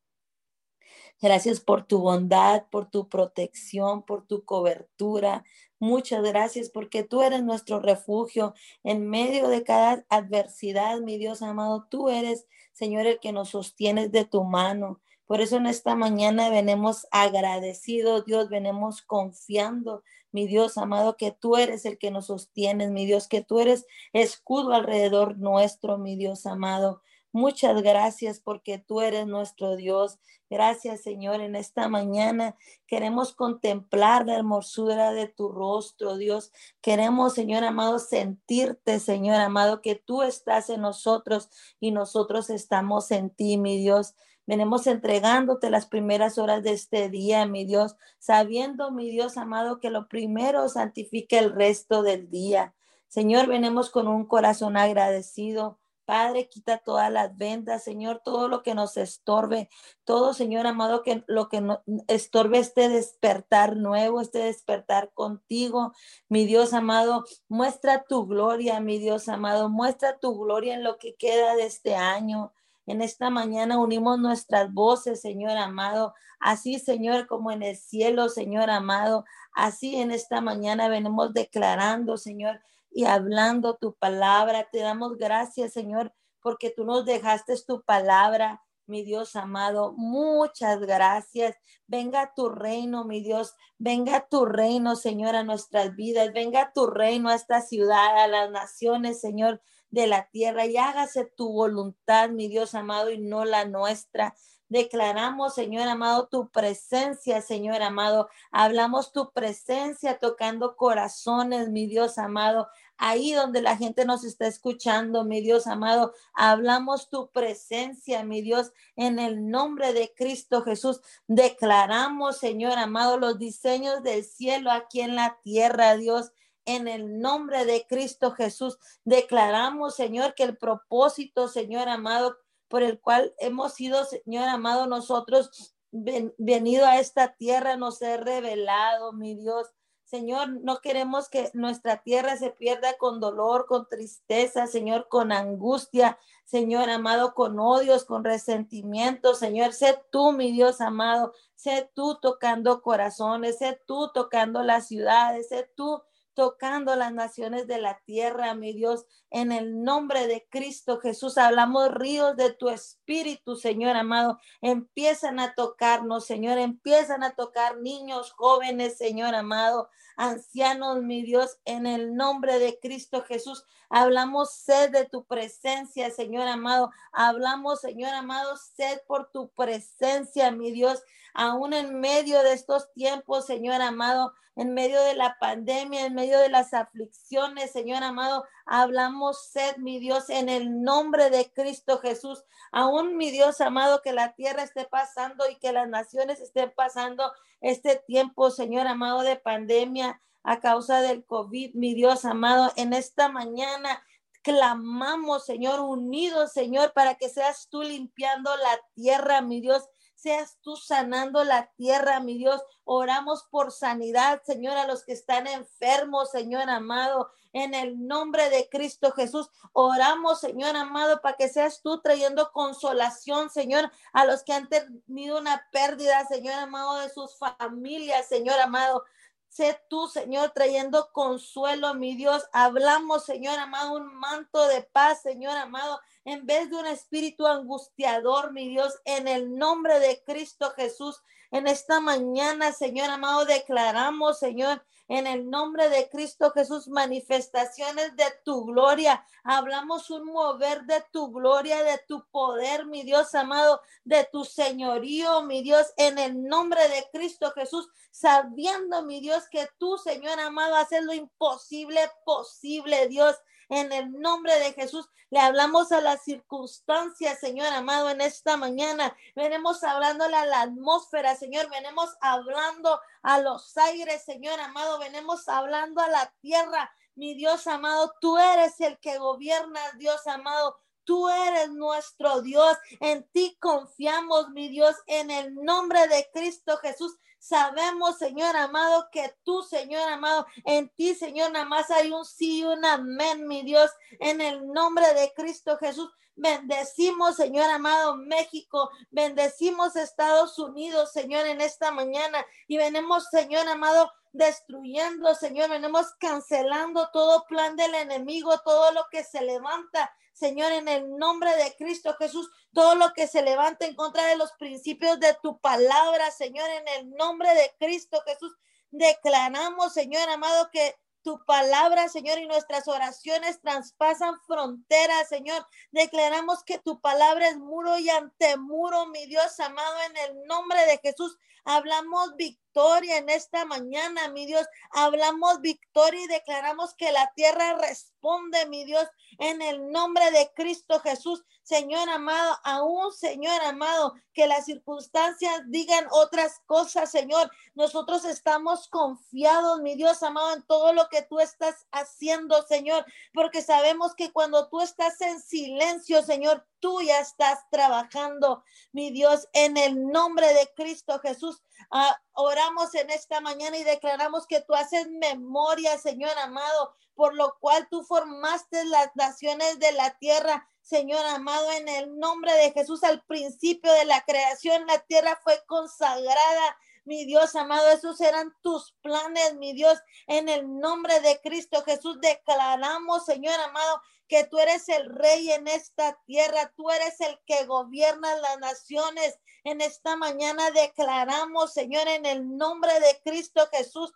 Gracias 1.21 1.59
por 1.59 1.85
tu 1.85 1.99
bondad, 1.99 2.65
por 2.71 2.89
tu 2.89 3.09
protección, 3.09 4.03
por 4.03 4.25
tu 4.25 4.45
cobertura. 4.45 5.43
Muchas 5.77 6.23
gracias 6.23 6.69
porque 6.69 7.03
tú 7.03 7.21
eres 7.21 7.43
nuestro 7.43 7.81
refugio 7.81 8.53
en 8.83 9.09
medio 9.09 9.49
de 9.49 9.63
cada 9.63 10.05
adversidad, 10.07 10.99
mi 11.01 11.17
Dios 11.17 11.41
amado. 11.41 11.87
Tú 11.89 12.09
eres, 12.09 12.47
Señor, 12.71 13.05
el 13.05 13.19
que 13.19 13.33
nos 13.33 13.49
sostiene 13.49 14.07
de 14.07 14.23
tu 14.23 14.45
mano. 14.45 15.01
Por 15.25 15.41
eso 15.41 15.57
en 15.57 15.67
esta 15.67 15.95
mañana 15.95 16.49
venimos 16.49 17.05
agradecidos, 17.11 18.25
Dios, 18.25 18.49
venimos 18.49 19.01
confiando, 19.01 20.03
mi 20.31 20.47
Dios 20.47 20.77
amado, 20.77 21.17
que 21.17 21.31
tú 21.31 21.57
eres 21.57 21.85
el 21.85 21.97
que 21.97 22.11
nos 22.11 22.27
sostiene, 22.27 22.89
mi 22.89 23.05
Dios, 23.05 23.27
que 23.27 23.41
tú 23.41 23.59
eres 23.59 23.85
escudo 24.13 24.73
alrededor 24.73 25.37
nuestro, 25.37 25.97
mi 25.97 26.15
Dios 26.15 26.45
amado. 26.45 27.01
Muchas 27.31 27.83
gracias 27.83 28.39
porque 28.39 28.79
tú 28.79 29.01
eres 29.01 29.27
nuestro 29.27 29.75
Dios. 29.75 30.17
Gracias, 30.49 31.01
Señor. 31.01 31.41
En 31.41 31.55
esta 31.55 31.87
mañana 31.87 32.55
queremos 32.87 33.33
contemplar 33.33 34.25
la 34.25 34.35
hermosura 34.35 35.11
de 35.11 35.27
tu 35.27 35.49
rostro, 35.49 36.17
Dios. 36.17 36.51
Queremos, 36.81 37.35
Señor 37.35 37.63
amado, 37.63 37.99
sentirte, 37.99 38.99
Señor 38.99 39.35
amado, 39.35 39.81
que 39.81 39.93
tú 39.93 40.23
estás 40.23 40.71
en 40.71 40.81
nosotros 40.81 41.49
y 41.79 41.91
nosotros 41.91 42.49
estamos 42.49 43.11
en 43.11 43.29
ti, 43.29 43.59
mi 43.59 43.77
Dios. 43.77 44.15
Venimos 44.49 44.87
entregándote 44.87 45.69
las 45.69 45.85
primeras 45.85 46.39
horas 46.39 46.63
de 46.63 46.71
este 46.71 47.07
día, 47.07 47.45
mi 47.45 47.65
Dios, 47.65 47.97
sabiendo, 48.17 48.89
mi 48.89 49.11
Dios 49.11 49.37
amado, 49.37 49.79
que 49.79 49.91
lo 49.91 50.07
primero 50.07 50.67
santifica 50.69 51.37
el 51.37 51.53
resto 51.53 52.01
del 52.01 52.31
día. 52.31 52.73
Señor, 53.07 53.45
venimos 53.45 53.91
con 53.91 54.07
un 54.07 54.25
corazón 54.25 54.75
agradecido 54.75 55.77
Padre, 56.09 56.49
quita 56.49 56.79
todas 56.79 57.11
las 57.11 57.37
vendas, 57.37 57.83
Señor, 57.83 58.21
todo 58.25 58.47
lo 58.47 58.63
que 58.63 58.73
nos 58.73 58.97
estorbe, 58.97 59.69
todo, 60.05 60.33
Señor 60.33 60.65
amado, 60.65 61.03
que 61.03 61.23
lo 61.27 61.49
que 61.49 61.61
nos 61.61 61.81
estorbe 62.07 62.57
este 62.57 62.89
despertar 62.89 63.77
nuevo, 63.77 64.19
este 64.19 64.39
despertar 64.39 65.11
contigo, 65.13 65.93
mi 66.27 66.47
Dios 66.47 66.73
amado, 66.73 67.25
muestra 67.47 68.05
tu 68.05 68.25
gloria, 68.25 68.79
mi 68.79 68.97
Dios 68.97 69.29
amado, 69.29 69.69
muestra 69.69 70.17
tu 70.17 70.35
gloria 70.35 70.73
en 70.73 70.83
lo 70.83 70.97
que 70.97 71.13
queda 71.13 71.55
de 71.55 71.67
este 71.67 71.93
año. 71.95 72.53
En 72.89 73.03
esta 73.03 73.29
mañana 73.29 73.77
unimos 73.77 74.17
nuestras 74.17 74.73
voces, 74.73 75.21
Señor 75.21 75.55
amado, 75.57 76.15
así, 76.39 76.79
Señor, 76.79 77.27
como 77.27 77.51
en 77.51 77.61
el 77.61 77.77
cielo, 77.77 78.29
Señor 78.29 78.71
amado, 78.71 79.25
así 79.53 79.97
en 79.97 80.09
esta 80.09 80.41
mañana 80.41 80.89
venimos 80.89 81.31
declarando, 81.31 82.17
Señor, 82.17 82.59
y 82.89 83.05
hablando 83.05 83.75
tu 83.75 83.93
palabra. 83.93 84.69
Te 84.71 84.79
damos 84.79 85.19
gracias, 85.19 85.71
Señor, 85.71 86.15
porque 86.41 86.71
tú 86.75 86.83
nos 86.83 87.05
dejaste 87.05 87.53
tu 87.67 87.83
palabra, 87.83 88.63
mi 88.87 89.03
Dios 89.03 89.35
amado. 89.35 89.93
Muchas 89.95 90.79
gracias. 90.79 91.55
Venga 91.85 92.33
tu 92.35 92.49
reino, 92.49 93.05
mi 93.05 93.21
Dios. 93.21 93.53
Venga 93.77 94.27
tu 94.27 94.45
reino, 94.45 94.95
Señor, 94.95 95.35
a 95.35 95.43
nuestras 95.43 95.95
vidas. 95.95 96.33
Venga 96.33 96.71
tu 96.73 96.87
reino 96.87 97.29
a 97.29 97.35
esta 97.35 97.61
ciudad, 97.61 98.17
a 98.17 98.27
las 98.27 98.49
naciones, 98.49 99.21
Señor, 99.21 99.61
de 99.91 100.07
la 100.07 100.29
tierra. 100.29 100.65
Y 100.65 100.77
hágase 100.77 101.25
tu 101.25 101.51
voluntad, 101.51 102.29
mi 102.29 102.47
Dios 102.47 102.75
amado, 102.75 103.11
y 103.11 103.17
no 103.17 103.45
la 103.45 103.65
nuestra. 103.65 104.35
Declaramos, 104.69 105.55
Señor 105.55 105.87
amado, 105.87 106.27
tu 106.27 106.51
presencia, 106.51 107.41
Señor 107.41 107.81
amado. 107.81 108.29
Hablamos 108.51 109.11
tu 109.11 109.31
presencia 109.31 110.19
tocando 110.19 110.75
corazones, 110.75 111.69
mi 111.69 111.87
Dios 111.87 112.19
amado. 112.19 112.69
Ahí 112.95 113.31
donde 113.33 113.63
la 113.63 113.77
gente 113.77 114.05
nos 114.05 114.23
está 114.23 114.45
escuchando, 114.45 115.23
mi 115.23 115.41
Dios 115.41 115.65
amado, 115.65 116.13
hablamos 116.33 117.09
tu 117.09 117.31
presencia, 117.31 118.23
mi 118.23 118.41
Dios, 118.41 118.71
en 118.95 119.17
el 119.17 119.49
nombre 119.49 119.91
de 119.93 120.13
Cristo 120.15 120.61
Jesús. 120.61 121.01
Declaramos, 121.25 122.37
Señor 122.37 122.77
amado, 122.77 123.17
los 123.17 123.39
diseños 123.39 124.03
del 124.03 124.23
cielo 124.23 124.69
aquí 124.69 125.01
en 125.01 125.15
la 125.15 125.39
tierra, 125.41 125.95
Dios 125.95 126.31
en 126.75 126.87
el 126.87 127.19
nombre 127.19 127.65
de 127.65 127.85
Cristo 127.87 128.31
Jesús. 128.31 128.77
Declaramos, 129.03 129.95
Señor, 129.95 130.35
que 130.35 130.43
el 130.43 130.57
propósito, 130.57 131.47
Señor 131.47 131.89
amado, 131.89 132.37
por 132.67 132.83
el 132.83 132.99
cual 132.99 133.33
hemos 133.39 133.73
sido, 133.73 134.05
Señor 134.05 134.47
amado, 134.47 134.85
nosotros 134.85 135.75
venido 135.91 136.85
a 136.85 136.99
esta 136.99 137.33
tierra, 137.35 137.75
nos 137.75 138.01
he 138.01 138.17
revelado, 138.17 139.13
mi 139.13 139.35
Dios. 139.35 139.67
Señor, 140.03 140.49
no 140.49 140.81
queremos 140.81 141.29
que 141.29 141.51
nuestra 141.53 142.01
tierra 142.01 142.35
se 142.37 142.49
pierda 142.51 142.97
con 142.97 143.19
dolor, 143.19 143.65
con 143.67 143.87
tristeza, 143.87 144.65
Señor, 144.65 145.07
con 145.07 145.31
angustia, 145.31 146.17
Señor 146.45 146.89
amado, 146.89 147.35
con 147.35 147.59
odios, 147.59 148.05
con 148.05 148.23
resentimiento, 148.23 149.35
Señor. 149.35 149.73
Sé 149.73 149.99
tú, 150.11 150.31
mi 150.31 150.51
Dios 150.51 150.81
amado, 150.81 151.33
sé 151.55 151.91
tú 151.93 152.19
tocando 152.19 152.81
corazones, 152.81 153.59
sé 153.59 153.79
tú 153.85 154.11
tocando 154.11 154.63
las 154.63 154.87
ciudades, 154.87 155.49
sé 155.49 155.71
tú 155.75 156.01
tocando 156.39 156.95
las 156.95 157.11
naciones 157.11 157.67
de 157.67 157.81
la 157.81 157.99
tierra, 158.05 158.53
mi 158.53 158.71
Dios, 158.71 159.05
en 159.29 159.51
el 159.51 159.83
nombre 159.83 160.25
de 160.25 160.47
Cristo 160.49 160.97
Jesús. 161.01 161.37
Hablamos 161.37 161.91
ríos 161.91 162.37
de 162.37 162.53
tu 162.53 162.69
espíritu, 162.69 163.57
Señor 163.57 163.97
amado. 163.97 164.39
Empiezan 164.61 165.41
a 165.41 165.53
tocarnos, 165.53 166.25
Señor, 166.25 166.57
empiezan 166.57 167.23
a 167.23 167.35
tocar 167.35 167.81
niños, 167.81 168.31
jóvenes, 168.31 168.97
Señor 168.97 169.35
amado, 169.35 169.89
ancianos, 170.15 171.01
mi 171.01 171.23
Dios, 171.23 171.59
en 171.65 171.85
el 171.85 172.15
nombre 172.15 172.57
de 172.57 172.79
Cristo 172.81 173.21
Jesús. 173.23 173.65
Hablamos 173.89 174.53
sed 174.53 174.91
de 174.91 175.09
tu 175.09 175.25
presencia, 175.25 176.09
Señor 176.09 176.47
amado. 176.47 176.89
Hablamos, 177.11 177.81
Señor 177.81 178.13
amado, 178.13 178.55
sed 178.55 179.01
por 179.07 179.29
tu 179.29 179.49
presencia, 179.49 180.51
mi 180.51 180.71
Dios, 180.71 181.03
aún 181.39 181.71
en 181.71 182.01
medio 182.01 182.43
de 182.43 182.51
estos 182.51 182.91
tiempos, 182.93 183.45
Señor 183.45 183.81
amado 183.81 184.33
en 184.57 184.73
medio 184.73 185.01
de 185.01 185.15
la 185.15 185.37
pandemia, 185.39 186.05
en 186.05 186.13
medio 186.13 186.37
de 186.37 186.49
las 186.49 186.73
aflicciones, 186.73 187.71
Señor 187.71 188.03
amado, 188.03 188.43
hablamos 188.65 189.45
sed, 189.45 189.77
mi 189.77 189.99
Dios, 189.99 190.29
en 190.29 190.49
el 190.49 190.81
nombre 190.81 191.29
de 191.29 191.49
Cristo 191.53 191.99
Jesús. 191.99 192.43
Aún, 192.73 193.15
mi 193.15 193.31
Dios 193.31 193.61
amado, 193.61 194.01
que 194.01 194.11
la 194.11 194.33
tierra 194.33 194.63
esté 194.63 194.83
pasando 194.83 195.49
y 195.49 195.55
que 195.59 195.71
las 195.71 195.87
naciones 195.87 196.41
estén 196.41 196.73
pasando 196.75 197.31
este 197.61 197.95
tiempo, 197.95 198.51
Señor 198.51 198.85
amado, 198.85 199.21
de 199.21 199.37
pandemia 199.37 200.21
a 200.43 200.59
causa 200.59 201.01
del 201.01 201.23
COVID, 201.23 201.73
mi 201.75 201.93
Dios 201.93 202.25
amado, 202.25 202.73
en 202.75 202.91
esta 202.91 203.29
mañana 203.29 204.03
clamamos, 204.41 205.45
Señor, 205.45 205.79
unidos, 205.79 206.51
Señor, 206.51 206.91
para 206.91 207.15
que 207.15 207.29
seas 207.29 207.69
tú 207.69 207.81
limpiando 207.81 208.53
la 208.57 208.79
tierra, 208.93 209.41
mi 209.41 209.61
Dios, 209.61 209.87
seas 210.21 210.57
tú 210.61 210.75
sanando 210.75 211.43
la 211.43 211.71
tierra, 211.77 212.19
mi 212.19 212.37
Dios. 212.37 212.61
Oramos 212.83 213.43
por 213.49 213.71
sanidad, 213.71 214.41
Señor, 214.43 214.77
a 214.77 214.87
los 214.87 215.03
que 215.03 215.13
están 215.13 215.47
enfermos, 215.47 216.31
Señor 216.31 216.69
amado. 216.69 217.31
En 217.51 217.73
el 217.73 218.05
nombre 218.05 218.49
de 218.49 218.69
Cristo 218.69 219.11
Jesús, 219.11 219.49
oramos, 219.73 220.39
Señor 220.39 220.75
amado, 220.75 221.21
para 221.21 221.35
que 221.35 221.49
seas 221.49 221.81
tú 221.81 221.99
trayendo 222.01 222.51
consolación, 222.51 223.49
Señor, 223.49 223.91
a 224.13 224.25
los 224.25 224.43
que 224.43 224.53
han 224.53 224.69
tenido 224.69 225.39
una 225.39 225.67
pérdida, 225.71 226.27
Señor 226.27 226.55
amado, 226.55 226.99
de 226.99 227.09
sus 227.09 227.37
familias, 227.37 228.27
Señor 228.27 228.59
amado. 228.59 229.03
Sé 229.49 229.81
tú, 229.89 230.07
Señor, 230.07 230.51
trayendo 230.51 231.11
consuelo, 231.11 231.95
mi 231.95 232.15
Dios. 232.15 232.47
Hablamos, 232.53 233.25
Señor 233.25 233.57
amado, 233.57 233.93
un 233.93 234.13
manto 234.15 234.67
de 234.67 234.83
paz, 234.83 235.23
Señor 235.23 235.57
amado, 235.57 235.99
en 236.23 236.45
vez 236.45 236.69
de 236.69 236.75
un 236.75 236.85
espíritu 236.85 237.47
angustiador, 237.47 238.53
mi 238.53 238.69
Dios, 238.69 239.01
en 239.05 239.27
el 239.27 239.55
nombre 239.57 239.99
de 239.99 240.23
Cristo 240.23 240.71
Jesús. 240.75 241.21
En 241.51 241.65
esta 241.65 241.99
mañana, 241.99 242.71
Señor 242.71 243.09
amado, 243.09 243.43
declaramos, 243.45 244.37
Señor, 244.37 244.85
en 245.09 245.25
el 245.25 245.49
nombre 245.49 245.89
de 245.89 246.07
Cristo 246.07 246.51
Jesús, 246.51 246.87
manifestaciones 246.87 248.15
de 248.15 248.25
tu 248.45 248.63
gloria. 248.63 249.25
Hablamos 249.43 250.09
un 250.11 250.25
mover 250.25 250.83
de 250.83 251.03
tu 251.11 251.31
gloria, 251.31 251.83
de 251.83 251.99
tu 252.07 252.25
poder, 252.29 252.85
mi 252.85 253.03
Dios 253.03 253.33
amado, 253.33 253.81
de 254.03 254.23
tu 254.31 254.45
señorío, 254.45 255.41
mi 255.43 255.63
Dios, 255.63 255.93
en 255.97 256.19
el 256.19 256.43
nombre 256.43 256.87
de 256.89 257.07
Cristo 257.11 257.51
Jesús, 257.55 257.89
sabiendo, 258.11 259.03
mi 259.03 259.19
Dios, 259.19 259.43
que 259.49 259.67
tú, 259.79 259.97
Señor 259.97 260.39
amado, 260.39 260.75
haces 260.75 261.03
lo 261.03 261.13
imposible 261.13 261.99
posible, 262.23 263.07
Dios. 263.07 263.35
En 263.69 263.91
el 263.91 264.11
nombre 264.19 264.57
de 264.59 264.73
Jesús, 264.73 265.07
le 265.29 265.39
hablamos 265.39 265.91
a 265.91 266.01
las 266.01 266.23
circunstancias, 266.23 267.39
Señor 267.39 267.67
amado, 267.67 268.09
en 268.09 268.19
esta 268.19 268.57
mañana. 268.57 269.15
Venimos 269.35 269.83
hablándole 269.83 270.35
a 270.35 270.45
la 270.45 270.61
atmósfera, 270.61 271.35
Señor. 271.35 271.69
Venimos 271.69 272.09
hablando 272.19 272.99
a 273.21 273.39
los 273.39 273.77
aires, 273.77 274.23
Señor 274.23 274.59
amado. 274.59 274.97
Venimos 274.97 275.47
hablando 275.47 276.01
a 276.01 276.09
la 276.09 276.33
tierra. 276.41 276.91
Mi 277.13 277.35
Dios 277.35 277.67
amado, 277.67 278.13
tú 278.19 278.39
eres 278.39 278.79
el 278.81 278.97
que 278.99 279.19
gobiernas, 279.19 279.97
Dios 279.97 280.25
amado. 280.25 280.79
Tú 281.03 281.29
eres 281.29 281.69
nuestro 281.69 282.41
Dios. 282.41 282.75
En 282.99 283.23
ti 283.29 283.55
confiamos, 283.59 284.49
mi 284.49 284.67
Dios, 284.69 284.95
en 285.05 285.29
el 285.29 285.53
nombre 285.53 286.07
de 286.07 286.27
Cristo 286.33 286.77
Jesús. 286.77 287.17
Sabemos, 287.39 288.17
Señor 288.17 288.55
amado, 288.55 289.07
que 289.11 289.33
tú, 289.43 289.63
Señor 289.63 290.07
amado, 290.09 290.45
en 290.65 290.89
ti, 290.89 291.15
Señor, 291.15 291.51
nada 291.51 291.65
más 291.65 291.89
hay 291.89 292.11
un 292.11 292.25
sí 292.25 292.59
y 292.59 292.63
un 292.65 292.83
amén, 292.83 293.47
mi 293.47 293.63
Dios, 293.63 293.89
en 294.19 294.41
el 294.41 294.67
nombre 294.67 295.13
de 295.13 295.33
Cristo 295.33 295.77
Jesús. 295.77 296.11
Bendecimos, 296.39 297.35
Señor 297.35 297.69
amado, 297.69 298.15
México. 298.15 298.89
Bendecimos 299.11 299.97
Estados 299.97 300.57
Unidos, 300.57 301.11
Señor, 301.11 301.45
en 301.45 301.59
esta 301.59 301.91
mañana. 301.91 302.45
Y 302.65 302.77
venimos, 302.77 303.27
Señor 303.29 303.67
amado, 303.67 304.09
destruyendo, 304.31 305.35
Señor. 305.35 305.69
Venimos 305.69 306.13
cancelando 306.17 307.09
todo 307.11 307.45
plan 307.45 307.75
del 307.75 307.93
enemigo, 307.93 308.57
todo 308.59 308.93
lo 308.93 309.05
que 309.11 309.25
se 309.25 309.41
levanta, 309.41 310.09
Señor, 310.31 310.71
en 310.71 310.87
el 310.87 311.17
nombre 311.17 311.53
de 311.57 311.75
Cristo 311.75 312.15
Jesús, 312.17 312.49
todo 312.73 312.95
lo 312.95 313.11
que 313.11 313.27
se 313.27 313.41
levanta 313.41 313.85
en 313.85 313.95
contra 313.95 314.25
de 314.27 314.37
los 314.37 314.53
principios 314.53 315.19
de 315.19 315.35
tu 315.43 315.59
palabra, 315.59 316.31
Señor, 316.31 316.69
en 316.69 316.87
el 316.87 317.11
nombre 317.17 317.53
de 317.53 317.75
Cristo 317.77 318.21
Jesús, 318.25 318.55
declaramos, 318.91 319.91
Señor 319.91 320.29
amado, 320.29 320.69
que 320.71 320.95
tu 321.23 321.43
palabra, 321.45 322.09
Señor, 322.09 322.39
y 322.39 322.47
nuestras 322.47 322.87
oraciones 322.87 323.61
traspasan 323.61 324.39
fronteras, 324.47 325.27
Señor. 325.27 325.65
Declaramos 325.91 326.63
que 326.63 326.79
tu 326.79 326.99
palabra 327.01 327.49
es 327.49 327.57
muro 327.57 327.97
y 327.97 328.09
antemuro, 328.09 329.07
mi 329.07 329.25
Dios 329.25 329.59
amado, 329.59 329.95
en 330.09 330.17
el 330.17 330.47
nombre 330.47 330.85
de 330.85 330.97
Jesús. 330.99 331.37
Hablamos 331.71 332.35
victoria 332.35 333.17
en 333.17 333.29
esta 333.29 333.63
mañana, 333.63 334.29
mi 334.29 334.47
Dios. 334.47 334.65
Hablamos 334.89 335.61
victoria 335.61 336.23
y 336.23 336.27
declaramos 336.27 336.95
que 336.95 337.11
la 337.11 337.31
tierra 337.35 337.77
responde, 337.77 338.65
mi 338.65 338.85
Dios, 338.85 339.07
en 339.37 339.61
el 339.61 339.91
nombre 339.91 340.31
de 340.31 340.51
Cristo 340.55 340.99
Jesús. 340.99 341.45
Señor 341.61 342.09
amado, 342.09 342.57
aún 342.63 343.13
Señor 343.13 343.61
amado, 343.61 344.15
que 344.33 344.47
las 344.47 344.65
circunstancias 344.65 345.61
digan 345.67 346.07
otras 346.09 346.59
cosas, 346.65 347.11
Señor. 347.11 347.51
Nosotros 347.75 348.25
estamos 348.25 348.87
confiados, 348.87 349.79
mi 349.81 349.93
Dios 349.93 350.23
amado, 350.23 350.53
en 350.55 350.63
todo 350.63 350.93
lo 350.93 351.07
que 351.09 351.21
tú 351.21 351.39
estás 351.39 351.85
haciendo, 351.91 352.63
Señor, 352.63 353.05
porque 353.35 353.61
sabemos 353.61 354.15
que 354.15 354.31
cuando 354.31 354.67
tú 354.69 354.81
estás 354.81 355.21
en 355.21 355.39
silencio, 355.39 356.23
Señor, 356.23 356.65
tú 356.79 357.01
ya 357.01 357.19
estás 357.19 357.59
trabajando, 357.69 358.63
mi 358.91 359.11
Dios, 359.11 359.47
en 359.53 359.77
el 359.77 360.07
nombre 360.07 360.51
de 360.53 360.71
Cristo 360.75 361.19
Jesús. 361.19 361.58
Ah, 361.91 362.21
oramos 362.33 362.93
en 362.95 363.09
esta 363.09 363.41
mañana 363.41 363.77
y 363.77 363.83
declaramos 363.83 364.45
que 364.45 364.61
tú 364.61 364.73
haces 364.75 365.09
memoria, 365.09 365.97
Señor 365.97 366.37
amado, 366.37 366.95
por 367.15 367.35
lo 367.35 367.57
cual 367.59 367.87
tú 367.89 368.03
formaste 368.03 368.85
las 368.85 369.09
naciones 369.15 369.79
de 369.79 369.91
la 369.93 370.17
tierra. 370.19 370.67
Señor 370.81 371.25
amado, 371.25 371.71
en 371.71 371.87
el 371.87 372.17
nombre 372.19 372.53
de 372.53 372.71
Jesús, 372.71 373.03
al 373.03 373.23
principio 373.25 373.91
de 373.93 374.05
la 374.05 374.21
creación, 374.21 374.85
la 374.87 374.99
tierra 374.99 375.39
fue 375.43 375.63
consagrada 375.65 376.77
mi 377.09 377.25
Dios 377.25 377.55
amado, 377.55 377.89
esos 377.89 378.21
eran 378.21 378.55
tus 378.61 378.93
planes, 379.01 379.55
mi 379.55 379.73
Dios. 379.73 379.97
En 380.27 380.47
el 380.47 380.79
nombre 380.79 381.19
de 381.21 381.41
Cristo 381.41 381.81
Jesús 381.83 382.21
declaramos, 382.21 383.25
Señor 383.25 383.59
amado, 383.61 384.01
que 384.29 384.43
tú 384.45 384.59
eres 384.59 384.87
el 384.89 385.09
rey 385.09 385.51
en 385.51 385.67
esta 385.67 386.17
tierra, 386.25 386.71
tú 386.77 386.89
eres 386.91 387.19
el 387.19 387.37
que 387.47 387.65
gobierna 387.65 388.33
las 388.35 388.59
naciones. 388.59 389.39
En 389.63 389.81
esta 389.81 390.15
mañana 390.15 390.69
declaramos, 390.71 391.73
Señor, 391.73 392.07
en 392.07 392.25
el 392.27 392.55
nombre 392.55 392.93
de 392.99 393.19
Cristo 393.25 393.67
Jesús, 393.73 394.13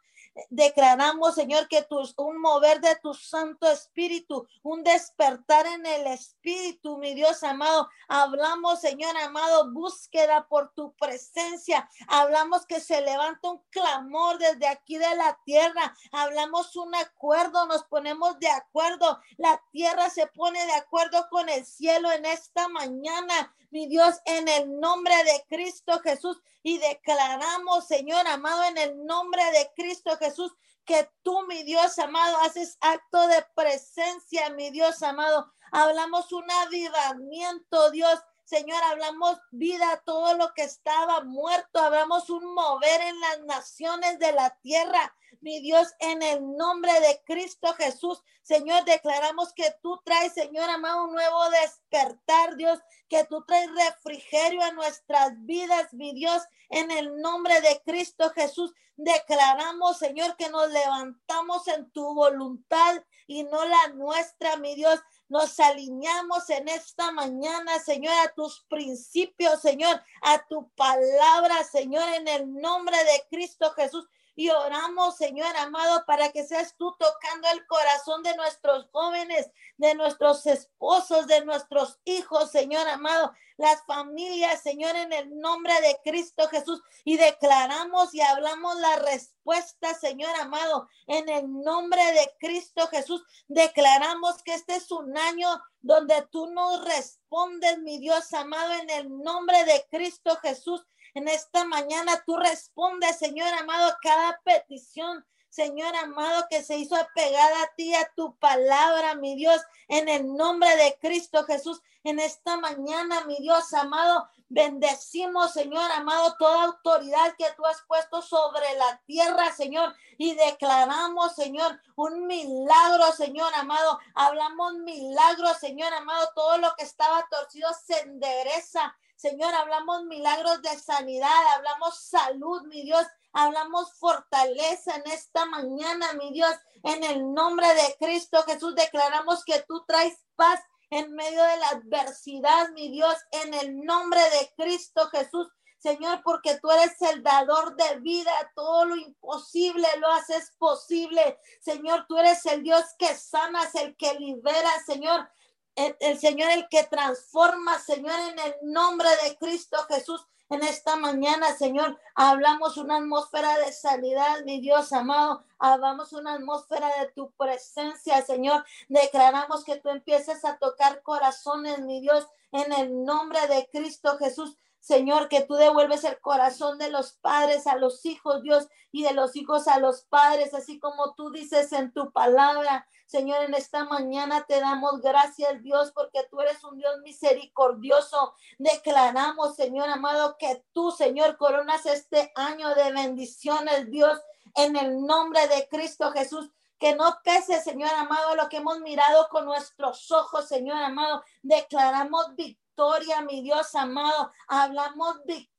Declaramos, 0.50 1.36
Señor, 1.36 1.68
que 1.68 1.84
tu, 1.84 2.02
un 2.18 2.42
mover 2.42 2.82
de 2.82 2.96
tu 2.96 3.14
Santo 3.14 3.70
Espíritu, 3.70 4.48
un 4.64 4.84
despertar 4.84 5.68
en 5.68 5.86
el 5.86 6.08
Espíritu, 6.08 6.98
mi 6.98 7.14
Dios 7.14 7.44
amado. 7.44 7.88
Hablamos, 8.08 8.82
Señor 8.82 9.16
amado, 9.18 9.72
búsqueda 9.72 10.48
por 10.48 10.74
tu 10.74 10.94
presencia. 10.96 11.88
Hablamos 12.08 12.66
que 12.66 12.80
se 12.80 13.02
levanta 13.02 13.52
un 13.52 13.62
clamor 13.70 14.40
desde 14.40 14.68
aquí 14.68 14.98
de 14.98 15.16
la 15.16 15.38
tierra. 15.46 15.96
Hablamos 16.12 16.76
un 16.76 16.96
acuerdo, 16.96 17.68
nos 17.68 17.84
ponemos 17.84 18.40
de 18.40 18.50
acuerdo. 18.50 19.20
La 19.38 19.62
tierra 19.72 20.10
se 20.10 20.26
pone 20.28 20.66
de 20.66 20.74
acuerdo 20.74 21.28
con 21.30 21.48
el 21.50 21.66
cielo 21.66 22.12
en 22.12 22.26
esta 22.26 22.68
mañana 22.70 23.54
mi 23.74 23.88
Dios, 23.88 24.22
en 24.26 24.48
el 24.48 24.80
nombre 24.80 25.16
de 25.24 25.44
Cristo 25.50 26.00
Jesús. 26.02 26.40
Y 26.64 26.80
declaramos, 26.80 27.86
Señor 27.88 28.26
amado, 28.28 28.64
en 28.64 28.78
el 28.78 29.06
nombre 29.06 29.44
de 29.52 29.70
Cristo 29.76 30.18
Jesús, 30.18 30.52
que 30.86 31.10
tú, 31.22 31.46
mi 31.48 31.64
Dios 31.64 32.00
amado, 32.00 32.38
haces 32.40 32.78
acto 32.82 33.28
de 33.28 33.46
presencia, 33.56 34.50
mi 34.50 34.70
Dios 34.72 35.04
amado. 35.04 35.52
Hablamos 35.72 36.32
un 36.32 36.50
avivamiento, 36.50 37.92
Dios, 37.92 38.20
Señor, 38.46 38.82
hablamos 38.84 39.40
vida, 39.52 40.02
todo 40.06 40.36
lo 40.36 40.54
que 40.54 40.64
estaba 40.64 41.22
muerto, 41.24 41.80
hablamos 41.80 42.30
un 42.30 42.54
mover 42.54 43.02
en 43.02 43.20
las 43.20 43.42
naciones 43.42 44.20
de 44.20 44.32
la 44.34 44.50
tierra. 44.62 45.16
Mi 45.40 45.60
Dios, 45.60 45.88
en 46.00 46.22
el 46.22 46.56
nombre 46.56 46.92
de 47.00 47.22
Cristo 47.26 47.74
Jesús, 47.74 48.22
Señor, 48.42 48.84
declaramos 48.86 49.54
que 49.54 49.74
tú 49.82 50.00
traes, 50.04 50.34
Señor 50.34 50.70
amado, 50.70 51.06
un 51.06 51.14
nuevo 51.14 51.50
despertar, 51.50 52.56
Dios, 52.56 52.80
que 53.10 53.24
tú 53.26 53.44
traes 53.46 53.70
refrigerio 53.74 54.62
a 54.62 54.72
nuestras 54.72 55.34
vidas, 55.46 55.94
mi 55.94 56.14
Dios, 56.14 56.44
en 56.70 56.92
el 56.92 57.22
nombre 57.22 57.62
de 57.62 57.82
Cristo 57.86 58.30
Jesús. 58.32 58.74
Declaramos, 58.96 59.98
Señor, 59.98 60.36
que 60.36 60.50
nos 60.50 60.70
levantamos 60.70 61.68
en 61.68 61.90
tu 61.92 62.14
voluntad 62.14 63.04
y 63.28 63.44
no 63.44 63.66
la 63.66 63.88
nuestra, 63.90 64.58
mi 64.58 64.76
Dios. 64.76 65.00
Nos 65.34 65.60
alineamos 65.60 66.48
en 66.52 66.68
esta 66.68 67.12
mañana, 67.12 67.80
Señor, 67.80 68.14
a 68.24 68.32
tus 68.36 68.64
principios, 68.70 69.62
Señor, 69.62 70.00
a 70.22 70.46
tu 70.46 70.70
palabra, 70.76 71.64
Señor, 71.64 72.08
en 72.10 72.28
el 72.28 72.54
nombre 72.54 72.96
de 72.96 73.24
Cristo 73.32 73.72
Jesús. 73.72 74.08
Y 74.36 74.50
oramos, 74.50 75.18
Señor 75.18 75.56
amado, 75.58 76.06
para 76.06 76.32
que 76.32 76.44
seas 76.44 76.76
tú 76.76 76.96
tocando 76.98 77.48
el 77.54 77.66
corazón 77.68 78.24
de 78.24 78.36
nuestros 78.36 78.88
jóvenes, 78.92 79.50
de 79.78 79.94
nuestros 79.96 80.46
esposos, 80.48 81.28
de 81.28 81.46
nuestros 81.46 82.00
hijos, 82.06 82.52
Señor 82.52 82.88
amado, 82.88 83.34
las 83.58 83.84
familias, 83.86 84.62
Señor, 84.62 84.96
en 84.96 85.14
el 85.14 85.40
nombre 85.40 85.74
de 85.82 86.00
Cristo 86.04 86.48
Jesús. 86.48 86.82
Y 87.04 87.18
declaramos 87.18 88.14
y 88.14 88.22
hablamos 88.22 88.76
la 88.78 88.96
respuesta, 88.98 89.94
Señor 89.94 90.36
amado, 90.40 90.88
en 91.08 91.30
el 91.30 91.52
nombre 91.62 92.04
de 92.14 92.34
Cristo 92.40 92.88
Jesús. 92.88 93.24
Declaramos 93.48 94.42
que 94.44 94.54
este 94.56 94.76
es 94.76 94.92
un 94.92 95.18
año 95.18 95.62
donde 95.82 96.26
tú 96.32 96.48
nos 96.48 96.84
respondes, 96.86 97.78
mi 97.80 98.00
Dios 98.00 98.34
amado, 98.34 98.74
en 98.74 98.90
el 98.90 99.22
nombre 99.22 99.64
de 99.66 99.86
Cristo 99.92 100.36
Jesús. 100.38 100.84
En 101.14 101.28
esta 101.28 101.66
mañana 101.66 102.24
tú 102.26 102.38
respondes, 102.38 103.20
Señor 103.20 103.54
amado, 103.54 103.88
a 103.88 104.00
cada 104.02 104.42
petición. 104.44 105.26
Señor 105.50 105.96
amado, 105.96 106.48
que 106.50 106.64
se 106.64 106.78
hizo 106.78 106.96
apegada 106.96 107.62
a 107.62 107.76
ti, 107.76 107.94
a 107.94 108.12
tu 108.16 108.36
palabra, 108.38 109.14
mi 109.14 109.36
Dios, 109.36 109.62
en 109.88 110.10
el 110.10 110.36
nombre 110.36 110.76
de 110.76 110.98
Cristo 111.00 111.44
Jesús. 111.44 111.80
En 112.04 112.18
esta 112.18 112.58
mañana, 112.58 113.26
mi 113.26 113.38
Dios 113.38 113.72
amado, 113.76 114.28
bendecimos, 114.50 115.54
Señor 115.54 115.92
amado, 115.92 116.36
toda 116.38 116.66
autoridad 116.66 117.36
que 117.38 117.52
tú 117.56 117.66
has 117.66 117.82
puesto 117.88 118.22
sobre 118.22 118.76
la 118.78 119.02
tierra, 119.06 119.52
Señor, 119.54 119.96
y 120.18 120.36
declaramos, 120.36 121.34
Señor, 121.36 121.80
un 121.96 122.28
milagro, 122.28 123.12
Señor 123.14 123.54
amado. 123.56 124.00
Hablamos 124.16 124.74
milagro, 124.76 125.54
Señor 125.56 125.94
amado, 125.94 126.30
todo 126.36 126.58
lo 126.58 126.74
que 126.76 126.84
estaba 126.84 127.28
torcido 127.30 127.70
se 127.86 128.00
endereza 128.02 128.96
Señor, 129.24 129.54
hablamos 129.56 130.04
milagros 130.04 130.62
de 130.62 130.78
sanidad, 130.78 131.48
hablamos 131.56 131.98
salud, 131.98 132.64
mi 132.64 132.82
Dios, 132.82 133.06
hablamos 133.32 133.94
fortaleza 133.94 134.98
en 134.98 135.10
esta 135.14 135.46
mañana, 135.46 136.12
mi 136.12 136.34
Dios. 136.34 136.54
En 136.84 137.06
el 137.06 137.34
nombre 137.34 137.66
de 137.74 137.96
Cristo 137.98 138.44
Jesús 138.44 138.76
declaramos 138.76 139.46
que 139.46 139.64
tú 139.66 139.86
traes 139.88 140.20
paz 140.36 140.60
en 140.94 141.14
medio 141.14 141.44
de 141.44 141.58
la 141.58 141.70
adversidad, 141.70 142.70
mi 142.72 142.90
Dios, 142.90 143.16
en 143.32 143.54
el 143.54 143.84
nombre 143.84 144.22
de 144.22 144.64
Cristo 144.64 145.08
Jesús. 145.10 145.48
Señor, 145.80 146.22
porque 146.24 146.58
tú 146.62 146.72
eres 146.72 147.02
el 147.02 147.22
dador 147.24 147.76
de 147.76 148.00
vida, 148.00 148.32
todo 148.56 148.86
lo 148.86 148.96
imposible 148.96 149.86
lo 150.00 150.08
haces 150.12 150.54
posible. 150.58 151.38
Señor, 151.60 152.06
tú 152.08 152.18
eres 152.18 152.46
el 152.46 152.64
Dios 152.64 152.86
que 152.98 153.14
sanas, 153.16 153.76
el 153.76 153.98
que 153.98 154.14
libera, 154.14 154.70
Señor 154.86 155.30
el, 155.76 156.20
Señor, 156.20 156.52
el 156.52 156.68
que 156.70 156.84
transforma, 156.84 157.80
Señor, 157.80 158.20
en 158.32 158.40
el 158.40 158.56
nombre 158.64 159.08
de 159.24 159.38
Cristo 159.38 159.78
Jesús. 159.90 160.26
En 160.54 160.62
esta 160.62 160.98
mañana, 160.98 161.56
Señor, 161.56 162.00
hablamos 162.14 162.78
una 162.78 162.98
atmósfera 162.98 163.58
de 163.58 163.74
sanidad, 163.74 164.44
mi 164.46 164.62
Dios 164.62 164.94
amado. 164.94 165.44
Hablamos 165.58 166.14
una 166.14 166.36
atmósfera 166.36 166.90
de 167.00 167.08
tu 167.08 167.32
presencia, 167.32 168.22
Señor. 168.22 168.64
Declaramos 168.88 169.64
que 169.64 169.78
tú 169.78 169.90
empieces 169.90 170.46
a 170.46 170.60
tocar 170.60 171.02
corazones, 171.02 171.80
mi 171.80 172.02
Dios, 172.02 172.28
en 172.52 172.72
el 172.72 173.04
nombre 173.04 173.40
de 173.48 173.68
Cristo 173.72 174.16
Jesús. 174.20 174.56
Señor, 174.80 175.28
que 175.28 175.42
tú 175.42 175.56
devuelves 175.56 176.04
el 176.04 176.20
corazón 176.20 176.78
de 176.78 176.92
los 176.92 177.14
padres 177.14 177.66
a 177.66 177.76
los 177.78 178.06
hijos, 178.06 178.44
Dios, 178.44 178.68
y 178.92 179.02
de 179.02 179.14
los 179.14 179.36
hijos 179.36 179.68
a 179.68 179.80
los 179.80 180.04
padres, 180.04 180.54
así 180.54 180.78
como 180.78 181.16
tú 181.16 181.32
dices 181.32 181.74
en 181.74 181.92
tu 181.92 182.12
palabra. 182.12 182.86
Señor, 183.14 183.44
en 183.44 183.54
esta 183.54 183.84
mañana 183.84 184.44
te 184.48 184.60
damos 184.60 185.00
gracias, 185.00 185.62
Dios, 185.62 185.92
porque 185.92 186.24
tú 186.32 186.42
eres 186.42 186.64
un 186.64 186.80
Dios 186.80 187.00
misericordioso. 187.04 188.34
Declaramos, 188.58 189.56
Señor 189.56 189.88
amado, 189.88 190.36
que 190.40 190.66
tú, 190.74 190.90
Señor, 190.90 191.38
coronas 191.38 191.86
este 191.86 192.32
año 192.34 192.74
de 192.74 192.92
bendiciones, 192.92 193.92
Dios, 193.92 194.20
en 194.56 194.76
el 194.76 195.06
nombre 195.06 195.48
de 195.48 195.68
Cristo 195.68 196.12
Jesús 196.12 196.50
que 196.80 196.96
no 196.96 197.20
pese, 197.24 197.62
Señor 197.62 197.92
amado, 197.92 198.36
lo 198.36 198.50
que 198.50 198.58
hemos 198.58 198.80
mirado 198.80 199.30
con 199.30 199.46
nuestros 199.46 200.12
ojos, 200.12 200.48
Señor 200.48 200.82
amado. 200.82 201.24
Declaramos 201.44 202.36
victoria, 202.36 203.22
mi 203.22 203.44
Dios 203.44 203.76
amado. 203.76 204.32
Hablamos 204.48 205.24
victoria 205.24 205.53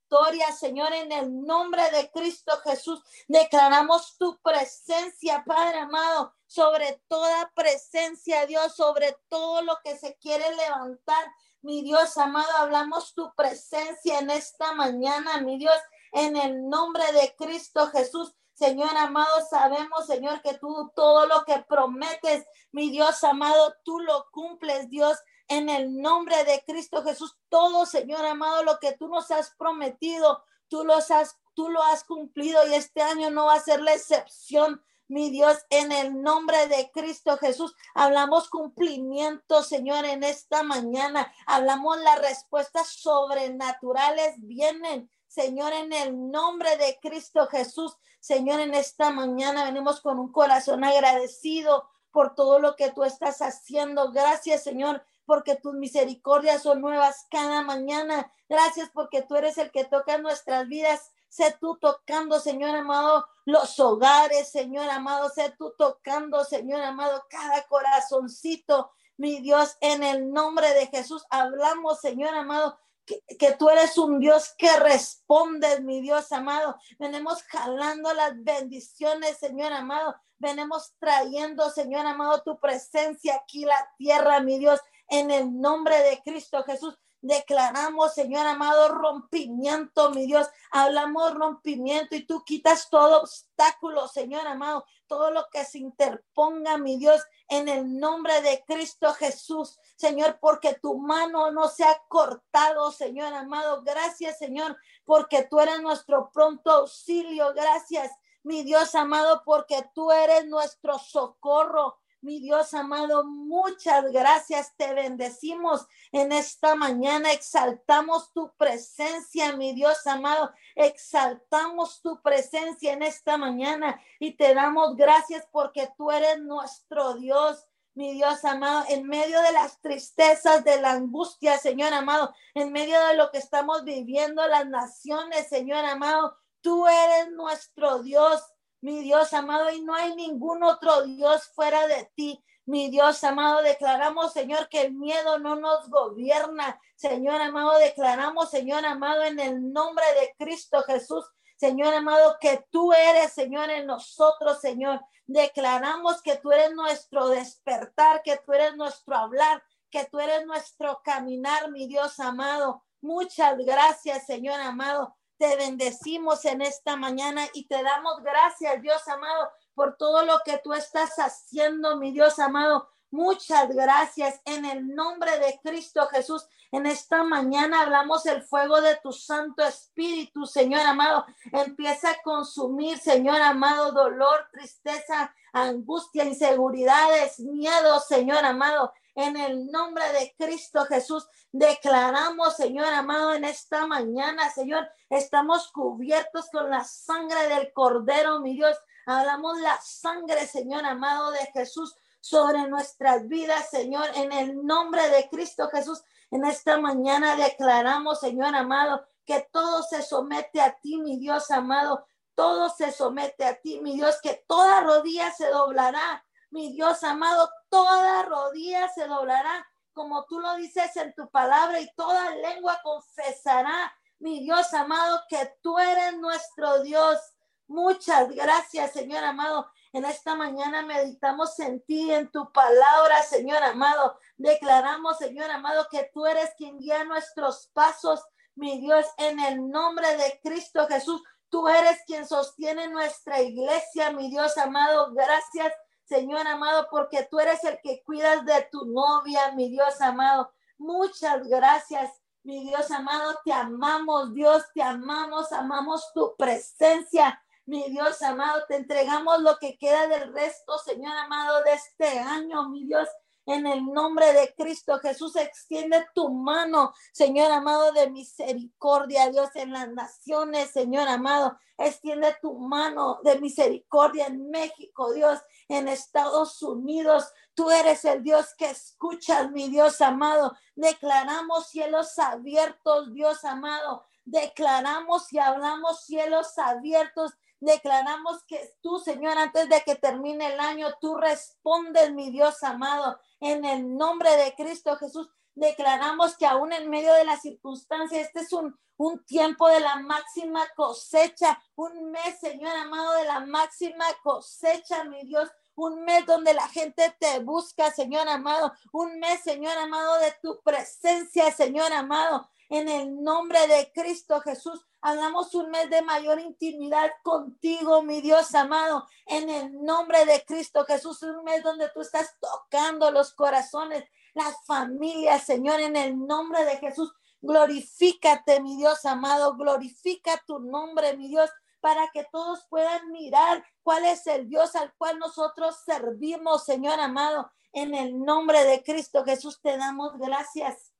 Señor, 0.57 0.93
en 0.93 1.11
el 1.11 1.45
nombre 1.45 1.83
de 1.91 2.09
Cristo 2.11 2.51
Jesús. 2.63 3.01
Declaramos 3.27 4.17
tu 4.17 4.39
presencia, 4.41 5.43
Padre 5.45 5.79
amado, 5.79 6.33
sobre 6.47 7.01
toda 7.07 7.51
presencia, 7.55 8.45
Dios, 8.45 8.75
sobre 8.75 9.17
todo 9.29 9.61
lo 9.61 9.77
que 9.83 9.97
se 9.97 10.15
quiere 10.17 10.55
levantar. 10.55 11.25
Mi 11.61 11.81
Dios 11.81 12.17
amado, 12.17 12.49
hablamos 12.57 13.13
tu 13.13 13.33
presencia 13.35 14.19
en 14.19 14.29
esta 14.29 14.73
mañana, 14.73 15.41
mi 15.41 15.57
Dios, 15.57 15.77
en 16.11 16.37
el 16.37 16.69
nombre 16.69 17.03
de 17.11 17.35
Cristo 17.37 17.87
Jesús. 17.87 18.33
Señor 18.53 18.95
amado, 18.95 19.45
sabemos, 19.49 20.05
Señor, 20.05 20.41
que 20.41 20.53
tú 20.57 20.91
todo 20.95 21.25
lo 21.25 21.43
que 21.43 21.65
prometes, 21.67 22.45
mi 22.71 22.89
Dios 22.89 23.23
amado, 23.23 23.75
tú 23.83 23.99
lo 23.99 24.27
cumples, 24.31 24.89
Dios 24.89 25.17
en 25.47 25.69
el 25.69 26.01
nombre 26.01 26.43
de 26.43 26.63
Cristo 26.65 27.03
Jesús. 27.03 27.37
Todo, 27.49 27.85
Señor 27.85 28.25
amado, 28.25 28.63
lo 28.63 28.79
que 28.79 28.93
tú 28.93 29.07
nos 29.07 29.31
has 29.31 29.51
prometido, 29.57 30.43
tú, 30.67 30.85
has, 30.91 31.37
tú 31.53 31.69
lo 31.69 31.81
has 31.83 32.03
cumplido 32.03 32.65
y 32.67 32.73
este 32.73 33.01
año 33.01 33.29
no 33.29 33.45
va 33.45 33.55
a 33.55 33.59
ser 33.59 33.81
la 33.81 33.93
excepción. 33.93 34.81
Mi 35.07 35.29
Dios, 35.29 35.59
en 35.69 35.91
el 35.91 36.19
nombre 36.23 36.67
de 36.67 36.89
Cristo 36.91 37.37
Jesús, 37.37 37.75
hablamos 37.93 38.49
cumplimiento, 38.49 39.61
Señor, 39.61 40.03
en 40.05 40.23
esta 40.23 40.63
mañana. 40.63 41.31
Hablamos 41.45 41.99
las 41.99 42.19
respuestas 42.19 42.87
sobrenaturales 42.87 44.33
vienen, 44.37 45.11
Señor, 45.27 45.73
en 45.73 45.93
el 45.93 46.31
nombre 46.31 46.75
de 46.77 46.97
Cristo 47.01 47.45
Jesús. 47.47 47.95
Señor, 48.19 48.59
en 48.61 48.73
esta 48.73 49.11
mañana 49.11 49.65
venimos 49.65 50.01
con 50.01 50.19
un 50.19 50.31
corazón 50.31 50.83
agradecido 50.83 51.87
por 52.09 52.33
todo 52.33 52.57
lo 52.57 52.75
que 52.75 52.91
tú 52.91 53.03
estás 53.03 53.43
haciendo. 53.43 54.11
Gracias, 54.11 54.63
Señor, 54.63 55.05
porque 55.25 55.55
tus 55.55 55.73
misericordias 55.73 56.63
son 56.63 56.81
nuevas 56.81 57.25
cada 57.29 57.61
mañana. 57.61 58.31
Gracias 58.47 58.89
porque 58.93 59.21
tú 59.21 59.35
eres 59.35 59.57
el 59.57 59.71
que 59.71 59.85
toca 59.85 60.17
nuestras 60.17 60.67
vidas. 60.67 61.11
Sé 61.29 61.55
tú 61.59 61.77
tocando, 61.77 62.39
Señor 62.39 62.75
amado, 62.75 63.27
los 63.45 63.79
hogares, 63.79 64.49
Señor 64.49 64.89
amado. 64.89 65.29
Sé 65.29 65.53
tú 65.57 65.73
tocando, 65.77 66.43
Señor 66.43 66.81
amado, 66.81 67.25
cada 67.29 67.63
corazoncito. 67.63 68.91
Mi 69.17 69.39
Dios, 69.39 69.77
en 69.81 70.03
el 70.03 70.31
nombre 70.31 70.73
de 70.73 70.87
Jesús, 70.87 71.25
hablamos, 71.29 72.01
Señor 72.01 72.33
amado, 72.35 72.77
que, 73.05 73.51
tú 73.57 73.69
eres 73.69 73.97
un 73.97 74.19
Dios 74.19 74.53
que 74.57 74.75
responde, 74.77 75.79
mi 75.81 76.01
Dios 76.01 76.31
amado. 76.31 76.75
Venimos 76.99 77.43
jalando 77.43 78.13
las 78.13 78.43
bendiciones, 78.43 79.37
Señor 79.37 79.71
amado. 79.71 80.15
Venimos 80.37 80.93
trayendo, 80.99 81.69
Señor 81.69 82.05
amado, 82.05 82.41
tu 82.43 82.59
presencia 82.59 83.35
aquí, 83.35 83.65
la 83.65 83.89
tierra, 83.97 84.39
mi 84.41 84.57
Dios 84.57 84.79
en 85.07 85.31
el 85.31 85.59
nombre 85.59 85.97
de 86.01 86.21
Cristo 86.23 86.63
Jesús. 86.63 86.97
Declaramos, 87.21 88.13
Señor 88.13 88.45
amado, 88.45 88.89
rompimiento, 88.89 90.11
mi 90.11 90.27
Dios. 90.27 90.47
Hablamos 90.69 91.33
rompimiento 91.33 92.15
y 92.15 92.25
tú 92.27 92.43
quitas 92.45 92.87
todo 92.89 93.21
obstáculo, 93.21 94.07
Señor 94.07 94.45
amado, 94.45 94.85
todo 95.07 95.31
lo 95.31 95.47
que 95.51 95.65
se 95.65 95.79
interponga, 95.79 96.77
mi 96.77 96.97
Dios, 96.97 97.23
en 97.47 97.67
el 97.67 97.97
nombre 97.97 98.41
de 98.43 98.63
Cristo 98.67 99.11
Jesús, 99.13 99.79
Señor, 99.95 100.37
porque 100.39 100.75
tu 100.75 100.99
mano 100.99 101.51
no 101.51 101.67
se 101.67 101.83
ha 101.83 101.99
cortado, 102.07 102.91
Señor 102.91 103.33
amado. 103.33 103.81
Gracias, 103.83 104.37
Señor, 104.37 104.77
porque 105.03 105.47
tú 105.49 105.59
eres 105.59 105.81
nuestro 105.81 106.31
pronto 106.31 106.69
auxilio. 106.69 107.53
Gracias, 107.55 108.11
mi 108.43 108.63
Dios 108.63 108.93
amado, 108.93 109.41
porque 109.45 109.83
tú 109.95 110.11
eres 110.11 110.45
nuestro 110.45 110.99
socorro. 110.99 111.97
Mi 112.25 112.39
Dios 112.39 112.73
amado, 112.73 113.23
muchas 113.23 114.11
gracias. 114.11 114.75
Te 114.75 114.95
bendecimos 114.95 115.85
en 116.11 116.31
esta 116.31 116.73
mañana. 116.73 117.31
Exaltamos 117.31 118.33
tu 118.33 118.51
presencia, 118.57 119.55
mi 119.55 119.73
Dios 119.73 120.07
amado. 120.07 120.51
Exaltamos 120.73 122.01
tu 122.01 122.19
presencia 122.23 122.93
en 122.93 123.03
esta 123.03 123.37
mañana 123.37 124.01
y 124.19 124.31
te 124.31 124.55
damos 124.55 124.95
gracias 124.95 125.47
porque 125.51 125.87
tú 125.99 126.09
eres 126.09 126.39
nuestro 126.39 127.13
Dios. 127.13 127.67
mi 127.93 128.13
Dios 128.13 128.43
amado, 128.43 128.85
en 128.89 129.07
medio 129.07 129.39
de 129.43 129.51
las 129.51 129.79
tristezas, 129.79 130.63
de 130.63 130.81
la 130.81 130.93
angustia, 130.93 131.59
Señor 131.59 131.93
amado, 131.93 132.33
en 132.55 132.71
medio 132.71 132.99
de 133.05 133.17
lo 133.17 133.29
que 133.29 133.37
estamos 133.37 133.83
viviendo 133.83 134.45
las 134.47 134.67
naciones, 134.67 135.47
Señor 135.47 135.85
amado, 135.85 136.35
tú 136.61 136.87
eres 136.87 137.31
nuestro 137.33 137.99
Dios, 137.99 138.41
mi 138.85 139.01
Dios 139.01 139.33
amado, 139.33 139.71
y 139.71 139.81
no 139.81 139.95
hay 139.95 140.15
ningún 140.15 140.61
otro 140.61 141.01
Dios 141.07 141.47
fuera 141.55 141.87
de 141.87 142.07
ti. 142.13 142.39
Mi 142.65 142.91
Dios 142.91 143.23
amado, 143.23 143.63
declaramos, 143.63 144.31
Señor, 144.31 144.69
que 144.69 144.81
el 144.81 144.93
miedo 144.93 145.39
no 145.39 145.55
nos 145.55 145.89
gobierna. 145.89 146.79
Señor 146.95 147.41
amado, 147.41 147.79
declaramos, 147.79 148.51
Señor 148.51 148.85
amado, 148.85 149.23
en 149.23 149.39
el 149.39 149.73
nombre 149.73 150.05
de 150.19 150.35
Cristo 150.37 150.83
Jesús, 150.83 151.25
Señor 151.55 151.95
amado, 151.95 152.37
que 152.39 152.63
tú 152.69 152.93
eres, 152.93 153.33
Señor, 153.33 153.71
en 153.71 153.87
nosotros, 153.87 154.61
Señor. 154.61 155.01
Declaramos 155.25 156.21
que 156.21 156.37
tú 156.37 156.51
eres 156.51 156.75
nuestro 156.75 157.29
despertar, 157.29 158.21
que 158.21 158.37
tú 158.45 158.53
eres 158.53 158.75
nuestro 158.75 159.15
hablar, 159.15 159.63
que 159.89 160.05
tú 160.05 160.19
eres 160.19 160.45
nuestro 160.45 161.01
caminar, 161.03 161.71
mi 161.71 161.87
Dios 161.87 162.19
amado. 162.19 162.83
Muchas 163.01 163.57
gracias, 163.57 164.27
Señor 164.27 164.59
amado. 164.59 165.17
Te 165.37 165.55
bendecimos 165.57 166.45
en 166.45 166.61
esta 166.61 166.95
mañana 166.95 167.45
y 167.53 167.67
te 167.67 167.83
damos 167.83 168.23
gracias, 168.23 168.81
Dios 168.81 169.07
amado, 169.07 169.51
por 169.73 169.97
todo 169.97 170.25
lo 170.25 170.39
que 170.45 170.59
tú 170.63 170.73
estás 170.73 171.15
haciendo, 171.17 171.97
mi 171.97 172.11
Dios 172.11 172.39
amado. 172.39 172.89
Muchas 173.11 173.69
gracias 173.69 174.41
en 174.45 174.65
el 174.65 174.95
nombre 174.95 175.37
de 175.39 175.59
Cristo 175.63 176.07
Jesús. 176.07 176.47
En 176.71 176.85
esta 176.85 177.23
mañana 177.23 177.81
hablamos 177.81 178.25
el 178.25 178.41
fuego 178.41 178.81
de 178.81 178.97
tu 178.97 179.11
Santo 179.13 179.63
Espíritu, 179.63 180.45
Señor 180.45 180.81
amado. 180.81 181.25
Empieza 181.51 182.11
a 182.11 182.21
consumir, 182.23 182.97
Señor 182.97 183.41
amado, 183.41 183.91
dolor, 183.93 184.47
tristeza, 184.51 185.33
angustia, 185.53 186.25
inseguridades, 186.25 187.39
miedo, 187.39 187.99
Señor 188.01 188.43
amado. 188.43 188.91
En 189.15 189.37
el 189.37 189.71
nombre 189.71 190.03
de 190.11 190.35
Cristo 190.37 190.85
Jesús, 190.85 191.25
declaramos, 191.53 192.57
Señor 192.57 192.87
amado, 192.87 193.33
en 193.33 193.45
esta 193.45 193.87
mañana, 193.87 194.51
Señor, 194.51 194.89
estamos 195.09 195.71
cubiertos 195.71 196.49
con 196.51 196.69
la 196.69 196.83
sangre 196.83 197.47
del 197.47 197.71
Cordero, 197.71 198.41
mi 198.41 198.55
Dios. 198.55 198.77
Hablamos 199.05 199.57
la 199.61 199.79
sangre, 199.81 200.45
Señor 200.47 200.83
amado, 200.83 201.31
de 201.31 201.45
Jesús 201.53 201.95
sobre 202.19 202.67
nuestras 202.67 203.25
vidas, 203.29 203.69
Señor, 203.69 204.05
en 204.15 204.33
el 204.33 204.65
nombre 204.65 205.07
de 205.09 205.29
Cristo 205.29 205.69
Jesús. 205.69 206.03
En 206.29 206.43
esta 206.43 206.77
mañana 206.77 207.37
declaramos, 207.37 208.19
Señor 208.19 208.53
amado, 208.53 209.07
que 209.25 209.47
todo 209.49 209.81
se 209.83 210.01
somete 210.01 210.59
a 210.59 210.75
ti, 210.77 210.97
mi 210.97 211.19
Dios 211.19 211.51
amado. 211.51 212.05
Todo 212.35 212.69
se 212.69 212.91
somete 212.91 213.45
a 213.45 213.61
ti, 213.61 213.79
mi 213.79 213.93
Dios, 213.93 214.19
que 214.21 214.43
toda 214.45 214.81
rodilla 214.81 215.31
se 215.31 215.47
doblará. 215.47 216.24
Mi 216.55 216.71
Dios 216.71 217.03
amado, 217.03 217.51
toda 217.67 218.23
rodilla 218.23 218.87
se 218.87 219.05
doblará, 219.07 219.67
como 219.91 220.23
tú 220.23 220.39
lo 220.39 220.55
dices 220.55 220.95
en 220.95 221.13
tu 221.13 221.29
palabra, 221.29 221.81
y 221.81 221.93
toda 221.97 222.33
lengua 222.33 222.79
confesará, 222.81 223.93
mi 224.19 224.39
Dios 224.39 224.73
amado, 224.73 225.21
que 225.27 225.53
tú 225.61 225.77
eres 225.77 226.17
nuestro 226.17 226.81
Dios. 226.81 227.19
Muchas 227.67 228.29
gracias, 228.29 228.93
Señor 228.93 229.25
amado. 229.25 229.69
En 229.91 230.05
esta 230.05 230.33
mañana 230.33 230.81
meditamos 230.81 231.59
en 231.59 231.81
ti, 231.81 232.09
en 232.13 232.31
tu 232.31 232.49
palabra, 232.53 233.21
Señor 233.23 233.61
amado. 233.61 234.17
Declaramos, 234.37 235.17
Señor 235.17 235.51
amado, 235.51 235.85
que 235.91 236.09
tú 236.13 236.25
eres 236.25 236.51
quien 236.57 236.79
guía 236.79 237.03
nuestros 237.03 237.67
pasos, 237.73 238.23
mi 238.55 238.79
Dios, 238.79 239.05
en 239.17 239.41
el 239.41 239.69
nombre 239.69 240.15
de 240.15 240.39
Cristo 240.41 240.87
Jesús. 240.87 241.21
Tú 241.49 241.67
eres 241.67 241.99
quien 242.07 242.25
sostiene 242.25 242.87
nuestra 242.87 243.41
iglesia, 243.41 244.11
mi 244.11 244.29
Dios 244.29 244.57
amado. 244.57 245.13
Gracias, 245.13 245.73
Señor 246.05 246.47
amado, 246.47 246.87
porque 246.89 247.27
tú 247.29 247.39
eres 247.39 247.63
el 247.63 247.79
que 247.81 248.03
cuidas 248.03 248.45
de 248.45 248.67
tu 248.71 248.85
novia, 248.85 249.51
mi 249.53 249.69
Dios 249.69 249.99
amado. 250.01 250.53
Muchas 250.77 251.47
gracias, 251.47 252.11
mi 252.43 252.63
Dios 252.63 252.91
amado. 252.91 253.39
Te 253.43 253.51
amamos, 253.51 254.33
Dios, 254.33 254.63
te 254.73 254.83
amamos, 254.83 255.51
amamos 255.51 256.11
tu 256.13 256.35
presencia. 256.37 257.41
Mi 257.65 257.89
Dios 257.89 258.21
amado, 258.21 258.63
te 258.67 258.75
entregamos 258.75 259.41
lo 259.41 259.57
que 259.57 259.77
queda 259.79 260.07
del 260.07 260.31
resto, 260.31 260.77
Señor 260.77 261.17
amado, 261.17 261.63
de 261.63 261.73
este 261.73 262.19
año, 262.19 262.69
mi 262.69 262.85
Dios. 262.85 263.09
En 263.47 263.67
el 263.67 263.85
nombre 263.85 264.33
de 264.33 264.55
Cristo 264.55 264.97
Jesús, 264.99 265.35
extiende 265.35 266.03
tu 266.15 266.29
mano, 266.29 266.93
Señor 267.13 267.51
amado, 267.51 267.91
de 267.91 268.09
misericordia, 268.09 269.29
Dios, 269.29 269.49
en 269.55 269.71
las 269.71 269.89
naciones, 269.89 270.71
Señor 270.71 271.07
amado. 271.07 271.57
Extiende 271.77 272.35
tu 272.41 272.57
mano 272.57 273.19
de 273.23 273.39
misericordia 273.39 274.27
en 274.27 274.49
México, 274.49 275.13
Dios, 275.13 275.39
en 275.67 275.87
Estados 275.87 276.61
Unidos. 276.63 277.31
Tú 277.53 277.69
eres 277.69 278.03
el 278.05 278.23
Dios 278.23 278.55
que 278.57 278.71
escuchas, 278.71 279.51
mi 279.51 279.69
Dios 279.69 280.01
amado. 280.01 280.53
Declaramos 280.75 281.69
cielos 281.69 282.17
abiertos, 282.17 283.13
Dios 283.13 283.43
amado. 283.45 284.05
Declaramos 284.23 285.31
y 285.31 285.37
hablamos 285.37 286.03
cielos 286.05 286.57
abiertos 286.57 287.33
Declaramos 287.59 288.43
que 288.45 288.75
tú, 288.81 288.99
Señor, 288.99 289.37
antes 289.37 289.69
de 289.69 289.81
que 289.81 289.95
termine 289.95 290.53
el 290.53 290.59
año, 290.59 290.87
tú 290.99 291.15
respondes, 291.15 292.13
mi 292.13 292.29
Dios 292.31 292.63
amado, 292.63 293.19
en 293.39 293.65
el 293.65 293.95
nombre 293.97 294.35
de 294.35 294.53
Cristo 294.55 294.95
Jesús. 294.97 295.29
Declaramos 295.55 296.35
que 296.37 296.45
aún 296.45 296.73
en 296.73 296.89
medio 296.89 297.13
de 297.13 297.23
las 297.23 297.41
circunstancias, 297.41 298.27
este 298.27 298.41
es 298.41 298.51
un, 298.51 298.77
un 298.97 299.23
tiempo 299.25 299.69
de 299.69 299.79
la 299.79 299.95
máxima 299.97 300.67
cosecha, 300.75 301.61
un 301.75 302.11
mes, 302.11 302.39
Señor 302.39 302.75
amado, 302.75 303.13
de 303.13 303.23
la 303.23 303.39
máxima 303.39 304.05
cosecha, 304.21 305.05
mi 305.05 305.23
Dios, 305.23 305.49
un 305.75 306.03
mes 306.03 306.25
donde 306.25 306.53
la 306.53 306.67
gente 306.69 307.15
te 307.19 307.39
busca, 307.39 307.91
Señor 307.91 308.27
amado, 308.27 308.73
un 308.91 309.19
mes, 309.19 309.41
Señor 309.41 309.77
amado, 309.77 310.17
de 310.19 310.33
tu 310.41 310.61
presencia, 310.61 311.51
Señor 311.51 311.91
amado, 311.93 312.49
en 312.69 312.89
el 312.89 313.23
nombre 313.23 313.67
de 313.67 313.91
Cristo 313.93 314.39
Jesús. 314.41 314.85
Hagamos 315.01 315.53
un 315.53 315.69
mes 315.69 315.89
de 315.89 316.01
mayor 316.01 316.39
intimidad 316.39 317.11
contigo, 317.23 318.01
mi 318.01 318.21
Dios 318.21 318.53
amado, 318.55 319.07
en 319.27 319.49
el 319.49 319.83
nombre 319.83 320.25
de 320.25 320.43
Cristo 320.45 320.85
Jesús. 320.85 321.21
Un 321.23 321.43
mes 321.43 321.63
donde 321.63 321.89
tú 321.89 322.01
estás 322.01 322.35
tocando 322.39 323.11
los 323.11 323.33
corazones, 323.33 324.03
las 324.33 324.55
familias, 324.65 325.43
Señor, 325.43 325.79
en 325.79 325.95
el 325.95 326.25
nombre 326.25 326.65
de 326.65 326.77
Jesús. 326.77 327.13
Glorifícate, 327.41 328.59
mi 328.61 328.75
Dios 328.77 329.05
amado, 329.05 329.55
glorifica 329.55 330.41
tu 330.47 330.59
nombre, 330.59 331.15
mi 331.15 331.27
Dios, 331.27 331.49
para 331.79 332.09
que 332.11 332.23
todos 332.31 332.65
puedan 332.67 333.11
mirar 333.11 333.63
cuál 333.83 334.05
es 334.05 334.25
el 334.25 334.49
Dios 334.49 334.75
al 334.75 334.91
cual 334.95 335.19
nosotros 335.19 335.77
servimos, 335.85 336.65
Señor 336.65 336.99
amado. 336.99 337.51
En 337.73 337.93
el 337.93 338.19
nombre 338.23 338.63
de 338.63 338.81
Cristo 338.81 339.23
Jesús 339.23 339.61
te 339.61 339.77
damos 339.77 340.17
gracias. 340.17 340.93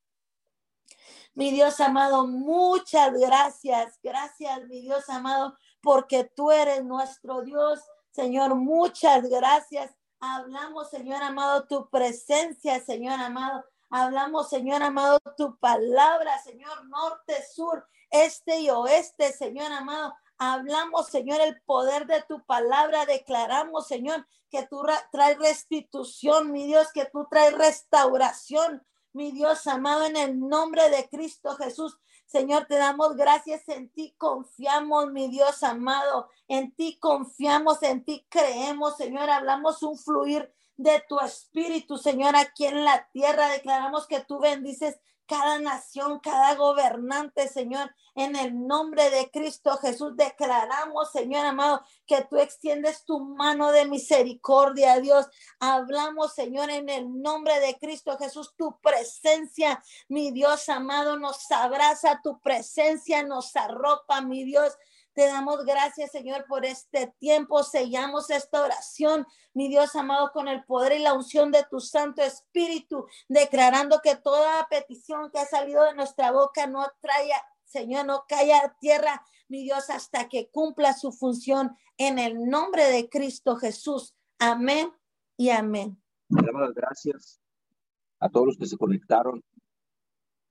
Mi 1.35 1.51
Dios 1.51 1.81
amado, 1.81 2.25
muchas 2.27 3.11
gracias. 3.13 3.99
Gracias, 4.01 4.65
mi 4.67 4.79
Dios 4.79 5.09
amado, 5.09 5.57
porque 5.81 6.23
tú 6.23 6.49
eres 6.49 6.85
nuestro 6.85 7.41
Dios. 7.41 7.81
Señor, 8.11 8.55
muchas 8.55 9.29
gracias. 9.29 9.93
Hablamos, 10.21 10.89
Señor 10.89 11.21
amado, 11.21 11.67
tu 11.67 11.89
presencia, 11.89 12.79
Señor 12.79 13.19
amado. 13.19 13.65
Hablamos, 13.89 14.49
Señor 14.49 14.81
amado, 14.81 15.19
tu 15.35 15.57
palabra, 15.57 16.41
Señor, 16.41 16.87
norte, 16.87 17.35
sur, 17.53 17.85
este 18.09 18.61
y 18.61 18.69
oeste, 18.69 19.33
Señor 19.33 19.73
amado. 19.73 20.15
Hablamos, 20.37 21.07
Señor, 21.07 21.41
el 21.41 21.61
poder 21.63 22.07
de 22.07 22.21
tu 22.21 22.45
palabra. 22.45 23.05
Declaramos, 23.05 23.87
Señor, 23.87 24.25
que 24.49 24.65
tú 24.67 24.83
traes 25.11 25.37
restitución, 25.37 26.53
mi 26.53 26.65
Dios, 26.65 26.93
que 26.93 27.05
tú 27.05 27.27
traes 27.29 27.57
restauración, 27.57 28.85
mi 29.15 29.31
Dios 29.31 29.65
amado, 29.65 30.05
en 30.05 30.17
el 30.17 30.39
nombre 30.39 30.89
de 30.89 31.07
Cristo 31.09 31.55
Jesús. 31.55 31.97
Señor, 32.25 32.65
te 32.65 32.75
damos 32.75 33.15
gracias, 33.15 33.67
en 33.69 33.89
ti 33.89 34.13
confiamos, 34.17 35.11
mi 35.11 35.29
Dios 35.29 35.63
amado, 35.63 36.27
en 36.47 36.75
ti 36.75 36.97
confiamos, 36.99 37.81
en 37.83 38.03
ti 38.03 38.25
creemos, 38.29 38.97
Señor, 38.97 39.29
hablamos 39.29 39.81
un 39.83 39.97
fluir 39.97 40.51
de 40.75 41.01
tu 41.07 41.19
espíritu, 41.19 41.97
Señor, 41.97 42.35
aquí 42.35 42.65
en 42.65 42.83
la 42.83 43.07
tierra, 43.13 43.47
declaramos 43.47 44.05
que 44.05 44.19
tú 44.19 44.39
bendices 44.39 44.99
cada 45.27 45.59
nación, 45.59 46.19
cada 46.19 46.55
gobernante, 46.55 47.47
Señor. 47.47 47.93
En 48.15 48.35
el 48.35 48.65
nombre 48.65 49.09
de 49.09 49.29
Cristo 49.29 49.77
Jesús 49.77 50.15
declaramos, 50.15 51.11
Señor 51.11 51.45
amado, 51.45 51.81
que 52.05 52.23
tú 52.29 52.37
extiendes 52.37 53.03
tu 53.03 53.19
mano 53.19 53.71
de 53.71 53.85
misericordia, 53.85 54.99
Dios. 54.99 55.27
Hablamos, 55.59 56.33
Señor, 56.33 56.69
en 56.69 56.89
el 56.89 57.21
nombre 57.21 57.59
de 57.59 57.77
Cristo 57.77 58.17
Jesús, 58.17 58.53
tu 58.55 58.79
presencia, 58.79 59.83
mi 60.07 60.31
Dios 60.31 60.69
amado, 60.69 61.17
nos 61.17 61.51
abraza, 61.51 62.21
tu 62.23 62.39
presencia 62.39 63.23
nos 63.23 63.55
arropa, 63.55 64.21
mi 64.21 64.43
Dios. 64.43 64.77
Te 65.15 65.27
damos 65.27 65.63
gracias, 65.63 66.11
Señor, 66.11 66.45
por 66.45 66.65
este 66.65 67.07
tiempo. 67.19 67.63
Sellamos 67.63 68.29
esta 68.29 68.61
oración, 68.61 69.25
mi 69.53 69.69
Dios 69.69 69.95
amado, 69.95 70.31
con 70.33 70.49
el 70.49 70.65
poder 70.65 70.91
y 70.91 70.99
la 70.99 71.13
unción 71.13 71.53
de 71.53 71.65
tu 71.71 71.79
Santo 71.79 72.21
Espíritu, 72.21 73.07
declarando 73.29 74.01
que 74.03 74.17
toda 74.17 74.67
petición 74.69 75.31
que 75.31 75.39
ha 75.39 75.45
salido 75.45 75.85
de 75.85 75.95
nuestra 75.95 76.33
boca 76.33 76.67
no 76.67 76.85
traiga, 76.99 77.41
Señor, 77.63 78.05
no 78.05 78.25
caiga 78.27 78.57
a 78.57 78.77
tierra, 78.77 79.25
mi 79.47 79.63
Dios, 79.63 79.89
hasta 79.89 80.27
que 80.27 80.49
cumpla 80.49 80.91
su 80.91 81.13
función 81.13 81.77
en 81.97 82.19
el 82.19 82.49
nombre 82.49 82.83
de 82.83 83.07
Cristo 83.07 83.55
Jesús. 83.55 84.13
Amén 84.37 84.91
y 85.37 85.49
amén. 85.49 85.97
Damos 86.27 86.61
las 86.61 86.73
gracias 86.73 87.39
a 88.19 88.27
todos 88.27 88.47
los 88.47 88.57
que 88.57 88.65
se 88.65 88.77
conectaron 88.77 89.41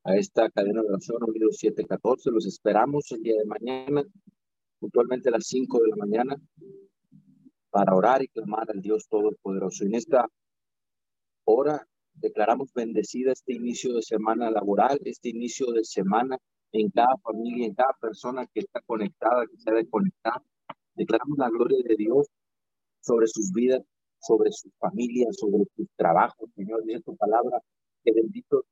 a 0.05 0.17
esta 0.17 0.49
cadena 0.49 0.81
de 0.81 0.89
oración 0.89 1.23
Unidos 1.23 1.59
714. 1.59 2.31
Los 2.31 2.47
esperamos 2.47 3.12
el 3.12 3.23
día 3.23 3.37
de 3.37 3.45
mañana, 3.45 4.03
puntualmente 4.85 5.30
a 5.30 5.32
las 5.32 5.47
5 5.47 5.80
de 5.80 5.89
la 5.89 5.97
mañana, 5.97 6.37
para 7.70 7.95
orar 7.95 8.22
y 8.22 8.28
clamar 8.28 8.70
al 8.70 8.82
Dios 8.82 9.09
Todopoderoso. 9.09 9.85
En 9.85 9.95
esta 9.95 10.28
hora 11.45 11.89
declaramos 12.12 12.70
bendecida 12.74 13.32
este 13.32 13.55
inicio 13.55 13.95
de 13.95 14.03
semana 14.03 14.51
laboral, 14.51 14.99
este 15.05 15.30
inicio 15.30 15.72
de 15.72 15.85
semana 15.85 16.37
en 16.72 16.91
cada 16.91 17.16
familia, 17.22 17.66
en 17.66 17.74
cada 17.74 17.95
persona 17.99 18.47
que 18.53 18.61
está 18.61 18.80
conectada, 18.82 19.47
que 19.47 19.57
se 19.57 19.70
ha 19.70 19.74
de. 19.74 19.89
Declaramos 20.97 21.39
la 21.39 21.49
gloria 21.49 21.78
de 21.82 21.97
Dios 21.97 22.26
sobre 23.01 23.26
sus 23.26 23.53
vidas, 23.53 23.80
sobre 24.20 24.53
sus 24.53 24.70
familias, 24.78 25.35
sobre 25.37 25.64
sus 25.74 25.89
trabajos, 25.97 26.51
Señor, 26.55 26.85
dice 26.85 27.01
tu 27.01 27.16
palabra, 27.16 27.59
que 28.05 28.12
benditos 28.12 28.64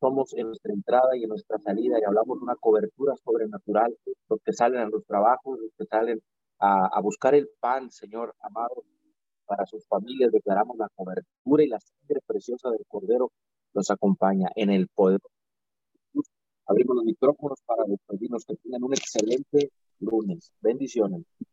somos 0.00 0.32
en 0.34 0.46
nuestra 0.46 0.72
entrada 0.72 1.16
y 1.16 1.24
en 1.24 1.28
nuestra 1.28 1.58
salida 1.58 1.98
y 2.00 2.04
hablamos 2.04 2.38
de 2.38 2.44
una 2.44 2.56
cobertura 2.56 3.14
sobrenatural, 3.22 3.96
los 4.28 4.40
que 4.42 4.52
salen 4.52 4.80
a 4.80 4.88
los 4.88 5.04
trabajos, 5.04 5.58
los 5.60 5.72
que 5.78 5.84
salen 5.84 6.20
a, 6.58 7.00
buscar 7.00 7.34
el 7.34 7.48
pan, 7.60 7.90
Señor 7.90 8.34
amado, 8.40 8.84
para 9.46 9.66
sus 9.66 9.86
familias, 9.86 10.32
declaramos 10.32 10.76
la 10.76 10.88
cobertura 10.94 11.64
y 11.64 11.68
la 11.68 11.80
sangre 11.80 12.20
preciosa 12.26 12.70
del 12.70 12.84
Cordero 12.86 13.30
los 13.72 13.90
acompaña 13.90 14.48
en 14.54 14.70
el 14.70 14.88
poder. 14.88 15.20
Abrimos 16.66 16.96
los 16.96 17.04
micrófonos 17.04 17.58
para 17.66 17.86
los 17.86 17.98
vecinos 18.08 18.44
que 18.44 18.56
tengan 18.56 18.84
un 18.84 18.92
excelente 18.92 19.70
lunes. 19.98 20.52
Bendiciones. 20.60 21.24